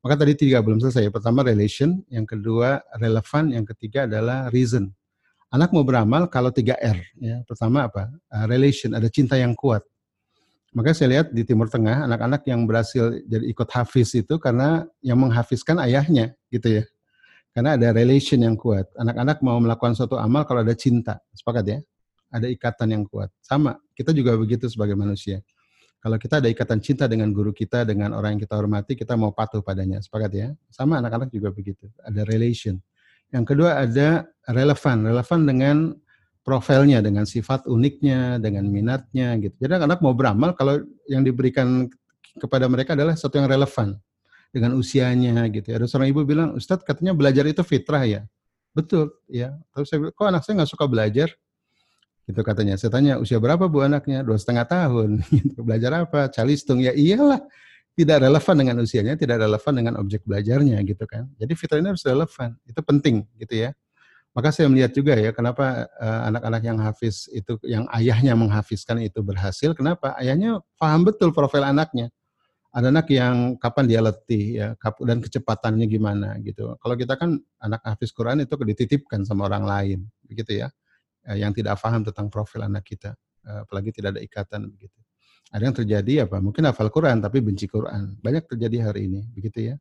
[0.01, 1.13] Maka tadi tiga belum selesai.
[1.13, 4.89] Pertama relation, yang kedua relevan, yang ketiga adalah reason.
[5.53, 6.97] Anak mau beramal kalau tiga R.
[7.21, 7.45] Ya.
[7.45, 8.09] Pertama apa?
[8.31, 9.85] Uh, relation, ada cinta yang kuat.
[10.71, 15.19] Maka saya lihat di Timur Tengah anak-anak yang berhasil jadi ikut hafiz itu karena yang
[15.19, 16.83] menghafizkan ayahnya gitu ya.
[17.51, 18.87] Karena ada relation yang kuat.
[18.95, 21.19] Anak-anak mau melakukan suatu amal kalau ada cinta.
[21.35, 21.79] Sepakat ya?
[22.31, 23.27] Ada ikatan yang kuat.
[23.43, 25.43] Sama, kita juga begitu sebagai manusia.
[26.01, 29.29] Kalau kita ada ikatan cinta dengan guru kita, dengan orang yang kita hormati, kita mau
[29.29, 30.01] patuh padanya.
[30.01, 30.47] Sepakat ya?
[30.73, 31.85] Sama anak-anak juga begitu.
[32.01, 32.81] Ada relation.
[33.29, 34.97] Yang kedua ada relevan.
[35.05, 35.77] Relevan dengan
[36.41, 39.53] profilnya, dengan sifat uniknya, dengan minatnya gitu.
[39.61, 41.85] Jadi anak-anak mau beramal kalau yang diberikan
[42.41, 43.93] kepada mereka adalah sesuatu yang relevan
[44.49, 45.69] dengan usianya gitu.
[45.71, 48.21] Ada seorang ibu bilang, Ustadz katanya belajar itu fitrah ya.
[48.73, 49.53] Betul ya.
[49.71, 51.29] Terus saya bilang, kok anak saya nggak suka belajar?
[52.29, 52.77] Gitu katanya.
[52.77, 54.21] Saya tanya, usia berapa bu anaknya?
[54.21, 55.21] Dua setengah tahun.
[55.33, 55.59] Gitu.
[55.65, 56.29] Belajar apa?
[56.29, 56.79] Calistung.
[56.81, 57.41] Ya iyalah.
[57.91, 61.27] Tidak relevan dengan usianya, tidak relevan dengan objek belajarnya gitu kan.
[61.35, 62.55] Jadi fitrah ini harus relevan.
[62.63, 63.75] Itu penting gitu ya.
[64.31, 69.19] Maka saya melihat juga ya kenapa eh, anak-anak yang hafiz itu yang ayahnya menghafizkan itu
[69.19, 69.75] berhasil.
[69.75, 70.15] Kenapa?
[70.15, 72.07] Ayahnya paham betul profil anaknya.
[72.71, 74.67] ada anak yang kapan dia letih ya
[75.03, 76.79] dan kecepatannya gimana gitu.
[76.79, 80.71] Kalau kita kan anak hafiz Quran itu dititipkan sama orang lain begitu ya.
[81.29, 83.13] Eh, yang tidak paham tentang profil anak kita,
[83.45, 84.97] eh, apalagi tidak ada ikatan begitu.
[85.53, 86.41] Ada yang terjadi apa?
[86.41, 88.17] Mungkin hafal Quran tapi benci Quran.
[88.23, 89.75] Banyak terjadi hari ini begitu ya.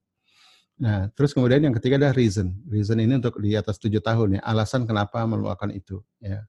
[0.80, 2.56] Nah, terus kemudian yang ketiga adalah reason.
[2.68, 6.44] Reason ini untuk di atas tujuh tahun ya, alasan kenapa melakukan itu ya.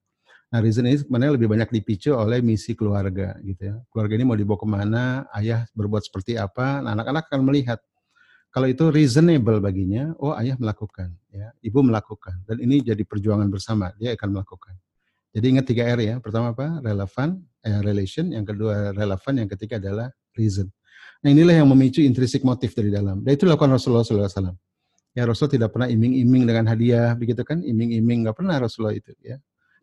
[0.51, 3.75] Nah, reason ini sebenarnya lebih banyak dipicu oleh misi keluarga gitu ya.
[3.91, 5.03] Keluarga ini mau dibawa ke mana,
[5.39, 7.79] ayah berbuat seperti apa, nah anak-anak akan melihat.
[8.51, 13.95] Kalau itu reasonable baginya, oh ayah melakukan, ya, ibu melakukan, dan ini jadi perjuangan bersama,
[13.95, 14.75] dia akan melakukan.
[15.31, 16.83] Jadi ingat tiga R ya, pertama apa?
[16.83, 20.67] Relevan, eh, relation, yang kedua relevan, yang ketiga adalah reason.
[21.23, 23.23] Nah inilah yang memicu intrinsik motif dari dalam.
[23.23, 24.51] Dan itu dilakukan Rasulullah SAW.
[25.15, 27.63] Ya Rasul tidak pernah iming-iming dengan hadiah, begitu kan?
[27.63, 29.15] Iming-iming nggak pernah Rasulullah itu.
[29.23, 29.39] Ya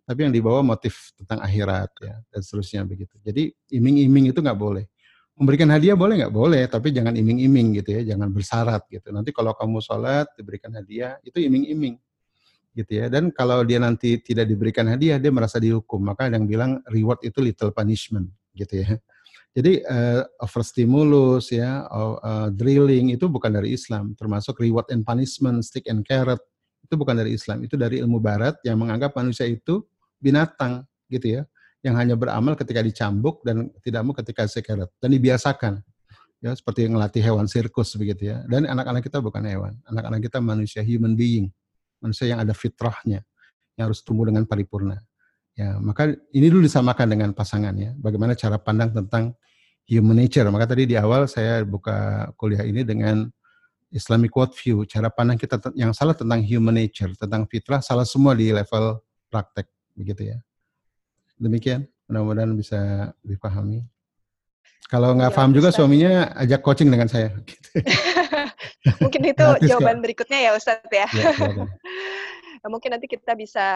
[0.09, 3.12] tapi yang dibawa motif tentang akhirat ya dan seterusnya begitu.
[3.20, 4.89] Jadi iming-iming itu nggak boleh.
[5.39, 9.15] Memberikan hadiah boleh nggak boleh, tapi jangan iming-iming gitu ya, jangan bersyarat gitu.
[9.15, 11.94] Nanti kalau kamu sholat diberikan hadiah itu iming-iming
[12.74, 13.06] gitu ya.
[13.06, 16.02] Dan kalau dia nanti tidak diberikan hadiah dia merasa dihukum.
[16.02, 18.27] Maka yang bilang reward itu little punishment
[18.59, 18.98] gitu ya.
[19.55, 25.86] Jadi uh, overstimulus ya, uh, drilling itu bukan dari Islam, termasuk reward and punishment, stick
[25.86, 26.43] and carrot
[26.82, 29.86] itu bukan dari Islam, itu dari ilmu Barat yang menganggap manusia itu
[30.19, 31.43] binatang gitu ya
[31.82, 34.90] yang hanya beramal ketika dicambuk dan tidak mau ketika sekeret.
[34.98, 35.82] Dan dibiasakan.
[36.38, 38.42] Ya seperti ngelatih hewan sirkus begitu ya.
[38.46, 39.74] Dan anak-anak kita bukan hewan.
[39.90, 41.50] Anak-anak kita manusia human being.
[41.98, 43.26] Manusia yang ada fitrahnya
[43.74, 45.02] yang harus tumbuh dengan paripurna.
[45.59, 47.90] Ya maka ini dulu disamakan dengan pasangan ya.
[47.98, 49.34] Bagaimana cara pandang tentang
[49.90, 50.46] human nature.
[50.50, 53.26] Maka tadi di awal saya buka kuliah ini dengan
[53.90, 54.86] Islamic worldview.
[54.86, 59.66] Cara pandang kita yang salah tentang human nature tentang fitrah salah semua di level praktek
[59.98, 60.38] begitu ya.
[61.39, 63.86] Demikian, mudah-mudahan bisa dipahami.
[64.89, 67.28] Kalau nggak ya, paham juga suaminya ajak coaching dengan saya.
[69.05, 70.02] Mungkin itu Gratis, jawaban kok.
[70.09, 71.05] berikutnya ya Ustadz ya.
[71.20, 71.28] ya
[72.65, 73.66] nah, mungkin nanti kita bisa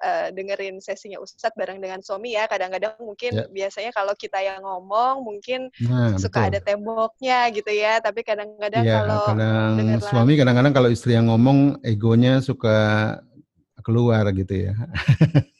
[0.00, 2.48] uh, dengerin sesinya Ustadz bareng dengan suami ya.
[2.48, 3.44] Kadang-kadang mungkin ya.
[3.52, 6.50] biasanya kalau kita yang ngomong mungkin nah, suka betul.
[6.56, 8.00] ada temboknya gitu ya.
[8.00, 13.20] Tapi kadang-kadang ya, kalau kadang suami kadang-kadang kalau istri yang ngomong egonya suka
[13.84, 14.72] keluar gitu ya.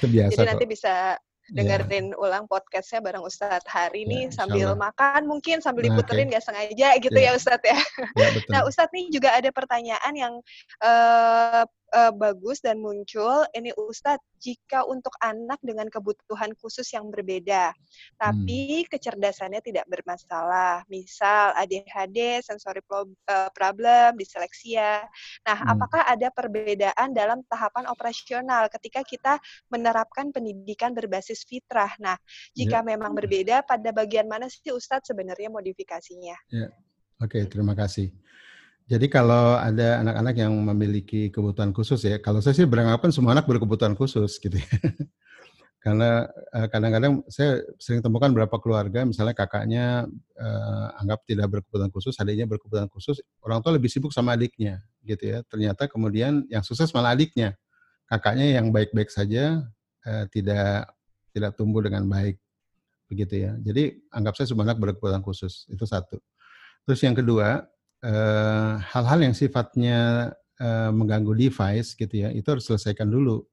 [0.00, 1.52] Biasa Jadi nanti bisa iya.
[1.52, 2.22] dengerin yeah.
[2.22, 6.72] ulang podcastnya bareng Ustadz hari ini yeah, sambil makan mungkin sambil nah, diputerin nggak okay.
[6.72, 7.34] sengaja gitu yeah.
[7.34, 7.78] ya Ustadz ya.
[8.16, 8.50] Yeah, betul.
[8.52, 10.34] Nah Ustadz nih juga ada pertanyaan yang
[10.80, 17.70] uh, uh, bagus dan muncul ini Ustadz jika untuk anak dengan kebutuhan khusus yang berbeda
[18.18, 18.88] tapi hmm.
[18.90, 25.06] kecerdasannya tidak bermasalah misal ADHD sensory eh, problem disleksia
[25.46, 25.72] nah hmm.
[25.78, 29.38] apakah ada perbedaan dalam tahapan operasional ketika kita
[29.70, 32.18] menerapkan pendidikan berbasis fitrah nah
[32.56, 32.86] jika ya.
[32.86, 36.68] memang berbeda pada bagian mana sih Ustadz sebenarnya modifikasinya ya.
[37.22, 38.10] Oke, okay, terima kasih.
[38.90, 43.46] Jadi kalau ada anak-anak yang memiliki kebutuhan khusus ya, kalau saya sih beranggapan semua anak
[43.46, 44.68] berkebutuhan khusus gitu ya.
[45.82, 50.06] Karena uh, kadang-kadang saya sering temukan beberapa keluarga, misalnya kakaknya
[50.38, 55.34] uh, anggap tidak berkebutuhan khusus, adiknya berkebutuhan khusus, orang tua lebih sibuk sama adiknya gitu
[55.34, 55.42] ya.
[55.50, 57.58] Ternyata kemudian yang sukses malah adiknya.
[58.06, 59.66] Kakaknya yang baik-baik saja
[60.06, 60.86] uh, tidak
[61.34, 62.38] tidak tumbuh dengan baik
[63.10, 63.52] begitu ya.
[63.58, 66.22] Jadi anggap saya semua anak berkebutuhan khusus, itu satu.
[66.86, 67.66] Terus yang kedua,
[68.02, 70.26] Eh, hal-hal yang sifatnya
[70.58, 73.46] uh, mengganggu device gitu ya, itu harus selesaikan dulu.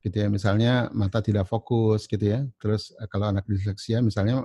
[0.00, 2.48] Gitu ya, misalnya mata tidak fokus gitu ya.
[2.56, 4.40] Terus uh, kalau anak disleksia misalnya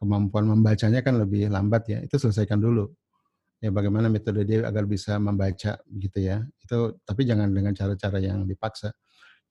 [0.00, 2.88] kemampuan membacanya kan lebih lambat ya, itu selesaikan dulu.
[3.60, 6.40] Ya bagaimana metode dia agar bisa membaca gitu ya.
[6.64, 8.96] Itu tapi jangan dengan cara-cara yang dipaksa.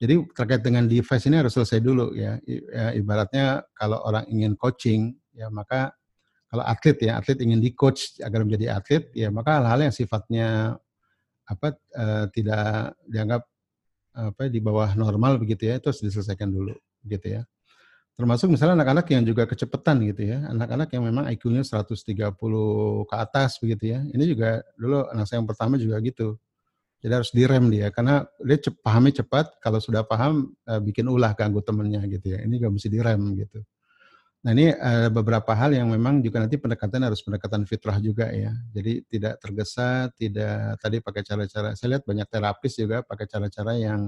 [0.02, 2.42] Jadi terkait dengan device ini harus selesai dulu ya.
[2.46, 5.94] ya ibaratnya kalau orang ingin coaching ya maka
[6.48, 10.80] kalau atlet ya atlet ingin di coach agar menjadi atlet ya maka hal-hal yang sifatnya
[11.48, 13.44] apa uh, tidak dianggap
[14.18, 16.74] apa di bawah normal begitu ya itu harus diselesaikan dulu
[17.06, 17.42] gitu ya.
[18.18, 22.34] Termasuk misalnya anak-anak yang juga kecepatan gitu ya anak-anak yang memang IQ-nya 130
[23.06, 26.40] ke atas begitu ya ini juga dulu anak saya yang pertama juga gitu.
[26.98, 31.38] Jadi harus direm dia karena dia cep, pahamnya cepat kalau sudah paham uh, bikin ulah
[31.38, 33.62] ganggu temennya gitu ya ini juga mesti direm gitu
[34.48, 38.56] Nah ini uh, beberapa hal yang memang juga nanti pendekatan harus pendekatan fitrah juga ya.
[38.72, 41.76] Jadi tidak tergesa, tidak tadi pakai cara-cara.
[41.76, 44.08] Saya lihat banyak terapis juga pakai cara-cara yang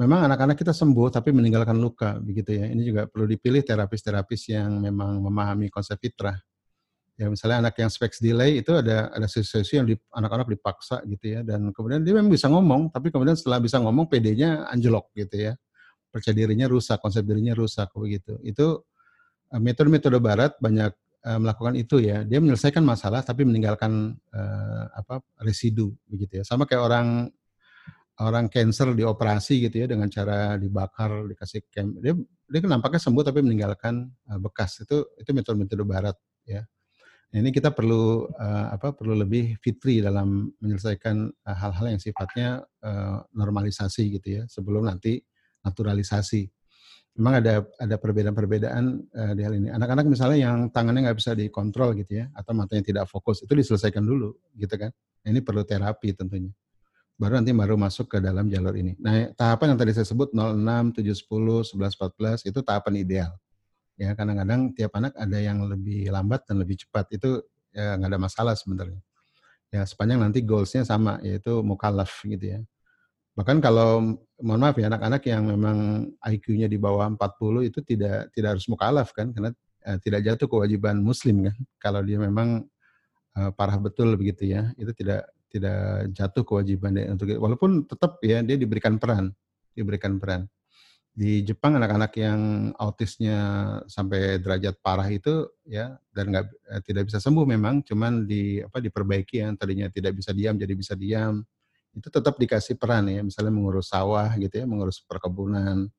[0.00, 2.72] memang anak-anak kita sembuh tapi meninggalkan luka begitu ya.
[2.72, 6.40] Ini juga perlu dipilih terapis-terapis yang memang memahami konsep fitrah.
[7.20, 11.44] Ya misalnya anak yang specs delay itu ada ada sesuatu yang anak-anak dipaksa gitu ya
[11.44, 15.54] dan kemudian dia memang bisa ngomong tapi kemudian setelah bisa ngomong PD-nya anjlok gitu ya.
[16.08, 18.40] Percaya dirinya rusak, konsep dirinya rusak begitu.
[18.40, 18.88] Itu
[19.58, 20.92] metode-metode barat banyak
[21.26, 26.44] uh, melakukan itu ya, dia menyelesaikan masalah tapi meninggalkan uh, apa residu begitu ya.
[26.46, 27.08] Sama kayak orang
[28.20, 32.12] orang cancer dioperasi gitu ya dengan cara dibakar, dikasih kem, dia
[32.50, 34.84] dia nampaknya sembuh tapi meninggalkan uh, bekas.
[34.84, 36.62] Itu itu metode-metode barat ya.
[37.30, 42.66] Nah, ini kita perlu uh, apa perlu lebih fitri dalam menyelesaikan hal-hal uh, yang sifatnya
[42.82, 45.22] uh, normalisasi gitu ya sebelum nanti
[45.62, 46.59] naturalisasi.
[47.20, 49.68] Memang ada ada perbedaan-perbedaan uh, di hal ini.
[49.68, 54.00] Anak-anak misalnya yang tangannya nggak bisa dikontrol gitu ya atau matanya tidak fokus itu diselesaikan
[54.00, 54.88] dulu gitu kan.
[55.20, 56.48] Nah, ini perlu terapi tentunya.
[57.20, 58.96] Baru nanti baru masuk ke dalam jalur ini.
[58.96, 63.32] Nah, tahapan yang tadi saya sebut 06, 7, 10, 11, 14 itu tahapan ideal
[64.00, 68.20] ya kadang-kadang tiap anak ada yang lebih lambat dan lebih cepat itu ya nggak ada
[68.20, 68.96] masalah sebenarnya
[69.68, 72.60] ya sepanjang nanti goalsnya sama yaitu mukallaf gitu ya
[73.34, 78.58] bahkan kalau mohon maaf ya anak-anak yang memang IQ-nya di bawah 40 itu tidak tidak
[78.58, 79.50] harus mukallaf kan karena
[79.86, 81.56] eh, tidak jatuh kewajiban muslim kan.
[81.78, 82.64] Kalau dia memang
[83.36, 88.42] eh, parah betul begitu ya itu tidak tidak jatuh kewajiban dia untuk walaupun tetap ya
[88.42, 89.34] dia diberikan peran
[89.74, 90.48] diberikan peran.
[91.10, 93.36] Di Jepang anak-anak yang autisnya
[93.90, 98.78] sampai derajat parah itu ya dan nggak eh, tidak bisa sembuh memang cuman di apa
[98.78, 101.44] diperbaiki yang tadinya tidak bisa diam jadi bisa diam
[101.96, 105.90] itu tetap dikasih peran ya misalnya mengurus sawah gitu ya mengurus perkebunan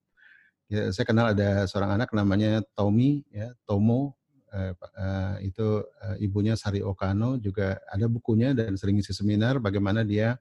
[0.72, 4.16] ya, saya kenal ada seorang anak namanya Tommy ya Tomo
[4.56, 10.08] eh, eh, itu eh, ibunya Sari Okano juga ada bukunya dan sering isi seminar bagaimana
[10.08, 10.40] dia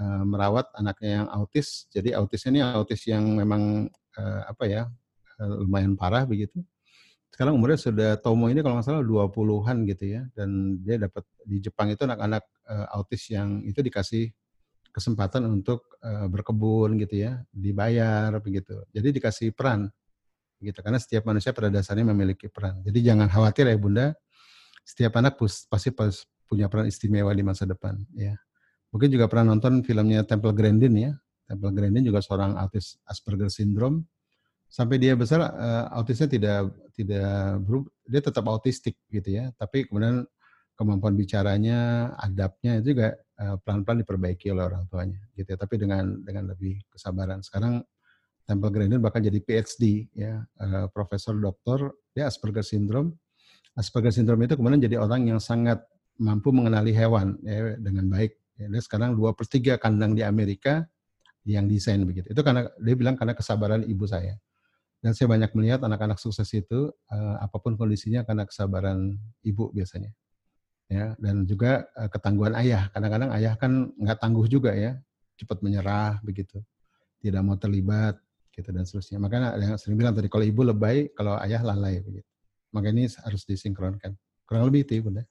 [0.00, 1.88] uh, merawat anaknya yang autis.
[1.92, 4.82] Jadi autisnya ini autis yang memang uh, apa ya
[5.40, 6.60] uh, lumayan parah begitu.
[7.32, 10.22] Sekarang umurnya sudah Tomo ini kalau nggak salah 20-an gitu ya.
[10.32, 14.32] Dan dia dapat di Jepang itu anak-anak uh, autis yang itu dikasih
[14.96, 18.80] kesempatan untuk uh, berkebun gitu ya, dibayar begitu.
[18.96, 19.92] Jadi dikasih peran
[20.56, 22.80] gitu karena setiap manusia pada dasarnya memiliki peran.
[22.80, 24.16] Jadi jangan khawatir ya Bunda,
[24.88, 25.36] setiap anak
[25.68, 25.92] pasti
[26.48, 28.32] punya peran istimewa di masa depan ya.
[28.88, 31.12] Mungkin juga pernah nonton filmnya Temple Grandin ya.
[31.44, 34.08] Temple Grandin juga seorang autis Asperger syndrome.
[34.66, 39.52] Sampai dia besar uh, autisnya tidak tidak berubah, dia tetap autistik gitu ya.
[39.60, 40.24] Tapi kemudian
[40.74, 45.58] kemampuan bicaranya, adabnya itu juga pelan-pelan diperbaiki oleh orang tuanya gitu ya.
[45.60, 47.44] Tapi dengan dengan lebih kesabaran.
[47.44, 47.84] Sekarang
[48.46, 53.18] Temple Grandin bahkan jadi PhD ya, uh, profesor doktor dia Asperger syndrome.
[53.76, 55.84] Asperger syndrome itu kemudian jadi orang yang sangat
[56.16, 60.88] mampu mengenali hewan ya, dengan baik Ya, dia sekarang dua per tiga kandang di Amerika
[61.44, 62.32] yang desain begitu.
[62.32, 64.40] Itu karena dia bilang karena kesabaran ibu saya.
[65.04, 69.12] Dan saya banyak melihat anak-anak sukses itu uh, apa pun kondisinya karena kesabaran
[69.44, 70.08] ibu biasanya.
[70.86, 72.86] Ya, dan juga uh, ketangguhan ayah.
[72.94, 74.94] Kadang-kadang ayah kan nggak tangguh juga ya,
[75.34, 76.62] cepat menyerah begitu,
[77.18, 78.14] tidak mau terlibat
[78.54, 79.18] gitu dan seterusnya.
[79.18, 82.26] Makanya yang sering bilang tadi kalau ibu lebay, kalau ayah lalai begitu.
[82.70, 84.14] Maka ini harus disinkronkan.
[84.46, 85.26] Kurang lebih itu, Bunda.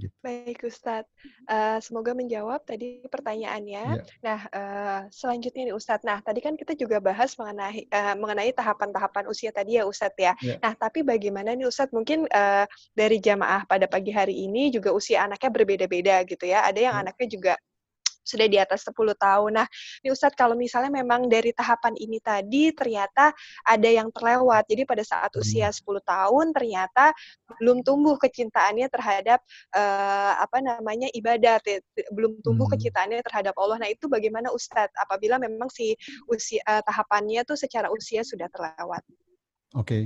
[0.00, 0.14] Gitu.
[0.24, 1.10] Baik Ustadz,
[1.46, 3.84] uh, semoga menjawab tadi pertanyaannya.
[4.00, 4.20] Yeah.
[4.24, 9.28] Nah, uh, selanjutnya nih Ustadz, nah tadi kan kita juga bahas mengenai uh, mengenai tahapan-tahapan
[9.28, 10.32] usia tadi ya Ustadz ya.
[10.40, 10.58] Yeah.
[10.64, 12.64] Nah, tapi bagaimana nih Ustadz, mungkin uh,
[12.96, 16.64] dari jamaah pada pagi hari ini juga usia anaknya berbeda-beda gitu ya.
[16.64, 17.02] Ada yang yeah.
[17.04, 17.52] anaknya juga
[18.22, 19.50] sudah di atas 10 tahun.
[19.60, 19.66] Nah,
[20.04, 23.32] ini Ustadz kalau misalnya memang dari tahapan ini tadi ternyata
[23.64, 24.68] ada yang terlewat.
[24.68, 26.00] Jadi pada saat usia 10 hmm.
[26.04, 27.12] tahun ternyata
[27.58, 29.40] belum tumbuh kecintaannya terhadap
[29.74, 31.58] uh, apa namanya ibadah,
[32.14, 32.74] belum tumbuh hmm.
[32.76, 33.82] kecintaannya terhadap Allah.
[33.82, 35.96] Nah, itu bagaimana Ustadz apabila memang si
[36.30, 39.02] usia uh, tahapannya tuh secara usia sudah terlewat?
[39.74, 39.86] Oke.
[39.86, 40.04] Okay.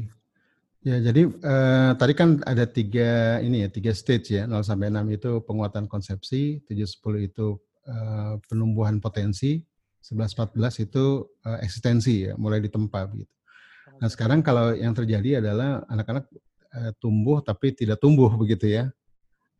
[0.84, 5.16] Ya, jadi uh, tadi kan ada tiga ini ya, tiga stage ya, 0 sampai 6
[5.16, 7.56] itu penguatan konsepsi, 7 10 itu
[7.88, 9.60] uh, penumbuhan potensi,
[10.04, 13.32] 11-14 itu uh, eksistensi ya, mulai ditempa begitu.
[14.00, 16.28] Nah sekarang kalau yang terjadi adalah anak-anak
[16.74, 18.90] uh, tumbuh tapi tidak tumbuh begitu ya.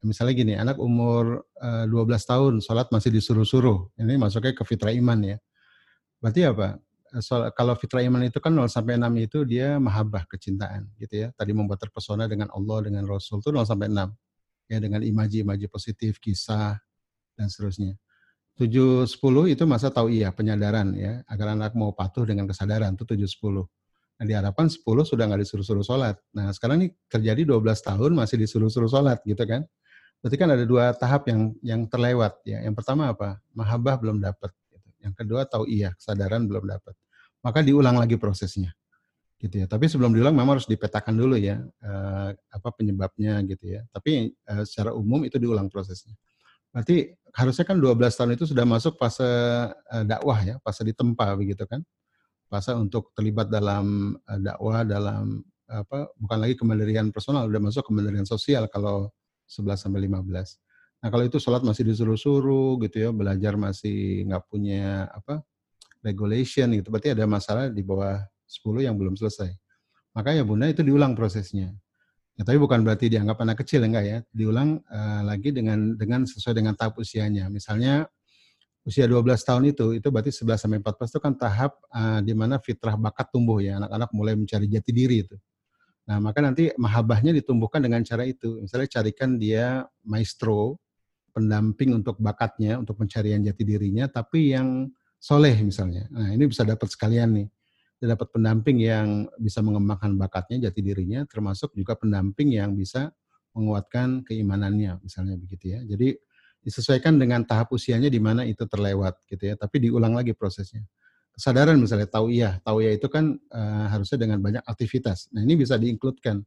[0.05, 5.17] Misalnya gini, anak umur uh, 12 tahun sholat masih disuruh-suruh, ini masuknya ke fitrah iman
[5.25, 5.37] ya.
[6.21, 6.77] Berarti apa?
[7.25, 11.29] So, kalau fitrah iman itu kan 0 sampai 6 itu dia mahabbah kecintaan gitu ya.
[11.33, 14.13] Tadi membuat terpesona dengan Allah, dengan Rasul itu 0 sampai 6.
[14.69, 16.77] Ya dengan imaji-imaji positif, kisah
[17.39, 17.95] dan seterusnya.
[18.55, 23.03] 7 10 itu masa tahu iya penyadaran ya agar anak mau patuh dengan kesadaran itu
[23.03, 23.67] 7 10.
[24.15, 26.17] Nah diharapkan 10 sudah nggak disuruh-suruh sholat.
[26.31, 29.67] Nah sekarang ini terjadi 12 tahun masih disuruh-suruh sholat gitu kan.
[30.25, 32.65] Berarti kan ada dua tahap yang yang terlewat ya.
[32.65, 33.43] Yang pertama apa?
[33.53, 34.57] Mahabbah belum dapat.
[34.73, 34.89] Gitu.
[35.05, 36.97] Yang kedua tahu iya kesadaran belum dapat.
[37.45, 38.73] Maka diulang lagi prosesnya
[39.37, 39.67] gitu ya.
[39.69, 43.85] Tapi sebelum diulang memang harus dipetakan dulu ya eh, apa penyebabnya gitu ya.
[43.93, 46.17] Tapi eh, secara umum itu diulang prosesnya.
[46.75, 49.23] Berarti harusnya kan 12 tahun itu sudah masuk fase
[49.71, 51.87] uh, dakwah ya, fase ditempa begitu kan.
[52.51, 55.39] Fase untuk terlibat dalam uh, dakwah, dalam
[55.71, 59.15] apa bukan lagi kemandirian personal, udah masuk kemandirian sosial kalau
[59.47, 60.27] 11 sampai 15.
[61.05, 65.47] Nah, kalau itu sholat masih disuruh-suruh gitu ya, belajar masih nggak punya apa
[66.03, 68.19] regulation gitu, berarti ada masalah di bawah
[68.51, 69.53] 10 yang belum selesai.
[70.15, 71.73] Makanya Bunda itu diulang prosesnya.
[72.35, 76.59] Ya, tapi bukan berarti dianggap anak kecil enggak ya, diulang uh, lagi dengan dengan sesuai
[76.59, 77.47] dengan tahap usianya.
[77.47, 78.11] Misalnya
[78.83, 82.59] usia 12 tahun itu, itu berarti 11 sampai 14 itu kan tahap uh, di mana
[82.59, 85.37] fitrah bakat tumbuh ya, anak-anak mulai mencari jati diri itu.
[86.05, 88.61] Nah, maka nanti mahabahnya ditumbuhkan dengan cara itu.
[88.61, 90.83] Misalnya carikan dia maestro,
[91.35, 94.91] pendamping untuk bakatnya, untuk pencarian jati dirinya, tapi yang
[95.25, 96.05] soleh misalnya.
[96.13, 97.49] Nah ini bisa dapat sekalian nih.
[98.05, 103.09] Dia dapat pendamping yang bisa mengembangkan bakatnya, jati dirinya, termasuk juga pendamping yang bisa
[103.57, 105.81] menguatkan keimanannya, misalnya begitu ya.
[105.89, 106.13] Jadi
[106.61, 110.85] disesuaikan dengan tahap usianya di mana itu terlewat gitu ya, tapi diulang lagi prosesnya.
[111.33, 115.33] Kesadaran misalnya tahu iya, tahu ya itu kan uh, harusnya dengan banyak aktivitas.
[115.33, 116.45] Nah ini bisa diinkludkan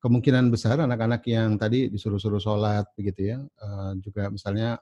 [0.00, 4.80] kemungkinan besar anak-anak yang tadi disuruh-suruh sholat begitu ya, uh, juga misalnya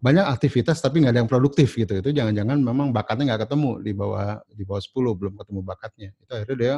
[0.00, 1.92] banyak aktivitas tapi nggak ada yang produktif gitu.
[2.00, 6.10] Itu jangan-jangan memang bakatnya nggak ketemu di bawah di bawah 10 belum ketemu bakatnya.
[6.16, 6.74] Itu akhirnya dia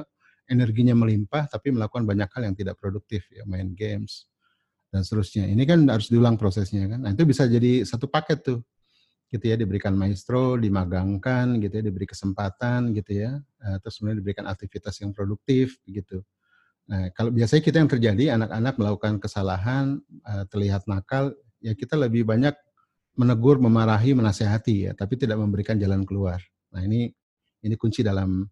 [0.51, 4.27] energinya melimpah tapi melakukan banyak hal yang tidak produktif ya, main games
[4.91, 5.47] dan seterusnya.
[5.49, 7.01] Ini kan harus diulang prosesnya kan.
[7.07, 8.61] Nah, itu bisa jadi satu paket tuh.
[9.33, 13.41] Gitu ya, diberikan maestro, dimagangkan gitu ya, diberi kesempatan gitu ya.
[13.65, 16.21] Uh, terus kemudian diberikan aktivitas yang produktif gitu.
[16.85, 21.33] Nah, kalau biasanya kita yang terjadi anak-anak melakukan kesalahan, uh, terlihat nakal,
[21.65, 22.53] ya kita lebih banyak
[23.19, 26.41] menegur, memarahi, menasehati ya, tapi tidak memberikan jalan keluar.
[26.73, 27.13] Nah, ini
[27.63, 28.45] ini kunci dalam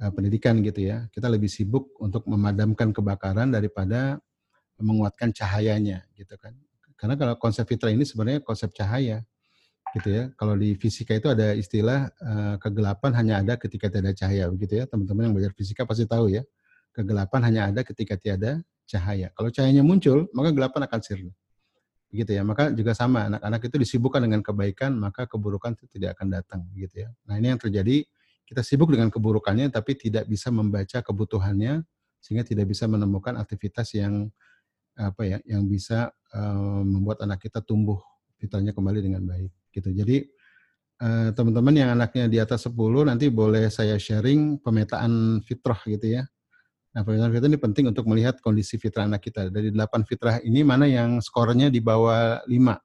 [0.00, 1.06] uh, pendidikan gitu ya.
[1.12, 4.18] Kita lebih sibuk untuk memadamkan kebakaran daripada
[4.80, 6.56] menguatkan cahayanya gitu kan.
[6.96, 9.22] Karena kalau konsep fitrah ini sebenarnya konsep cahaya
[9.92, 10.24] gitu ya.
[10.34, 14.80] Kalau di fisika itu ada istilah uh, kegelapan hanya ada ketika tidak ada cahaya begitu
[14.80, 14.84] ya.
[14.88, 16.42] Teman-teman yang belajar fisika pasti tahu ya
[16.92, 19.32] kegelapan hanya ada ketika tiada cahaya.
[19.32, 21.32] Kalau cahayanya muncul, maka gelapan akan sirna.
[22.12, 22.44] Begitu ya.
[22.44, 27.08] Maka juga sama, anak-anak itu disibukkan dengan kebaikan, maka keburukan itu tidak akan datang, gitu
[27.08, 27.10] ya.
[27.24, 28.04] Nah, ini yang terjadi,
[28.44, 31.88] kita sibuk dengan keburukannya tapi tidak bisa membaca kebutuhannya
[32.20, 34.28] sehingga tidak bisa menemukan aktivitas yang
[34.92, 37.96] apa ya, yang bisa um, membuat anak kita tumbuh
[38.36, 39.88] fitrahnya kembali dengan baik, gitu.
[39.90, 40.28] Jadi
[41.34, 46.22] teman-teman yang anaknya di atas 10 nanti boleh saya sharing pemetaan fitrah gitu ya
[46.92, 49.48] Nah, pemeriksaan fitrah ini penting untuk melihat kondisi fitrah anak kita.
[49.48, 52.76] Dari 8 fitrah ini mana yang skornya di bawah 5.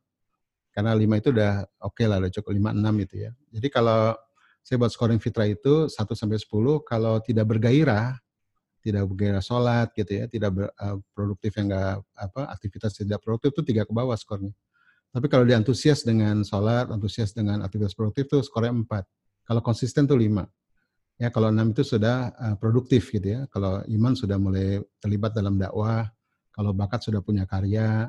[0.71, 3.31] Karena 5 itu udah oke okay lah, udah cukup 5 6 gitu ya.
[3.51, 4.15] Jadi kalau
[4.63, 8.15] saya buat scoring fitrah itu 1 sampai 10 kalau tidak bergairah,
[8.79, 13.51] tidak bergairah sholat gitu ya, tidak ber, uh, produktif yang enggak apa aktivitas tidak produktif
[13.51, 14.55] itu tiga ke bawah skornya.
[15.11, 19.03] Tapi kalau dia antusias dengan sholat, antusias dengan aktivitas produktif itu skornya 4.
[19.47, 20.47] Kalau konsisten tuh 5.
[21.18, 23.41] Ya, kalau enam itu sudah uh, produktif gitu ya.
[23.49, 26.06] Kalau iman sudah mulai terlibat dalam dakwah,
[26.53, 28.06] kalau bakat sudah punya karya,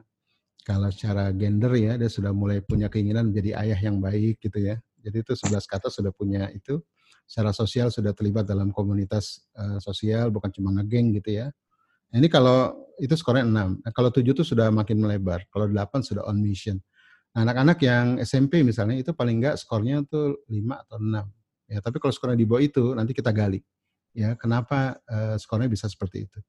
[0.61, 4.77] kalau secara gender ya dia sudah mulai punya keinginan menjadi ayah yang baik gitu ya.
[5.01, 6.85] Jadi itu sebelas kata sudah punya itu.
[7.25, 11.49] Secara sosial sudah terlibat dalam komunitas uh, sosial, bukan cuma ngegeng gitu ya.
[12.13, 13.85] Nah, ini kalau itu skornya 6.
[13.85, 15.49] Nah, kalau 7 itu sudah makin melebar.
[15.49, 16.77] Kalau 8 sudah on mission.
[17.33, 21.38] Anak-anak yang SMP misalnya itu paling enggak skornya tuh 5 atau 6
[21.69, 23.61] Ya, tapi kalau skornya di bawah itu nanti kita gali.
[24.17, 26.41] Ya, kenapa uh, skornya bisa seperti itu?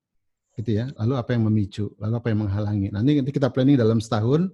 [0.56, 0.88] Gitu ya.
[0.96, 1.92] Lalu apa yang memicu?
[2.00, 2.88] Lalu apa yang menghalangi?
[2.90, 4.48] Nanti nanti kita planning dalam setahun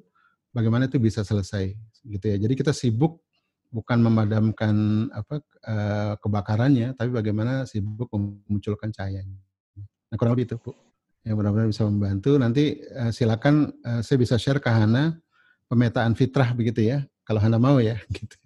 [0.50, 2.38] bagaimana itu bisa selesai gitu ya.
[2.42, 3.22] Jadi kita sibuk
[3.70, 4.76] bukan memadamkan
[5.14, 9.38] apa uh, kebakarannya, tapi bagaimana sibuk memunculkan cahayanya.
[10.10, 10.74] Nah, kurang lebih itu, Bu.
[11.26, 12.38] Ya, mudah-mudahan bisa membantu.
[12.38, 15.18] Nanti uh, silakan uh, saya bisa share ke Hana
[15.70, 17.06] pemetaan fitrah begitu ya.
[17.26, 18.38] Kalau Hana mau ya, gitu.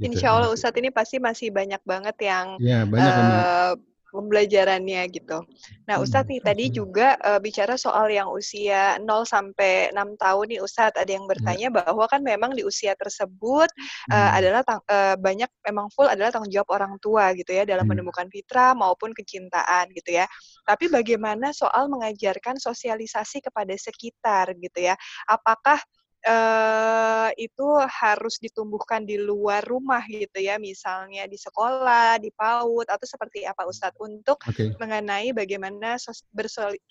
[0.00, 0.16] Gitu.
[0.16, 3.72] Insya Allah Ustadz ini pasti masih banyak banget yang ya, banyak uh,
[4.10, 5.46] pembelajarannya gitu.
[5.86, 10.46] Nah, hmm, Ustadz nih tadi juga uh, bicara soal yang usia 0 sampai 6 tahun
[10.50, 11.30] nih Ustadz, ada yang ya.
[11.30, 11.74] bertanya ya.
[11.84, 13.70] bahwa kan memang di usia tersebut
[14.10, 14.30] uh, hmm.
[14.36, 18.02] adalah uh, banyak memang full adalah tanggung jawab orang tua gitu ya dalam hmm.
[18.02, 20.26] menemukan fitrah maupun kecintaan gitu ya.
[20.66, 24.98] Tapi bagaimana soal mengajarkan sosialisasi kepada sekitar gitu ya?
[25.30, 25.78] Apakah
[26.26, 33.06] uh, itu harus ditumbuhkan di luar rumah gitu ya, misalnya di sekolah, di PAUD atau
[33.06, 34.74] seperti apa Ustadz untuk okay.
[34.76, 36.24] mengenai bagaimana sos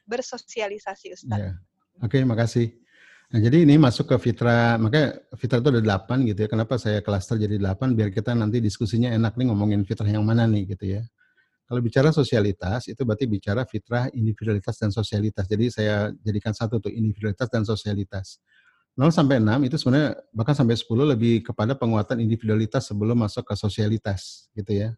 [0.08, 1.42] bersosialisasi Ustadz.
[1.42, 1.56] Yeah.
[2.00, 2.68] Oke, okay, makasih.
[3.30, 6.50] Nah, jadi ini masuk ke Fitra, makanya Fitra itu ada delapan gitu ya.
[6.50, 7.94] Kenapa saya klaster jadi delapan?
[7.94, 11.06] Biar kita nanti diskusinya enak nih ngomongin fitrah yang mana nih gitu ya.
[11.70, 15.46] Kalau bicara sosialitas, itu berarti bicara fitrah individualitas dan sosialitas.
[15.46, 18.42] Jadi saya jadikan satu tuh individualitas dan sosialitas.
[19.00, 23.56] 0 sampai 6 itu sebenarnya bahkan sampai 10 lebih kepada penguatan individualitas sebelum masuk ke
[23.56, 24.92] sosialitas gitu ya.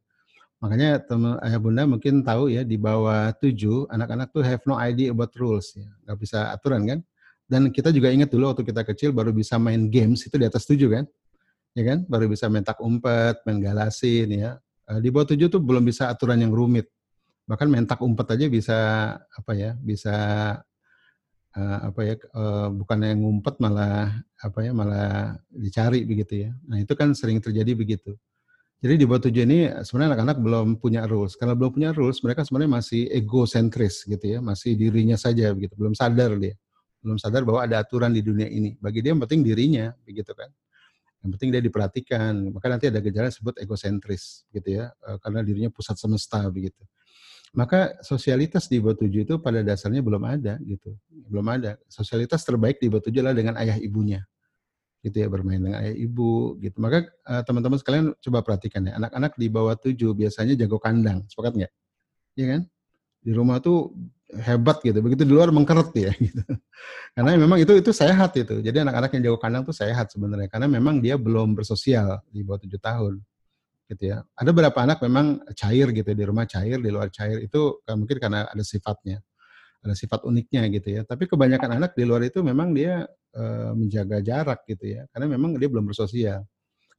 [0.58, 5.14] Makanya teman ayah bunda mungkin tahu ya di bawah tujuh anak-anak tuh have no idea
[5.14, 7.00] about rules ya, nggak bisa aturan kan.
[7.46, 10.66] Dan kita juga ingat dulu waktu kita kecil baru bisa main games itu di atas
[10.66, 11.06] tujuh kan,
[11.78, 14.58] ya kan, baru bisa main tak umpet, main galasin ya.
[14.90, 16.90] Eh, di bawah tujuh tuh belum bisa aturan yang rumit.
[17.46, 18.78] Bahkan main tak umpet aja bisa
[19.20, 20.16] apa ya, bisa
[21.56, 22.70] uh, apa ya, uh,
[23.02, 26.52] yang ngumpet malah apa ya, malah dicari begitu ya.
[26.68, 28.16] Nah itu kan sering terjadi begitu.
[28.82, 31.38] Jadi di bawah tujuh ini sebenarnya anak-anak belum punya rules.
[31.38, 35.94] Karena belum punya rules, mereka sebenarnya masih egosentris gitu ya, masih dirinya saja begitu, belum
[35.94, 36.58] sadar dia.
[36.98, 38.74] Belum sadar bahwa ada aturan di dunia ini.
[38.82, 40.50] Bagi dia yang penting dirinya, begitu kan.
[41.22, 42.34] Yang penting dia diperhatikan.
[42.58, 46.82] Maka nanti ada gejala disebut egosentris gitu ya, eh, karena dirinya pusat semesta begitu.
[47.52, 50.96] Maka sosialitas di bawah tujuh itu pada dasarnya belum ada gitu,
[51.28, 51.76] belum ada.
[51.92, 54.24] Sosialitas terbaik di bawah tujuh adalah dengan ayah ibunya
[55.02, 56.78] gitu ya bermain dengan ayah ibu gitu.
[56.78, 61.54] Maka uh, teman-teman sekalian coba perhatikan ya anak-anak di bawah tujuh biasanya jago kandang, sepakat
[61.58, 61.74] nggak?
[62.38, 62.62] Iya kan?
[63.22, 63.94] Di rumah tuh
[64.32, 66.46] hebat gitu, begitu di luar mengkeret ya gitu.
[67.18, 68.62] Karena memang itu itu sehat itu.
[68.62, 72.62] Jadi anak-anak yang jago kandang tuh sehat sebenarnya karena memang dia belum bersosial di bawah
[72.62, 73.20] tujuh tahun
[73.92, 74.24] gitu ya.
[74.40, 78.48] Ada beberapa anak memang cair gitu di rumah cair, di luar cair itu mungkin karena
[78.48, 79.20] ada sifatnya
[79.82, 81.02] ada sifat uniknya gitu ya.
[81.04, 83.44] Tapi kebanyakan anak di luar itu memang dia e,
[83.74, 86.46] menjaga jarak gitu ya, karena memang dia belum bersosial.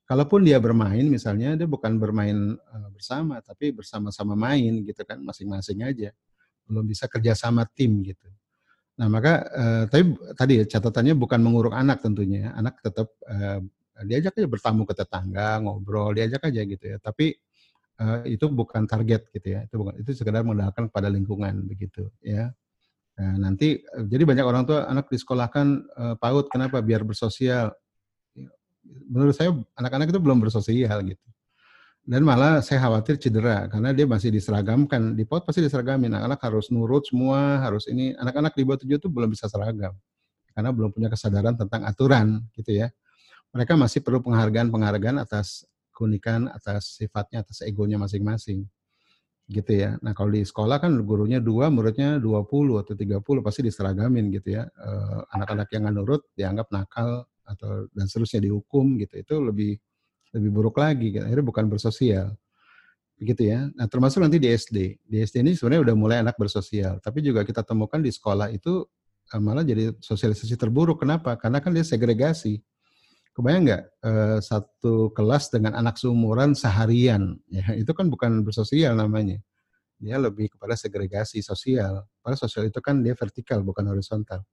[0.02, 5.86] Kalaupun dia bermain misalnya dia bukan bermain e, bersama, tapi bersama-sama main gitu kan, masing-masing
[5.86, 6.10] aja.
[6.66, 8.26] Belum bisa kerjasama tim gitu.
[8.98, 10.02] Nah maka e, tapi
[10.34, 13.62] tadi ya, catatannya bukan menguruk anak tentunya, anak tetap e,
[14.04, 16.96] diajak aja bertamu ke tetangga, ngobrol, diajak aja gitu ya.
[16.96, 17.36] Tapi
[18.00, 19.60] uh, itu bukan target gitu ya.
[19.68, 22.50] Itu bukan itu sekedar mengandalkan pada lingkungan begitu ya.
[23.12, 27.76] Nah, nanti eh, jadi banyak orang tua anak disekolahkan uh, PAUD kenapa biar bersosial.
[29.12, 31.26] Menurut saya anak-anak itu belum bersosial gitu.
[32.02, 35.14] Dan malah saya khawatir cedera karena dia masih diseragamkan.
[35.14, 36.10] Di PAUD pasti diseragamin.
[36.16, 38.16] Anak-anak harus nurut semua, harus ini.
[38.16, 39.94] Anak-anak di bawah tujuh itu belum bisa seragam.
[40.52, 42.90] Karena belum punya kesadaran tentang aturan gitu ya.
[43.52, 48.64] Mereka masih perlu penghargaan-penghargaan atas keunikan, atas sifatnya, atas egonya masing-masing
[49.50, 50.00] gitu ya.
[50.00, 54.64] Nah kalau di sekolah kan gurunya dua, muridnya 20 atau 30 pasti diseragamin gitu ya.
[55.36, 59.20] Anak-anak yang nggak nurut dianggap nakal atau dan seterusnya dihukum gitu.
[59.20, 59.76] Itu lebih
[60.32, 61.12] lebih buruk lagi.
[61.20, 62.32] Akhirnya bukan bersosial.
[63.20, 63.68] Begitu ya.
[63.76, 65.04] Nah termasuk nanti di SD.
[65.04, 66.96] Di SD ini sebenarnya udah mulai anak bersosial.
[67.04, 68.88] Tapi juga kita temukan di sekolah itu
[69.36, 71.04] malah jadi sosialisasi terburuk.
[71.04, 71.36] Kenapa?
[71.36, 72.62] Karena kan dia segregasi.
[73.32, 77.40] Kebayang nggak uh, satu kelas dengan anak seumuran seharian?
[77.48, 79.40] Ya, itu kan bukan bersosial namanya.
[79.96, 82.04] Dia lebih kepada segregasi sosial.
[82.20, 84.44] Padahal sosial itu kan dia vertikal bukan horizontal.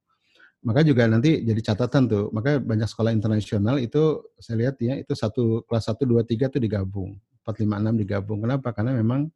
[0.64, 2.26] Maka juga nanti jadi catatan tuh.
[2.31, 6.60] Maka banyak sekolah internasional itu saya lihat ya itu satu kelas 1 2 3 itu
[6.60, 7.19] digabung.
[7.43, 8.39] 4 5 6 digabung.
[8.43, 8.72] Kenapa?
[8.72, 9.27] Karena memang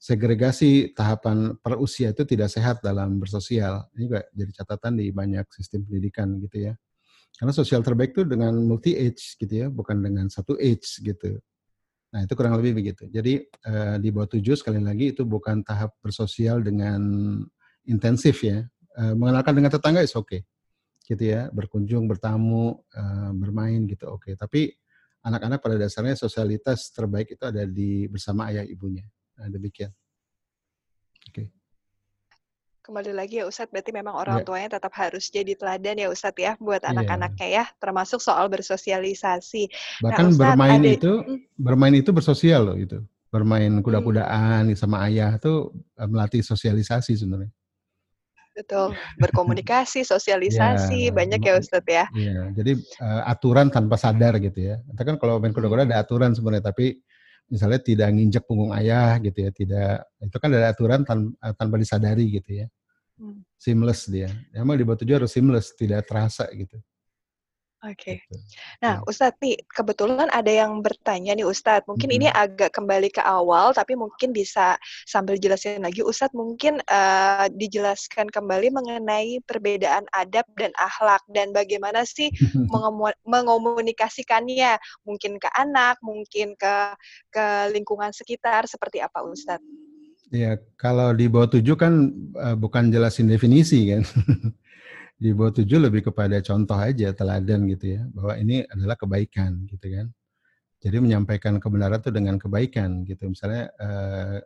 [0.00, 3.88] segregasi tahapan per usia itu tidak sehat dalam bersosial.
[3.92, 6.74] Ini juga jadi catatan di banyak sistem pendidikan gitu ya.
[7.36, 11.40] Karena sosial terbaik itu dengan multi age gitu ya, bukan dengan satu age gitu.
[12.10, 13.06] Nah itu kurang lebih begitu.
[13.08, 17.00] Jadi uh, di bawah tujuh sekali lagi itu bukan tahap bersosial dengan
[17.86, 18.66] intensif ya.
[18.98, 20.40] Uh, mengenalkan dengan tetangga is oke, okay.
[21.06, 21.48] gitu ya.
[21.54, 24.26] Berkunjung, bertamu, uh, bermain gitu oke.
[24.26, 24.34] Okay.
[24.34, 24.74] Tapi
[25.24, 29.06] anak-anak pada dasarnya sosialitas terbaik itu ada di bersama ayah ibunya.
[29.38, 29.92] Nah, demikian.
[32.90, 34.46] Kembali lagi ya Ustadz, berarti memang orang yeah.
[34.50, 36.90] tuanya tetap harus jadi teladan ya Ustadz ya buat yeah.
[36.90, 39.70] anak-anaknya ya, termasuk soal bersosialisasi.
[40.02, 41.38] Bahkan nah, Ustadz, bermain ada, itu hmm.
[41.54, 42.98] bermain itu bersosial loh itu.
[43.30, 44.74] Bermain kuda-kudaan hmm.
[44.74, 45.70] sama ayah tuh
[46.02, 47.54] eh, melatih sosialisasi sebenarnya.
[48.58, 52.04] Betul, berkomunikasi, sosialisasi, ya, banyak ya Ustadz ya.
[52.10, 54.82] Iya, jadi uh, aturan tanpa sadar gitu ya.
[54.82, 56.98] Kita kan kalau main kuda-kuda ada aturan sebenarnya, tapi
[57.54, 62.26] misalnya tidak nginjek punggung ayah gitu ya, tidak itu kan ada aturan tan tanpa disadari
[62.34, 62.68] gitu ya.
[63.20, 63.44] Hmm.
[63.60, 64.32] Seamless dia.
[64.56, 66.80] Emang di batu harus seamless, tidak terasa gitu.
[67.80, 67.96] Oke.
[67.96, 68.16] Okay.
[68.28, 68.36] Gitu.
[68.84, 69.08] Nah, ya.
[69.08, 71.88] Ustadz nih, kebetulan ada yang bertanya nih Ustadz.
[71.88, 72.18] Mungkin -hmm.
[72.20, 74.76] ini agak kembali ke awal, tapi mungkin bisa
[75.08, 76.04] sambil jelasin lagi.
[76.04, 82.28] Ustadz mungkin uh, dijelaskan kembali mengenai perbedaan adab dan akhlak dan bagaimana sih
[83.32, 84.76] mengomunikasikannya,
[85.08, 86.92] mungkin ke anak, mungkin ke
[87.32, 89.89] ke lingkungan sekitar, seperti apa Ustadz?
[90.30, 94.06] Ya, kalau di bawah tujuh kan uh, bukan jelasin definisi kan.
[95.22, 99.90] di bawah tujuh lebih kepada contoh aja, teladan gitu ya, bahwa ini adalah kebaikan gitu
[99.90, 100.06] kan.
[100.80, 103.26] Jadi menyampaikan kebenaran itu dengan kebaikan gitu.
[103.26, 104.38] Misalnya uh,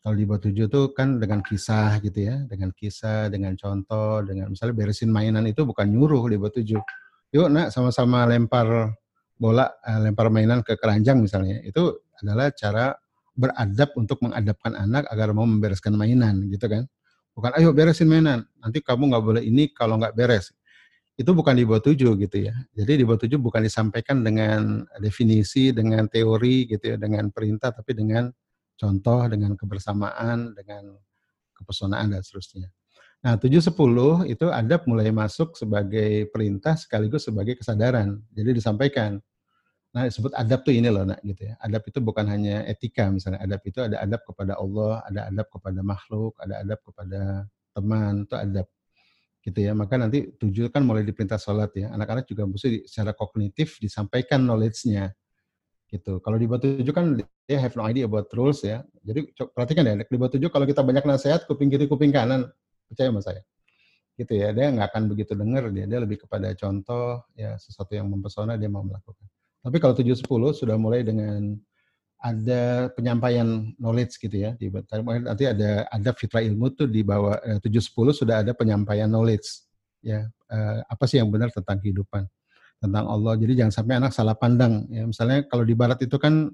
[0.00, 4.48] kalau di bawah tujuh tuh kan dengan kisah gitu ya, dengan kisah, dengan contoh, dengan
[4.48, 6.80] misalnya beresin mainan itu bukan nyuruh di bawah tujuh.
[7.36, 8.96] Yuk nak sama-sama lempar
[9.36, 11.60] bola, uh, lempar mainan ke keranjang misalnya.
[11.60, 12.96] Itu adalah cara
[13.38, 16.84] beradab untuk mengadapkan anak agar mau membereskan mainan gitu kan.
[17.38, 20.50] Bukan ayo beresin mainan, nanti kamu nggak boleh ini kalau nggak beres.
[21.14, 22.54] Itu bukan di bawah tujuh gitu ya.
[22.74, 27.94] Jadi di bawah tujuh bukan disampaikan dengan definisi, dengan teori gitu ya, dengan perintah, tapi
[27.94, 28.26] dengan
[28.74, 30.98] contoh, dengan kebersamaan, dengan
[31.54, 32.70] kepesonaan dan seterusnya.
[33.18, 38.22] Nah, tujuh sepuluh itu adab mulai masuk sebagai perintah sekaligus sebagai kesadaran.
[38.30, 39.18] Jadi disampaikan
[39.98, 41.58] Nah, disebut adab tuh ini loh, nak gitu ya.
[41.58, 43.42] Adab itu bukan hanya etika misalnya.
[43.42, 47.20] Adab itu ada adab kepada Allah, ada adab kepada makhluk, ada adab kepada
[47.74, 48.66] teman, itu adab.
[49.42, 49.74] Gitu ya.
[49.74, 51.90] Maka nanti tujuh kan mulai diperintah sholat ya.
[51.90, 55.10] Anak-anak juga mesti secara kognitif disampaikan knowledge-nya.
[55.90, 56.22] Gitu.
[56.22, 58.86] Kalau di bawah tujuh kan dia have no idea about rules ya.
[59.02, 62.46] Jadi perhatikan ya, di bawah tujuh kalau kita banyak nasihat kuping kiri kuping kanan,
[62.86, 63.42] percaya sama saya
[64.18, 68.10] gitu ya dia nggak akan begitu dengar dia dia lebih kepada contoh ya sesuatu yang
[68.10, 69.30] mempesona dia mau melakukan
[69.68, 70.24] tapi kalau 710
[70.64, 71.52] sudah mulai dengan
[72.18, 74.56] ada penyampaian knowledge gitu ya.
[74.56, 79.44] Nanti ada ada fitrah ilmu tuh di bawah eh, 710 sudah ada penyampaian knowledge
[80.00, 80.24] ya.
[80.48, 82.24] Eh, apa sih yang benar tentang kehidupan,
[82.80, 83.36] tentang Allah.
[83.36, 85.04] Jadi jangan sampai anak salah pandang ya.
[85.04, 86.48] Misalnya kalau di barat itu kan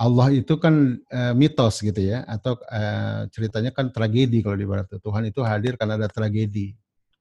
[0.00, 4.88] Allah itu kan eh, mitos gitu ya atau eh, ceritanya kan tragedi kalau di barat.
[4.88, 6.72] Tuhan itu hadir karena ada tragedi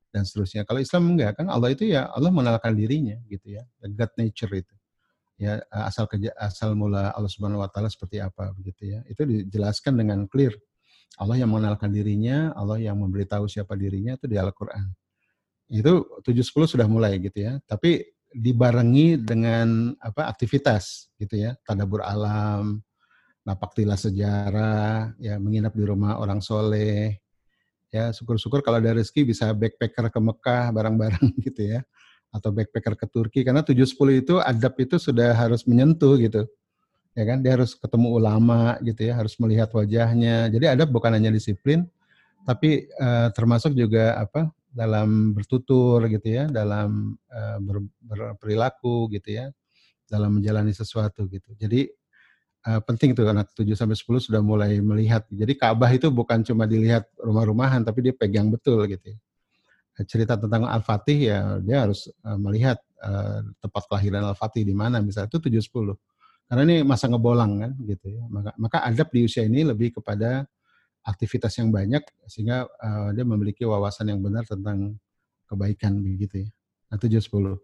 [0.09, 0.63] dan seterusnya.
[0.63, 3.67] Kalau Islam enggak kan Allah itu ya Allah mengenalkan dirinya gitu ya.
[3.85, 4.80] God nature itu
[5.41, 9.01] ya eh, asal kerja asal mula Allah Subhanahu wa taala seperti apa begitu ya.
[9.09, 10.53] Itu dijelaskan dengan clear.
[11.17, 14.87] Allah yang mengenalkan dirinya, Allah yang memberitahu siapa dirinya itu di Al-Qur'an.
[15.67, 17.59] Itu 710 sudah mulai gitu ya.
[17.67, 22.79] Tapi dibarengi dengan apa aktivitas gitu ya, tadabur alam,
[23.43, 27.19] napak tilas sejarah, ya menginap di rumah orang soleh,
[27.91, 31.79] ya syukur-syukur kalau ada rezeki bisa backpacker ke Mekah bareng-bareng gitu ya
[32.31, 36.47] atau backpacker ke Turki karena 710 itu adab itu sudah harus menyentuh gitu.
[37.11, 37.43] Ya kan?
[37.43, 40.47] Dia harus ketemu ulama gitu ya, harus melihat wajahnya.
[40.47, 41.85] Jadi adab bukan hanya disiplin
[42.47, 44.49] tapi uh, termasuk juga apa?
[44.71, 49.51] dalam bertutur gitu ya, dalam uh, ber, berperilaku gitu ya,
[50.07, 51.51] dalam menjalani sesuatu gitu.
[51.59, 51.91] Jadi
[52.71, 55.27] uh, penting tuh anak 7 sampai 10 sudah mulai melihat.
[55.27, 59.19] Jadi Ka'bah itu bukan cuma dilihat rumah-rumahan tapi dia pegang betul gitu ya
[60.07, 65.27] cerita tentang Al-Fatih ya dia harus uh, melihat uh, tempat kelahiran Al-Fatih di mana misalnya
[65.31, 65.97] itu 710.
[66.51, 68.23] Karena ini masa ngebolang kan gitu ya.
[68.27, 70.47] Maka maka adab di usia ini lebih kepada
[71.01, 74.95] aktivitas yang banyak sehingga uh, dia memiliki wawasan yang benar tentang
[75.47, 76.49] kebaikan begitu ya.
[76.91, 77.59] Nah 710.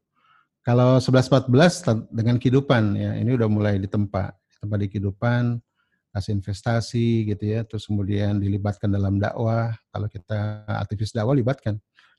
[0.67, 5.63] Kalau 11 14 dengan kehidupan ya ini udah mulai ditempa, tempat di kehidupan
[6.11, 9.71] kasih investasi gitu ya, terus kemudian dilibatkan dalam dakwah.
[9.93, 11.77] Kalau kita aktivis dakwah libatkan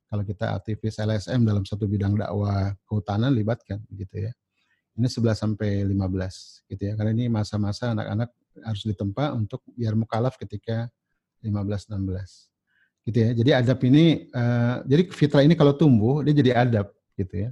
[0.09, 4.33] kalau kita aktivis LSM dalam satu bidang dakwah kehutanan libatkan gitu ya.
[4.99, 6.93] Ini 11 sampai 15 gitu ya.
[6.99, 8.33] Karena ini masa-masa anak-anak
[8.65, 10.89] harus ditempa untuk biar mukalaf ketika
[11.45, 13.07] 15 16.
[13.07, 13.31] Gitu ya.
[13.37, 17.51] Jadi adab ini uh, jadi fitrah ini kalau tumbuh dia jadi adab gitu ya.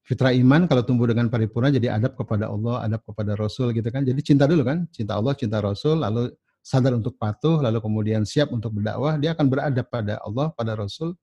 [0.00, 4.02] Fitrah iman kalau tumbuh dengan paripurna jadi adab kepada Allah, adab kepada Rasul gitu kan.
[4.02, 6.32] Jadi cinta dulu kan, cinta Allah, cinta Rasul, lalu
[6.64, 11.14] sadar untuk patuh, lalu kemudian siap untuk berdakwah, dia akan beradab pada Allah, pada Rasul,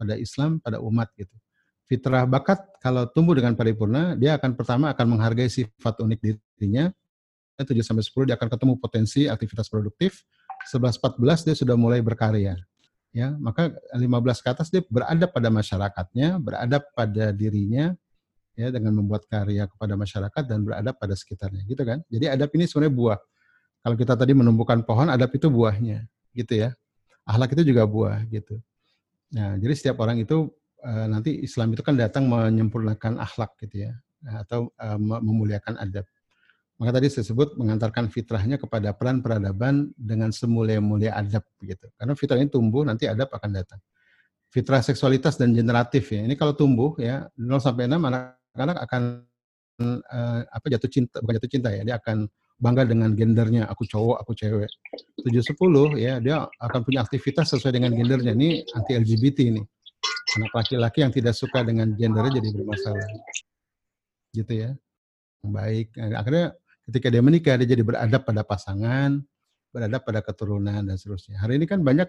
[0.00, 1.36] pada Islam, pada umat gitu.
[1.84, 6.18] Fitrah bakat kalau tumbuh dengan paripurna, dia akan pertama akan menghargai sifat unik
[6.56, 6.88] dirinya.
[7.60, 10.24] 7 sampai 10 dia akan ketemu potensi aktivitas produktif.
[10.72, 12.56] 11 14 dia sudah mulai berkarya.
[13.10, 14.06] Ya, maka 15
[14.40, 17.92] ke atas dia beradab pada masyarakatnya, beradab pada dirinya
[18.54, 22.06] ya dengan membuat karya kepada masyarakat dan beradab pada sekitarnya gitu kan.
[22.06, 23.18] Jadi adab ini sebenarnya buah.
[23.82, 26.06] Kalau kita tadi menumbuhkan pohon, adab itu buahnya
[26.38, 26.70] gitu ya.
[27.26, 28.62] Ahlak itu juga buah gitu.
[29.30, 30.50] Nah, jadi setiap orang itu
[30.82, 33.92] uh, nanti Islam itu kan datang menyempurnakan akhlak gitu ya,
[34.42, 36.06] atau uh, memuliakan adab.
[36.80, 41.86] Maka tadi saya sebut mengantarkan fitrahnya kepada peran peradaban dengan semulia-mulia adab gitu.
[41.94, 43.80] Karena fitrah ini tumbuh, nanti adab akan datang.
[44.48, 46.24] Fitrah seksualitas dan generatif ya.
[46.24, 49.02] Ini kalau tumbuh ya 0 sampai 6 anak-anak akan
[50.50, 52.28] apa jatuh cinta bukan jatuh cinta ya, dia akan
[52.60, 54.68] bangga dengan gendernya, aku cowok, aku cewek.
[55.24, 58.36] 710 ya, dia akan punya aktivitas sesuai dengan gendernya.
[58.36, 59.62] Ini anti LGBT ini.
[60.36, 63.08] Anak laki-laki yang tidak suka dengan gendernya jadi bermasalah.
[64.36, 64.70] Gitu ya.
[65.40, 65.96] Baik.
[65.96, 66.52] Akhirnya
[66.84, 69.24] ketika dia menikah, dia jadi beradab pada pasangan,
[69.72, 71.40] beradab pada keturunan, dan seterusnya.
[71.40, 72.06] Hari ini kan banyak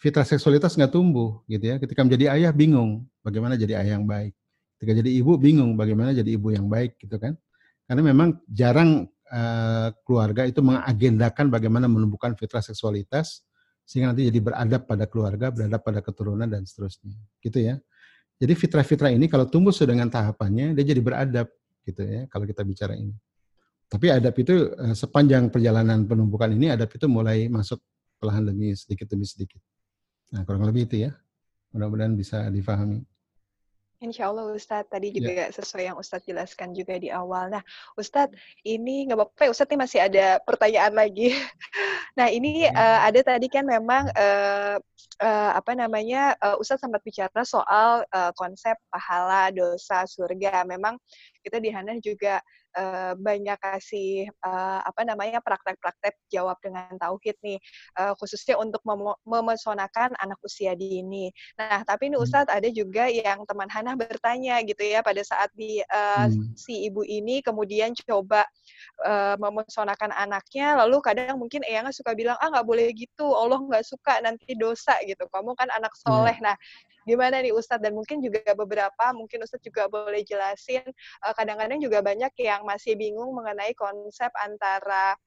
[0.00, 1.76] fitrah seksualitas nggak tumbuh gitu ya.
[1.82, 4.32] Ketika menjadi ayah bingung bagaimana jadi ayah yang baik.
[4.78, 7.36] Ketika jadi ibu bingung bagaimana jadi ibu yang baik gitu kan.
[7.84, 13.46] Karena memang jarang uh, keluarga itu mengagendakan bagaimana menumbuhkan fitrah seksualitas
[13.86, 17.14] sehingga nanti jadi beradab pada keluarga, beradab pada keturunan dan seterusnya.
[17.42, 17.74] Gitu ya.
[18.40, 21.48] Jadi fitrah-fitrah ini kalau tumbuh dengan tahapannya dia jadi beradab
[21.84, 23.12] gitu ya kalau kita bicara ini.
[23.90, 27.82] Tapi adab itu uh, sepanjang perjalanan penumpukan ini adab itu mulai masuk
[28.22, 29.58] perlahan demi sedikit demi sedikit.
[30.30, 31.12] Nah, kurang lebih itu ya.
[31.74, 33.02] Mudah-mudahan bisa difahami.
[34.00, 35.20] Insya Allah Ustadz, tadi Ya.
[35.20, 37.52] juga sesuai yang Ustadz jelaskan juga di awal.
[37.52, 37.60] Nah
[38.00, 38.32] Ustadz,
[38.64, 41.28] ini nggak apa-apa ya Ustadz, ini masih ada pertanyaan lagi.
[42.18, 42.74] Nah ini Hmm.
[42.74, 44.76] eh, ada tadi kan memang eh,
[45.22, 50.64] eh, apa namanya, eh, Ustadz sempat bicara soal eh, konsep pahala, dosa, surga.
[50.64, 50.96] Memang
[51.44, 52.40] kita di Hana juga
[53.18, 57.58] banyak kasih eh, apa namanya praktek-praktek jawab dengan tauhid nih,
[57.98, 61.30] eh, khususnya untuk memo- memesonakan anak usia dini.
[61.58, 62.22] Nah, tapi ini Hmm.
[62.22, 66.54] Ustadz ada juga yang teman Hana bertanya gitu ya pada saat di eh, Hmm.
[66.54, 68.44] si ibu ini kemudian coba
[69.06, 73.84] eh, memesonakan anaknya, lalu kadang mungkin eyangnya suka bilang ah nggak boleh gitu, Allah nggak
[73.86, 75.26] suka nanti dosa gitu.
[75.30, 76.30] Kamu kan anak Iya.
[76.30, 76.36] soleh.
[76.44, 76.54] Nah,
[77.10, 81.98] gimana nih Ustadz dan mungkin juga beberapa mungkin Ustadz juga boleh jelasin eh, kadang-kadang juga
[81.98, 85.18] banyak yang masih bingung mengenai konsep antara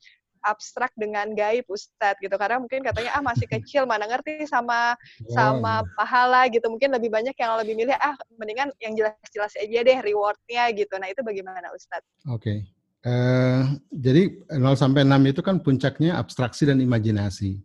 [0.43, 4.93] abstrak dengan gaib Ustadz gitu karena mungkin katanya ah masih kecil mana ngerti sama
[5.31, 9.79] sama Oh, pahala gitu mungkin lebih banyak yang lebih milih ah mendingan yang jelas-jelas aja
[9.81, 12.05] deh rewardnya gitu nah itu bagaimana Ustadz?
[12.29, 12.67] Oke.
[13.03, 13.61] Eh,
[13.91, 17.59] jadi 0 sampai 6 itu kan puncaknya abstraksi dan imajinasi.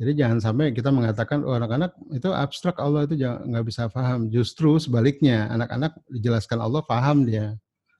[0.00, 4.32] Jadi jangan sampai kita mengatakan oh anak-anak itu abstrak Allah itu nggak bisa paham.
[4.32, 7.54] Justru sebaliknya anak-anak dijelaskan Allah paham dia.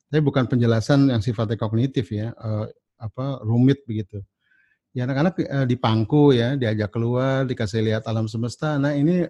[0.09, 2.67] Tapi bukan penjelasan yang sifatnya kognitif ya, eh,
[3.01, 4.21] apa rumit begitu.
[4.93, 8.77] Ya anak-anak eh, dipangku ya, diajak keluar, dikasih lihat alam semesta.
[8.77, 9.25] Nah ini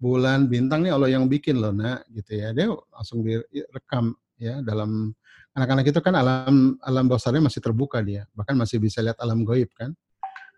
[0.00, 2.50] bulan bintang nih Allah yang bikin loh nak gitu ya.
[2.54, 5.12] Dia langsung direkam ya dalam
[5.54, 9.68] anak-anak itu kan alam alam bawah masih terbuka dia, bahkan masih bisa lihat alam goib
[9.76, 9.92] kan.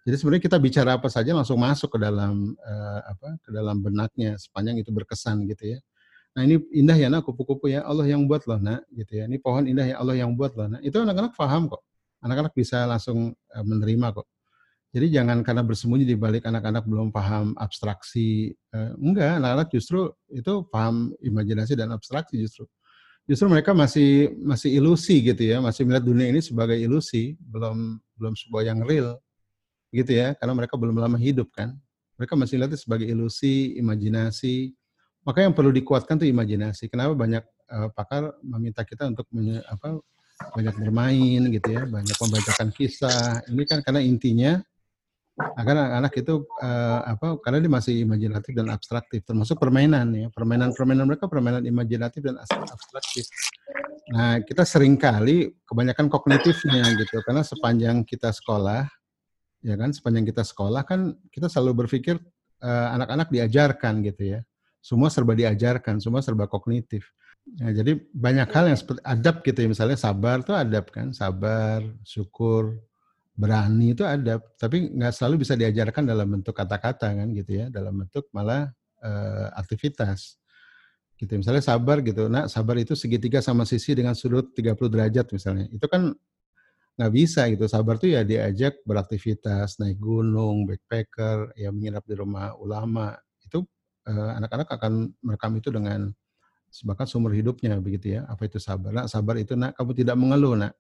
[0.02, 4.34] Jadi sebenarnya kita bicara apa saja langsung masuk ke dalam eh, apa ke dalam benaknya
[4.34, 5.78] sepanjang itu berkesan gitu ya.
[6.34, 9.30] Nah ini indah ya nak kupu-kupu ya Allah yang buat loh nak gitu ya.
[9.30, 10.80] Ini pohon indah ya Allah yang buat loh nak.
[10.82, 11.86] Itu anak-anak paham kok.
[12.18, 14.26] Anak-anak bisa langsung eh, menerima kok.
[14.92, 18.50] Jadi jangan karena bersembunyi di balik anak-anak belum paham abstraksi.
[18.50, 22.66] Eh, enggak, anak-anak justru itu paham imajinasi dan abstraksi justru.
[23.22, 28.34] Justru mereka masih masih ilusi gitu ya, masih melihat dunia ini sebagai ilusi, belum belum
[28.34, 29.14] sebuah yang real
[29.93, 31.77] gitu ya, karena mereka belum lama hidup kan.
[32.16, 34.73] Mereka masih lihat sebagai ilusi, imajinasi.
[35.23, 36.89] Maka yang perlu dikuatkan tuh imajinasi.
[36.90, 40.01] Kenapa banyak eh, pakar meminta kita untuk menye- apa
[40.56, 43.44] banyak bermain gitu ya, banyak membacakan kisah.
[43.47, 44.59] Ini kan karena intinya
[45.56, 51.09] agar anak-anak itu eh, apa karena dia masih imajinatif dan abstraktif termasuk permainan ya permainan-permainan
[51.09, 53.24] mereka permainan imajinatif dan abstraktif
[54.12, 58.85] nah kita sering kali kebanyakan kognitifnya gitu karena sepanjang kita sekolah
[59.62, 62.18] ya kan sepanjang kita sekolah kan kita selalu berpikir
[62.62, 64.40] eh, anak-anak diajarkan gitu ya
[64.82, 67.10] semua serba diajarkan semua serba kognitif
[67.43, 71.82] Nah, jadi banyak hal yang seperti adab gitu ya misalnya sabar tuh adab kan sabar
[72.06, 72.78] syukur
[73.34, 77.98] berani itu ada, tapi nggak selalu bisa diajarkan dalam bentuk kata-kata kan gitu ya, dalam
[78.05, 78.70] bentuk malah
[79.02, 80.39] eh, aktivitas.
[81.18, 82.30] Gitu misalnya sabar gitu.
[82.30, 85.66] Nah, sabar itu segitiga sama sisi dengan sudut 30 derajat misalnya.
[85.70, 86.14] Itu kan
[86.98, 87.64] nggak bisa gitu.
[87.70, 93.16] Sabar tuh ya diajak beraktivitas, naik gunung, backpacker, ya menginap di rumah ulama.
[93.44, 93.64] Itu
[94.09, 94.93] eh, anak-anak akan
[95.24, 96.12] merekam itu dengan
[96.89, 98.28] bahkan seumur hidupnya begitu ya.
[98.28, 98.93] Apa itu sabar?
[98.93, 100.73] Nah, sabar itu nak kamu tidak mengeluh nak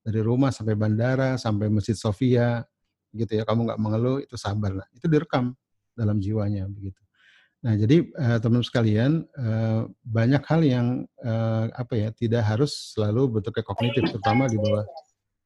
[0.00, 2.64] dari rumah sampai bandara sampai Masjid Sofia
[3.12, 5.52] gitu ya kamu nggak mengeluh itu sabar nah itu direkam
[5.92, 7.00] dalam jiwanya begitu
[7.60, 10.86] nah jadi eh, teman sekalian eh, banyak hal yang
[11.20, 14.86] eh, apa ya tidak harus selalu bentuknya kognitif terutama di bawah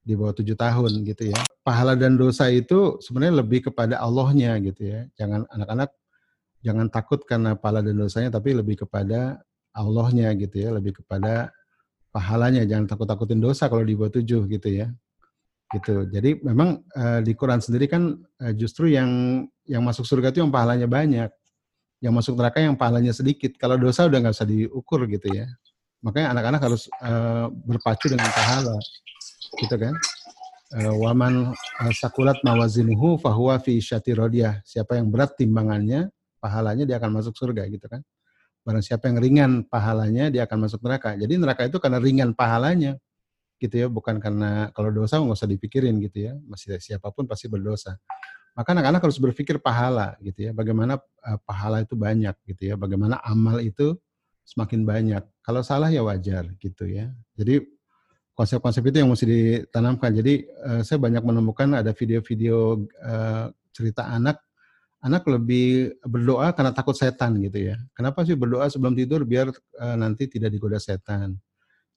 [0.05, 1.41] di bawah tujuh tahun gitu ya.
[1.65, 5.09] Pahala dan dosa itu sebenarnya lebih kepada Allahnya gitu ya.
[5.17, 5.91] Jangan anak-anak
[6.61, 9.41] jangan takut karena pahala dan dosanya tapi lebih kepada
[9.73, 10.77] Allahnya gitu ya.
[10.77, 11.49] Lebih kepada
[12.13, 12.69] pahalanya.
[12.69, 14.93] Jangan takut-takutin dosa kalau di bawah tujuh gitu ya.
[15.73, 16.07] Gitu.
[16.13, 20.53] Jadi memang uh, di Quran sendiri kan uh, justru yang yang masuk surga itu yang
[20.53, 21.33] pahalanya banyak.
[22.05, 23.57] Yang masuk neraka yang pahalanya sedikit.
[23.57, 25.49] Kalau dosa udah nggak usah diukur gitu ya.
[26.05, 28.77] Makanya anak-anak harus uh, berpacu dengan pahala
[29.61, 29.95] gitu kan
[30.79, 36.11] uh, waman uh, sakulat mawazinuhu fahuwa fi syatirodiyah siapa yang berat timbangannya
[36.43, 38.03] pahalanya dia akan masuk surga gitu kan
[38.65, 41.13] Barang siapa yang ringan pahalanya, dia akan masuk neraka.
[41.21, 42.97] Jadi neraka itu karena ringan pahalanya,
[43.61, 46.35] gitu ya, bukan karena kalau dosa nggak usah dipikirin gitu ya.
[46.49, 48.01] Masih siapa pun pasti berdosa.
[48.57, 50.57] Maka anak-anak harus berpikir pahala, gitu ya.
[50.57, 52.75] Bagaimana uh, pahala itu banyak, gitu ya.
[52.81, 54.01] Bagaimana amal itu
[54.49, 55.23] semakin banyak.
[55.45, 57.13] Kalau salah ya wajar, gitu ya.
[57.37, 57.69] Jadi
[58.35, 60.11] konsep-konsep itu yang mesti ditanamkan.
[60.11, 64.43] Jadi uh, saya banyak menemukan ada video-video uh, cerita anak
[65.05, 67.77] anak lebih berdoa karena takut setan gitu ya.
[67.93, 71.37] Kenapa sih berdoa sebelum tidur biar uh, nanti tidak digoda setan?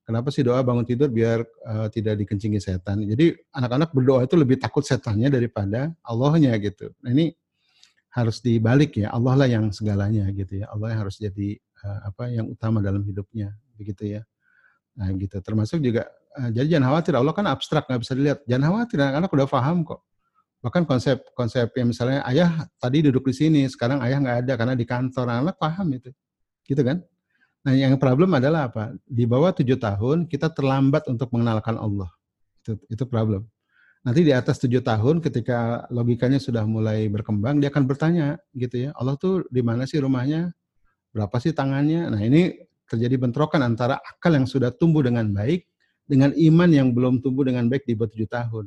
[0.08, 3.04] Kenapa sih doa bangun tidur biar uh, tidak dikencingi setan?
[3.04, 6.96] Jadi anak-anak berdoa itu lebih takut setannya daripada Allahnya gitu.
[7.04, 7.36] Nah, ini
[8.16, 9.12] harus dibalik ya.
[9.12, 10.72] Allah lah yang segalanya gitu ya.
[10.72, 14.22] Allah yang harus jadi uh, apa yang utama dalam hidupnya begitu ya.
[14.96, 15.38] Nah gitu.
[15.44, 16.08] Termasuk juga
[16.54, 17.14] jadi jangan khawatir.
[17.18, 18.40] Allah kan abstrak nggak bisa dilihat.
[18.46, 18.98] Jangan khawatir.
[19.02, 20.02] Anak-anak udah paham kok.
[20.62, 24.74] Bahkan konsep konsep yang misalnya ayah tadi duduk di sini, sekarang ayah nggak ada karena
[24.74, 25.26] di kantor.
[25.30, 26.10] Anak paham itu,
[26.66, 27.02] gitu kan?
[27.66, 28.96] Nah, yang problem adalah apa?
[29.04, 32.10] Di bawah tujuh tahun kita terlambat untuk mengenalkan Allah.
[32.64, 33.46] Itu itu problem.
[34.08, 38.90] Nanti di atas tujuh tahun ketika logikanya sudah mulai berkembang, dia akan bertanya gitu ya,
[38.96, 40.56] Allah tuh di mana sih rumahnya?
[41.12, 42.08] Berapa sih tangannya?
[42.08, 42.56] Nah ini
[42.88, 45.68] terjadi bentrokan antara akal yang sudah tumbuh dengan baik
[46.08, 48.66] dengan iman yang belum tumbuh dengan baik di bawah tujuh tahun.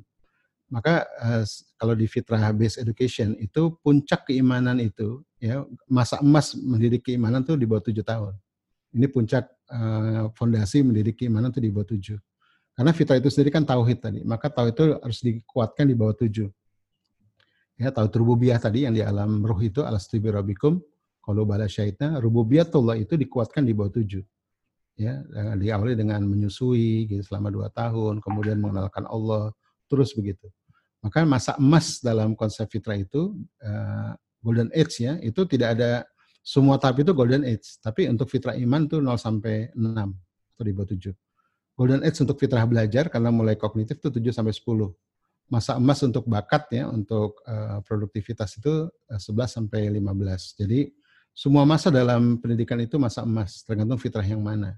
[0.71, 1.43] Maka uh,
[1.75, 7.59] kalau di fitrah based education itu puncak keimanan itu ya masa emas mendidik keimanan tuh
[7.59, 8.39] di bawah tujuh tahun.
[8.95, 12.19] Ini puncak uh, fondasi mendidik keimanan itu di bawah tujuh.
[12.77, 16.49] Karena fitrah itu sendiri kan tauhid tadi, maka tauhid itu harus dikuatkan di bawah tujuh.
[17.77, 20.79] Ya, tauhid rububiyah tadi yang di alam ruh itu alastubi rabbikum,
[21.21, 24.25] kalau bala syaitna, rububiyatullah itu dikuatkan di bawah tujuh.
[25.01, 25.25] Ya,
[25.57, 29.49] diawali dengan menyusui gitu, selama dua tahun, kemudian mengenalkan Allah,
[29.89, 30.45] terus begitu.
[31.01, 33.33] Maka masa emas dalam konsep fitrah itu
[33.65, 34.13] uh,
[34.45, 36.05] golden age ya, itu tidak ada
[36.45, 39.89] semua tahap itu golden age, tapi untuk fitrah iman itu 0 sampai 6
[40.53, 41.17] atau di bawah 7.
[41.73, 44.69] Golden age untuk fitrah belajar karena mulai kognitif itu 7 sampai 10.
[45.49, 50.61] Masa emas untuk bakat ya, untuk uh, produktivitas itu uh, eh, 11 sampai 15.
[50.61, 50.93] Jadi
[51.33, 54.77] semua masa dalam pendidikan itu masa emas, tergantung fitrah yang mana.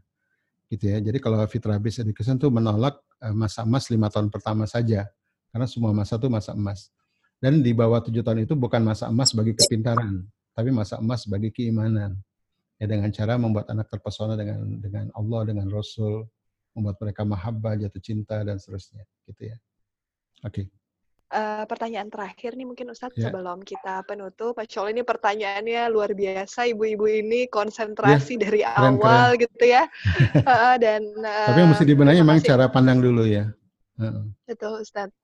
[0.72, 1.04] Gitu ya.
[1.04, 5.04] Jadi kalau fitrah based education itu menolak uh, masa emas lima tahun pertama saja,
[5.52, 6.88] karena semua masa itu masa emas.
[7.36, 10.24] Dan di bawah tujuh tahun itu bukan masa emas bagi kepintaran,
[10.56, 12.16] tapi masa emas bagi keimanan.
[12.80, 16.24] Ya dengan cara membuat anak terpesona dengan dengan Allah, dengan Rasul,
[16.72, 19.56] membuat mereka mahabbah, jatuh cinta dan seterusnya, gitu ya.
[20.40, 20.66] Oke.
[20.66, 20.81] Okay.
[21.32, 23.32] Uh, pertanyaan terakhir nih mungkin Ustadz yeah.
[23.32, 28.42] sebelum kita penutup, Pak Col ini pertanyaannya luar biasa, ibu-ibu ini konsentrasi yeah.
[28.44, 29.42] dari keren, awal keren.
[29.48, 29.88] gitu ya,
[30.52, 33.48] uh, dan uh, tapi yang mesti dibenahi memang cara pandang dulu ya.
[33.96, 34.28] Uh.
[34.44, 35.16] Betul Ustadz.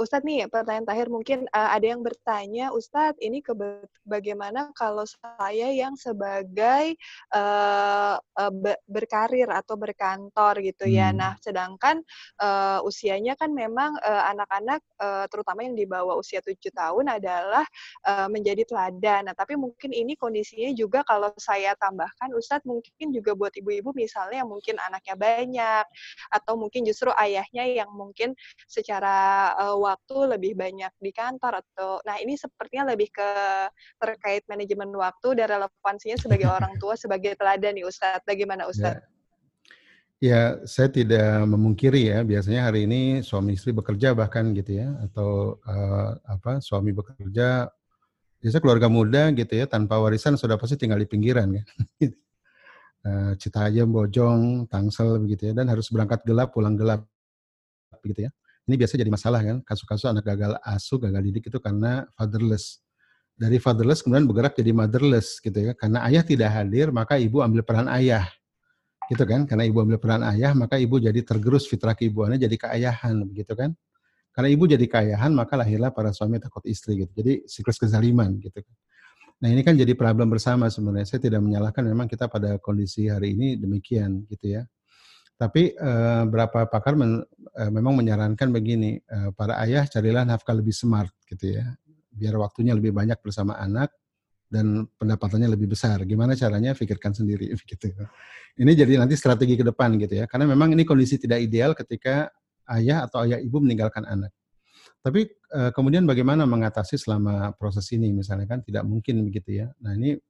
[0.00, 3.52] Ustadz nih pertanyaan terakhir mungkin uh, ada yang bertanya Ustadz ini ke
[4.08, 6.96] bagaimana kalau saya yang sebagai
[7.36, 8.52] uh, uh,
[8.88, 11.12] berkarir atau berkantor gitu ya.
[11.12, 11.14] hmm.
[11.14, 12.00] ya nah sedangkan
[12.40, 17.64] uh, usianya kan memang anak-anak uh, uh, terutama yang di bawah usia tujuh tahun adalah
[18.06, 23.36] uh, menjadi teladan nah tapi mungkin ini kondisinya juga kalau saya tambahkan Ustadz mungkin juga
[23.36, 25.84] buat ibu-ibu misalnya yang mungkin anaknya banyak
[26.32, 28.32] atau mungkin justru ayahnya yang mungkin
[28.64, 33.30] secara uh, waktu lebih banyak di kantor atau nah ini sepertinya lebih ke
[33.98, 38.24] terkait manajemen waktu dan relevansinya sebagai orang tua sebagai teladan nih Ustadz.
[38.24, 38.70] Bagaimana ya.
[38.70, 39.02] Ustadz?
[39.02, 39.08] Ya.
[40.20, 42.18] ya, saya tidak memungkiri ya.
[42.22, 47.66] Biasanya hari ini suami istri bekerja bahkan gitu ya, atau uh, apa suami bekerja,
[48.40, 51.64] biasa keluarga muda gitu ya, tanpa warisan sudah pasti tinggal di pinggiran ya.
[53.08, 57.04] uh, Citayam, Bojong, Tangsel begitu ya, dan harus berangkat gelap, pulang gelap
[58.00, 58.32] begitu ya.
[58.68, 62.84] Ini biasa jadi masalah kan, kasus-kasus anak gagal asuh, gagal didik itu karena fatherless.
[63.34, 65.72] Dari fatherless kemudian bergerak jadi motherless gitu ya.
[65.72, 68.28] Karena ayah tidak hadir, maka ibu ambil peran ayah.
[69.08, 69.48] Gitu kan?
[69.48, 73.72] Karena ibu ambil peran ayah, maka ibu jadi tergerus fitrah keibuannya jadi keayahan begitu kan?
[74.30, 77.10] Karena ibu jadi keayahan, maka lahirlah para suami takut istri gitu.
[77.16, 78.74] Jadi siklus kezaliman gitu kan.
[79.40, 81.16] Nah ini kan jadi problem bersama sebenarnya.
[81.16, 84.62] Saya tidak menyalahkan memang kita pada kondisi hari ini demikian gitu ya.
[85.40, 90.76] Tapi uh, berapa pakar men, uh, memang menyarankan begini, uh, para ayah carilah nafkah lebih
[90.76, 91.64] smart gitu ya,
[92.12, 93.88] biar waktunya lebih banyak bersama anak
[94.52, 96.04] dan pendapatannya lebih besar.
[96.04, 96.76] Gimana caranya?
[96.76, 97.88] Pikirkan sendiri gitu.
[98.60, 102.28] Ini jadi nanti strategi ke depan gitu ya, karena memang ini kondisi tidak ideal ketika
[102.76, 104.36] ayah atau ayah ibu meninggalkan anak.
[105.00, 105.24] Tapi
[105.56, 109.72] uh, kemudian bagaimana mengatasi selama proses ini misalnya kan tidak mungkin begitu ya.
[109.80, 110.20] Nah ini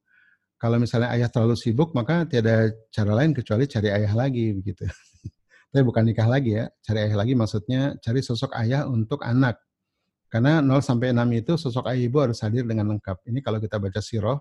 [0.61, 4.85] kalau misalnya ayah terlalu sibuk, maka tiada cara lain kecuali cari ayah lagi begitu.
[5.73, 9.57] Tapi bukan nikah lagi ya, cari ayah lagi maksudnya cari sosok ayah untuk anak.
[10.29, 13.25] Karena 0 sampai 6 itu sosok ayah ibu harus hadir dengan lengkap.
[13.25, 14.39] Ini kalau kita baca siroh,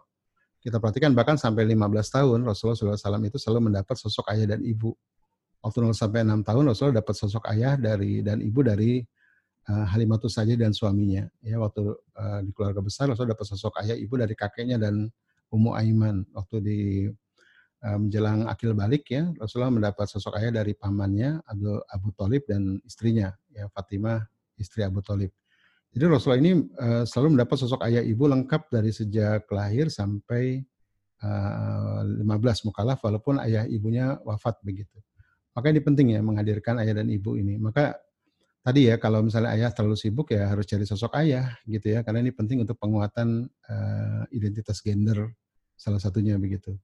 [0.59, 4.91] kita perhatikan bahkan sampai 15 tahun Rasulullah SAW itu selalu mendapat sosok ayah dan ibu.
[5.63, 8.99] Waktu 0 sampai 6 tahun Rasulullah dapat sosok ayah dari dan ibu dari
[9.71, 11.23] uh, Halimatus saja dan suaminya.
[11.39, 15.07] Ya waktu uh, di keluarga besar Rasulullah dapat sosok ayah ibu dari kakeknya dan
[15.49, 16.79] Ummu Aiman waktu di
[17.79, 23.31] menjelang akil balik ya Rasulullah mendapat sosok ayah dari pamannya Abu, Abu Talib dan istrinya
[23.55, 24.19] ya Fatimah
[24.59, 25.31] istri Abu Talib.
[25.89, 30.61] Jadi Rasulullah ini uh, selalu mendapat sosok ayah ibu lengkap dari sejak lahir sampai
[31.23, 34.99] uh, 15 mukalaf walaupun ayah ibunya wafat begitu.
[35.55, 37.57] Maka ini penting ya menghadirkan ayah dan ibu ini.
[37.57, 37.97] Maka
[38.61, 42.23] tadi ya kalau misalnya ayah terlalu sibuk ya harus cari sosok ayah gitu ya karena
[42.23, 45.31] ini penting untuk penguatan uh, identitas gender
[45.79, 46.75] salah satunya begitu.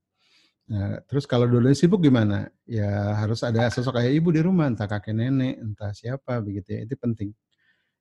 [0.66, 2.50] Nah, terus kalau dulu sibuk gimana?
[2.66, 6.80] Ya harus ada sosok ayah ibu di rumah, entah kakek nenek, entah siapa begitu ya.
[6.90, 7.30] Itu penting.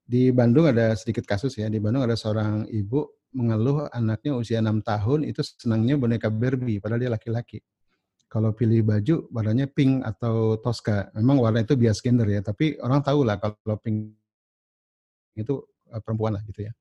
[0.04, 1.68] Di Bandung ada sedikit kasus ya.
[1.68, 7.02] Di Bandung ada seorang ibu mengeluh anaknya usia enam tahun itu senangnya boneka Barbie padahal
[7.02, 7.58] dia laki-laki
[8.34, 11.06] kalau pilih baju warnanya pink atau Tosca.
[11.14, 14.10] Memang warna itu bias gender ya, tapi orang tahu lah kalau pink
[15.38, 15.62] itu
[15.94, 16.74] eh, perempuan lah gitu ya.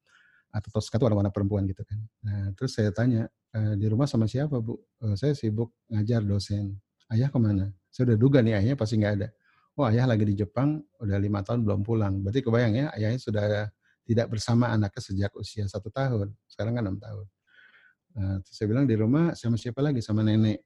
[0.50, 2.02] Atau Tosca itu warna-warna perempuan gitu kan.
[2.26, 4.78] Nah, terus saya tanya, e, di rumah sama siapa Bu?
[5.02, 6.78] E, saya sibuk ngajar dosen.
[7.10, 7.74] Ayah ke mana?
[7.90, 9.30] Saya udah duga nih ayahnya pasti nggak ada.
[9.74, 12.22] Oh ayah lagi di Jepang, udah lima tahun belum pulang.
[12.22, 13.46] Berarti kebayang ya, ayahnya sudah
[14.06, 16.34] tidak bersama anaknya sejak usia satu tahun.
[16.46, 17.26] Sekarang kan enam tahun.
[18.14, 20.06] Nah, terus saya bilang di rumah sama siapa lagi?
[20.06, 20.62] Sama nenek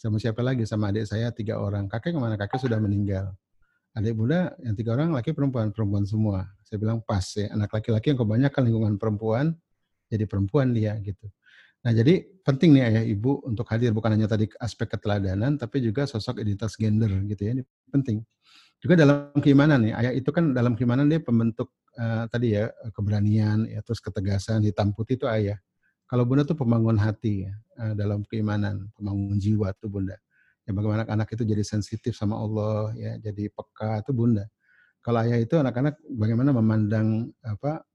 [0.00, 0.64] sama siapa lagi?
[0.64, 1.84] Sama adik saya tiga orang.
[1.84, 2.40] Kakek ke mana?
[2.40, 3.36] Kakek sudah meninggal.
[3.92, 6.48] Adik bunda yang tiga orang laki perempuan, perempuan semua.
[6.64, 9.52] Saya bilang pas ya, anak laki-laki yang kebanyakan lingkungan perempuan,
[10.08, 11.28] jadi perempuan dia gitu.
[11.84, 16.06] Nah jadi penting nih ayah ibu untuk hadir bukan hanya tadi aspek keteladanan, tapi juga
[16.06, 18.22] sosok identitas gender gitu ya, ini penting.
[18.80, 23.68] Juga dalam keimanan nih, ayah itu kan dalam keimanan dia pembentuk uh, tadi ya keberanian,
[23.68, 25.58] ya terus ketegasan, hitam putih itu ayah.
[26.10, 30.18] Kalau bunda tuh pembangun hati ya, eh, dalam keimanan, pembangun jiwa tuh bunda.
[30.66, 34.50] Ya bagaimana anak itu jadi sensitif sama Allah, ya jadi peka itu bunda.
[35.06, 37.86] Kalau ayah itu anak-anak bagaimana memandang apa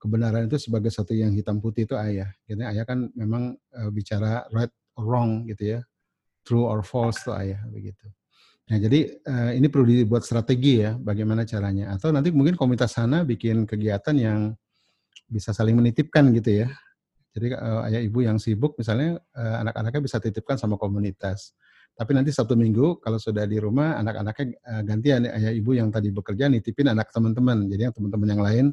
[0.00, 2.32] kebenaran itu sebagai satu yang hitam putih itu ayah.
[2.48, 5.80] Jadi ayah kan memang uh, bicara right or wrong gitu ya,
[6.48, 8.08] true or false tuh ayah begitu.
[8.72, 11.92] Nah jadi uh, ini perlu dibuat strategi ya, bagaimana caranya.
[11.92, 14.40] Atau nanti mungkin komunitas sana bikin kegiatan yang
[15.28, 16.68] bisa saling menitipkan gitu ya,
[17.38, 21.54] jadi uh, ayah ibu yang sibuk misalnya uh, anak-anaknya bisa titipkan sama komunitas.
[21.94, 26.10] Tapi nanti satu minggu kalau sudah di rumah anak-anaknya uh, gantian ayah ibu yang tadi
[26.10, 27.70] bekerja nitipin anak teman-teman.
[27.70, 28.66] Jadi yang teman-teman yang lain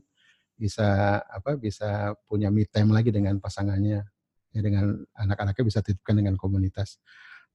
[0.57, 4.01] bisa apa bisa punya me time lagi dengan pasangannya.
[4.55, 7.03] Ya, dengan anak-anaknya bisa titipkan dengan komunitas.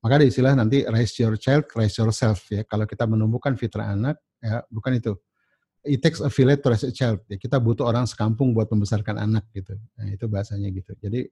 [0.05, 2.61] Maka ada istilah nanti raise your child, raise yourself ya.
[2.69, 5.17] Kalau kita menumbuhkan fitrah anak, ya bukan itu
[5.85, 7.21] it takes a village to raise a child.
[7.29, 9.77] Ya, kita butuh orang sekampung buat membesarkan anak gitu.
[9.97, 10.93] Nah, itu bahasanya gitu.
[11.01, 11.25] Jadi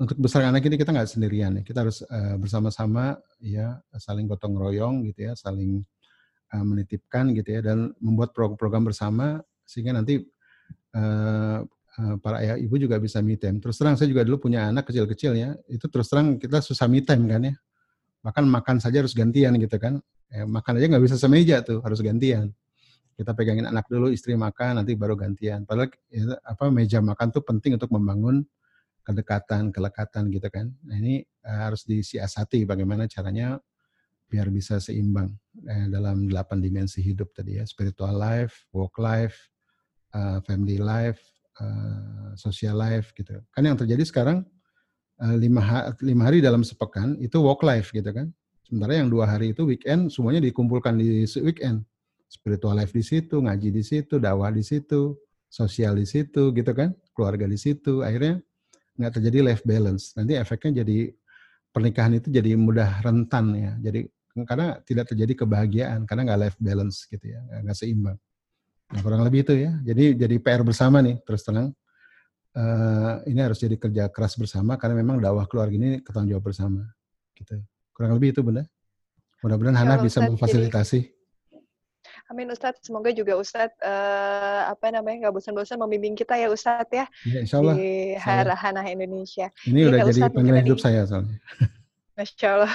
[0.00, 1.62] untuk besar anak ini kita nggak sendirian ya.
[1.62, 5.84] Kita harus uh, bersama-sama ya saling gotong royong gitu ya, saling
[6.56, 10.24] uh, menitipkan gitu ya dan membuat program-program bersama sehingga nanti
[10.96, 11.60] uh,
[11.94, 13.62] para ayah ibu juga bisa me time.
[13.62, 15.54] Terus terang saya juga dulu punya anak kecil-kecil ya.
[15.70, 17.54] Itu terus terang kita susah me time kan ya.
[18.24, 20.02] Bahkan makan saja harus gantian gitu kan.
[20.26, 22.50] Ya, makan aja nggak bisa semeja tuh, harus gantian
[23.14, 25.62] kita pegangin anak dulu, istri makan, nanti baru gantian.
[25.62, 28.42] Padahal ya, apa meja makan tuh penting untuk membangun
[29.06, 30.72] kedekatan, kelekatan gitu kan.
[30.82, 33.60] Nah ini uh, harus disiasati bagaimana caranya
[34.24, 35.30] biar bisa seimbang
[35.68, 39.52] eh, dalam delapan dimensi hidup tadi ya, spiritual life, work life,
[40.16, 41.22] uh, family life,
[41.62, 43.38] uh, social life gitu.
[43.54, 44.42] Kan yang terjadi sekarang
[45.38, 48.34] lima, ha lima hari dalam sepekan itu work life gitu kan.
[48.66, 51.86] Sementara yang dua hari itu weekend semuanya dikumpulkan di weekend
[52.34, 55.14] spiritual life di situ, ngaji di situ, dakwah di situ,
[55.46, 58.02] sosial di situ, gitu kan, keluarga di situ.
[58.02, 58.42] Akhirnya
[58.98, 60.10] nggak terjadi life balance.
[60.18, 61.14] Nanti efeknya jadi
[61.70, 63.72] pernikahan itu jadi mudah rentan ya.
[63.78, 64.10] Jadi
[64.42, 68.18] karena tidak terjadi kebahagiaan, karena nggak life balance gitu ya, nggak seimbang.
[68.90, 69.72] Nah, kurang lebih itu ya.
[69.86, 71.70] Jadi jadi PR bersama nih, terus tenang.
[72.54, 76.86] Uh, ini harus jadi kerja keras bersama karena memang dakwah keluarga ini ketanggung jawab bersama.
[77.34, 77.58] Gitu.
[77.90, 78.62] Kurang lebih itu bunda.
[79.42, 81.13] Mudah-mudahan Hana bisa memfasilitasi.
[82.34, 87.06] Amin Ustadz, semoga juga Ustadz uh, apa namanya nggak bosan-bosan membimbing kita ya Ustadz ya,
[87.22, 89.54] ya insya Allah, di Harahanah Indonesia.
[89.62, 91.38] Ini ya, udah jadi panggilan hidup saya soalnya.
[92.14, 92.74] Masya Allah.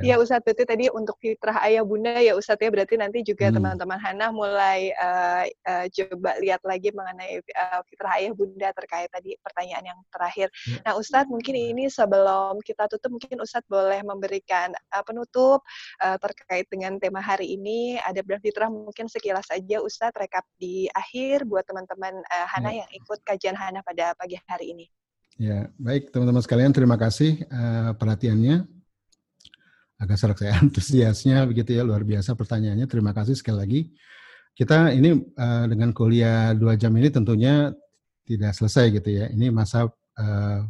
[0.00, 0.14] Yeah.
[0.14, 3.54] Ya Ustadz, berarti tadi untuk fitrah ayah bunda ya Ustadz ya, berarti nanti juga hmm.
[3.58, 4.06] teman-teman hmm.
[4.06, 9.94] Hana mulai uh, uh, coba lihat lagi mengenai uh, fitrah ayah bunda terkait tadi pertanyaan
[9.94, 10.48] yang terakhir.
[10.70, 10.82] Yeah.
[10.86, 15.66] Nah Ustadz, mungkin ini sebelum kita tutup, mungkin Ustadz boleh memberikan uh, penutup
[16.02, 17.98] uh, terkait dengan tema hari ini.
[17.98, 22.86] Ada fitrah mungkin sekilas saja Ustadz rekap di akhir buat teman-teman uh, Hana yeah.
[22.86, 24.86] yang ikut kajian Hana pada pagi hari ini.
[25.40, 28.60] Ya, baik teman-teman sekalian, terima kasih uh, perhatiannya.
[29.96, 32.84] Agak serak saya antusiasnya begitu ya, luar biasa pertanyaannya.
[32.84, 33.80] Terima kasih sekali lagi.
[34.52, 37.72] Kita ini uh, dengan kuliah dua jam ini tentunya
[38.28, 39.32] tidak selesai gitu ya.
[39.32, 40.60] Ini masa uh,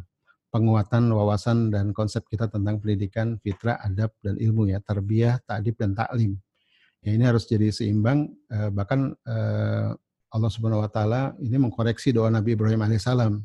[0.55, 5.99] penguatan wawasan dan konsep kita tentang pendidikan, fitrah, adab, dan ilmu ya, tarbiyah, ta'dib, dan
[5.99, 6.39] taklim.
[7.03, 8.29] Ya, ini harus jadi seimbang,
[8.77, 9.15] bahkan
[10.31, 13.41] Allah Subhanahu Wa Taala ini mengkoreksi doa Nabi Ibrahim alaihissalam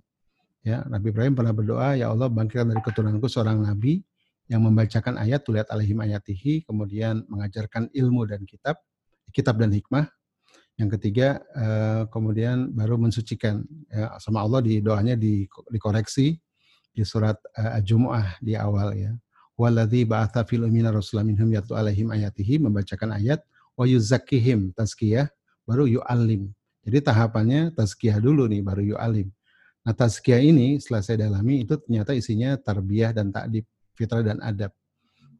[0.67, 4.03] Ya, Nabi Ibrahim pernah berdoa, ya Allah bangkitkan dari keturunanku seorang nabi
[4.51, 8.83] yang membacakan ayat tuliat alaihim ayatihi, kemudian mengajarkan ilmu dan kitab,
[9.31, 10.11] kitab dan hikmah.
[10.75, 16.35] Yang ketiga, uh, kemudian baru mensucikan ya, sama Allah di doanya di, dikoreksi
[16.91, 19.15] di surat uh, Jumu'ah di awal ya.
[19.55, 23.39] Waladhi ba'atha fil umina rasulah yatu alaihim ayatihi, membacakan ayat,
[23.79, 25.31] wa yuzakkihim, tazkiyah,
[25.63, 26.51] baru yu'alim.
[26.83, 29.31] Jadi tahapannya tazkiyah dulu nih, baru yu'alim.
[29.87, 33.63] Nah tazkiyah ini setelah saya dalami itu ternyata isinya tarbiyah dan takdib,
[33.95, 34.75] fitrah dan adab.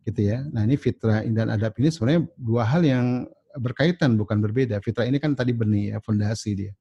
[0.07, 0.47] Gitu ya.
[0.55, 3.27] Nah ini fitrah dan adab ini sebenarnya dua hal yang
[3.59, 4.79] berkaitan bukan berbeda.
[4.79, 6.73] Fitrah ini kan tadi benih ya, fondasi dia.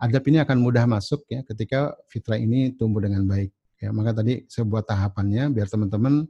[0.00, 3.52] Adab ini akan mudah masuk ya ketika fitrah ini tumbuh dengan baik.
[3.82, 6.24] Ya, maka tadi saya buat tahapannya biar teman-teman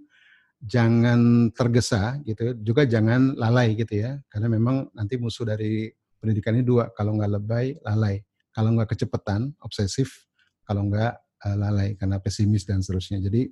[0.65, 4.19] jangan tergesa gitu, juga jangan lalai gitu ya.
[4.33, 8.25] Karena memang nanti musuh dari pendidikan ini dua, kalau nggak lebay, lalai.
[8.51, 10.32] Kalau nggak kecepatan, obsesif.
[10.63, 11.13] Kalau nggak
[11.47, 13.19] uh, lalai karena pesimis dan seterusnya.
[13.23, 13.51] Jadi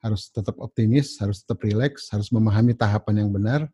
[0.00, 3.66] harus tetap optimis, harus tetap rileks, harus memahami tahapan yang benar,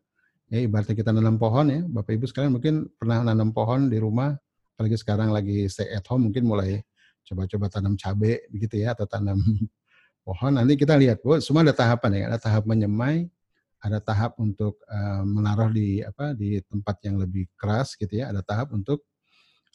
[0.53, 4.37] Ya, ibaratnya kita nanam pohon ya, Bapak Ibu sekalian mungkin pernah nanam pohon di rumah,
[4.77, 6.85] apalagi sekarang lagi stay at home mungkin mulai
[7.25, 9.41] coba-coba tanam cabai begitu ya atau tanam
[10.27, 10.53] pohon.
[10.53, 13.33] Nanti kita lihat, bu, semua ada tahapan ya, ada tahap menyemai,
[13.81, 18.45] ada tahap untuk uh, menaruh di apa di tempat yang lebih keras gitu ya, ada
[18.45, 19.01] tahap untuk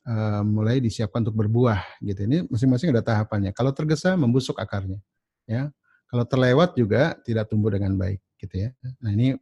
[0.09, 2.25] uh, mulai disiapkan untuk berbuah gitu.
[2.25, 3.53] Ini masing-masing ada tahapannya.
[3.53, 4.99] Kalau tergesa membusuk akarnya,
[5.45, 5.69] ya.
[6.09, 8.73] Kalau terlewat juga tidak tumbuh dengan baik gitu ya.
[9.05, 9.37] Nah ini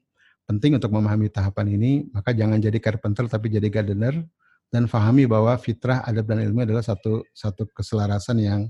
[0.51, 4.27] penting untuk memahami tahapan ini, maka jangan jadi carpenter tapi jadi gardener
[4.75, 8.61] dan fahami bahwa fitrah, adab dan ilmu adalah satu satu keselarasan yang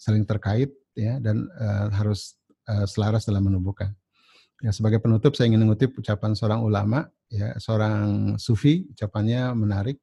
[0.00, 2.40] saling terkait ya dan uh, harus
[2.72, 3.92] uh, selaras dalam menumbuhkan.
[4.64, 9.98] Ya sebagai penutup saya ingin mengutip ucapan seorang ulama ya seorang sufi ucapannya menarik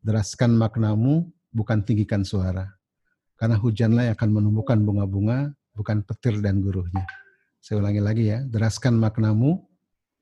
[0.00, 2.68] deraskan maknamu bukan tinggikan suara
[3.40, 7.08] karena hujanlah yang akan menumbuhkan bunga-bunga bukan petir dan guruhnya.
[7.60, 9.64] Saya ulangi lagi ya, deraskan maknamu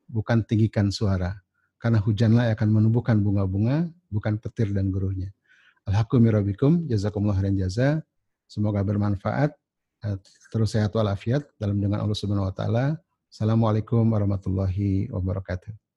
[0.06, 1.38] bukan tinggikan suara.
[1.78, 5.30] Karena hujanlah akan menumbuhkan bunga-bunga, bukan petir dan guruhnya.
[5.86, 8.02] Alhamdulillah, jazakumullah khairan jaza.
[8.50, 9.54] Semoga bermanfaat.
[10.06, 10.16] Eh,
[10.54, 12.98] terus sehat walafiat dalam dengan Allah Subhanahu wa taala.
[13.30, 15.87] Assalamualaikum warahmatullahi wabarakatuh.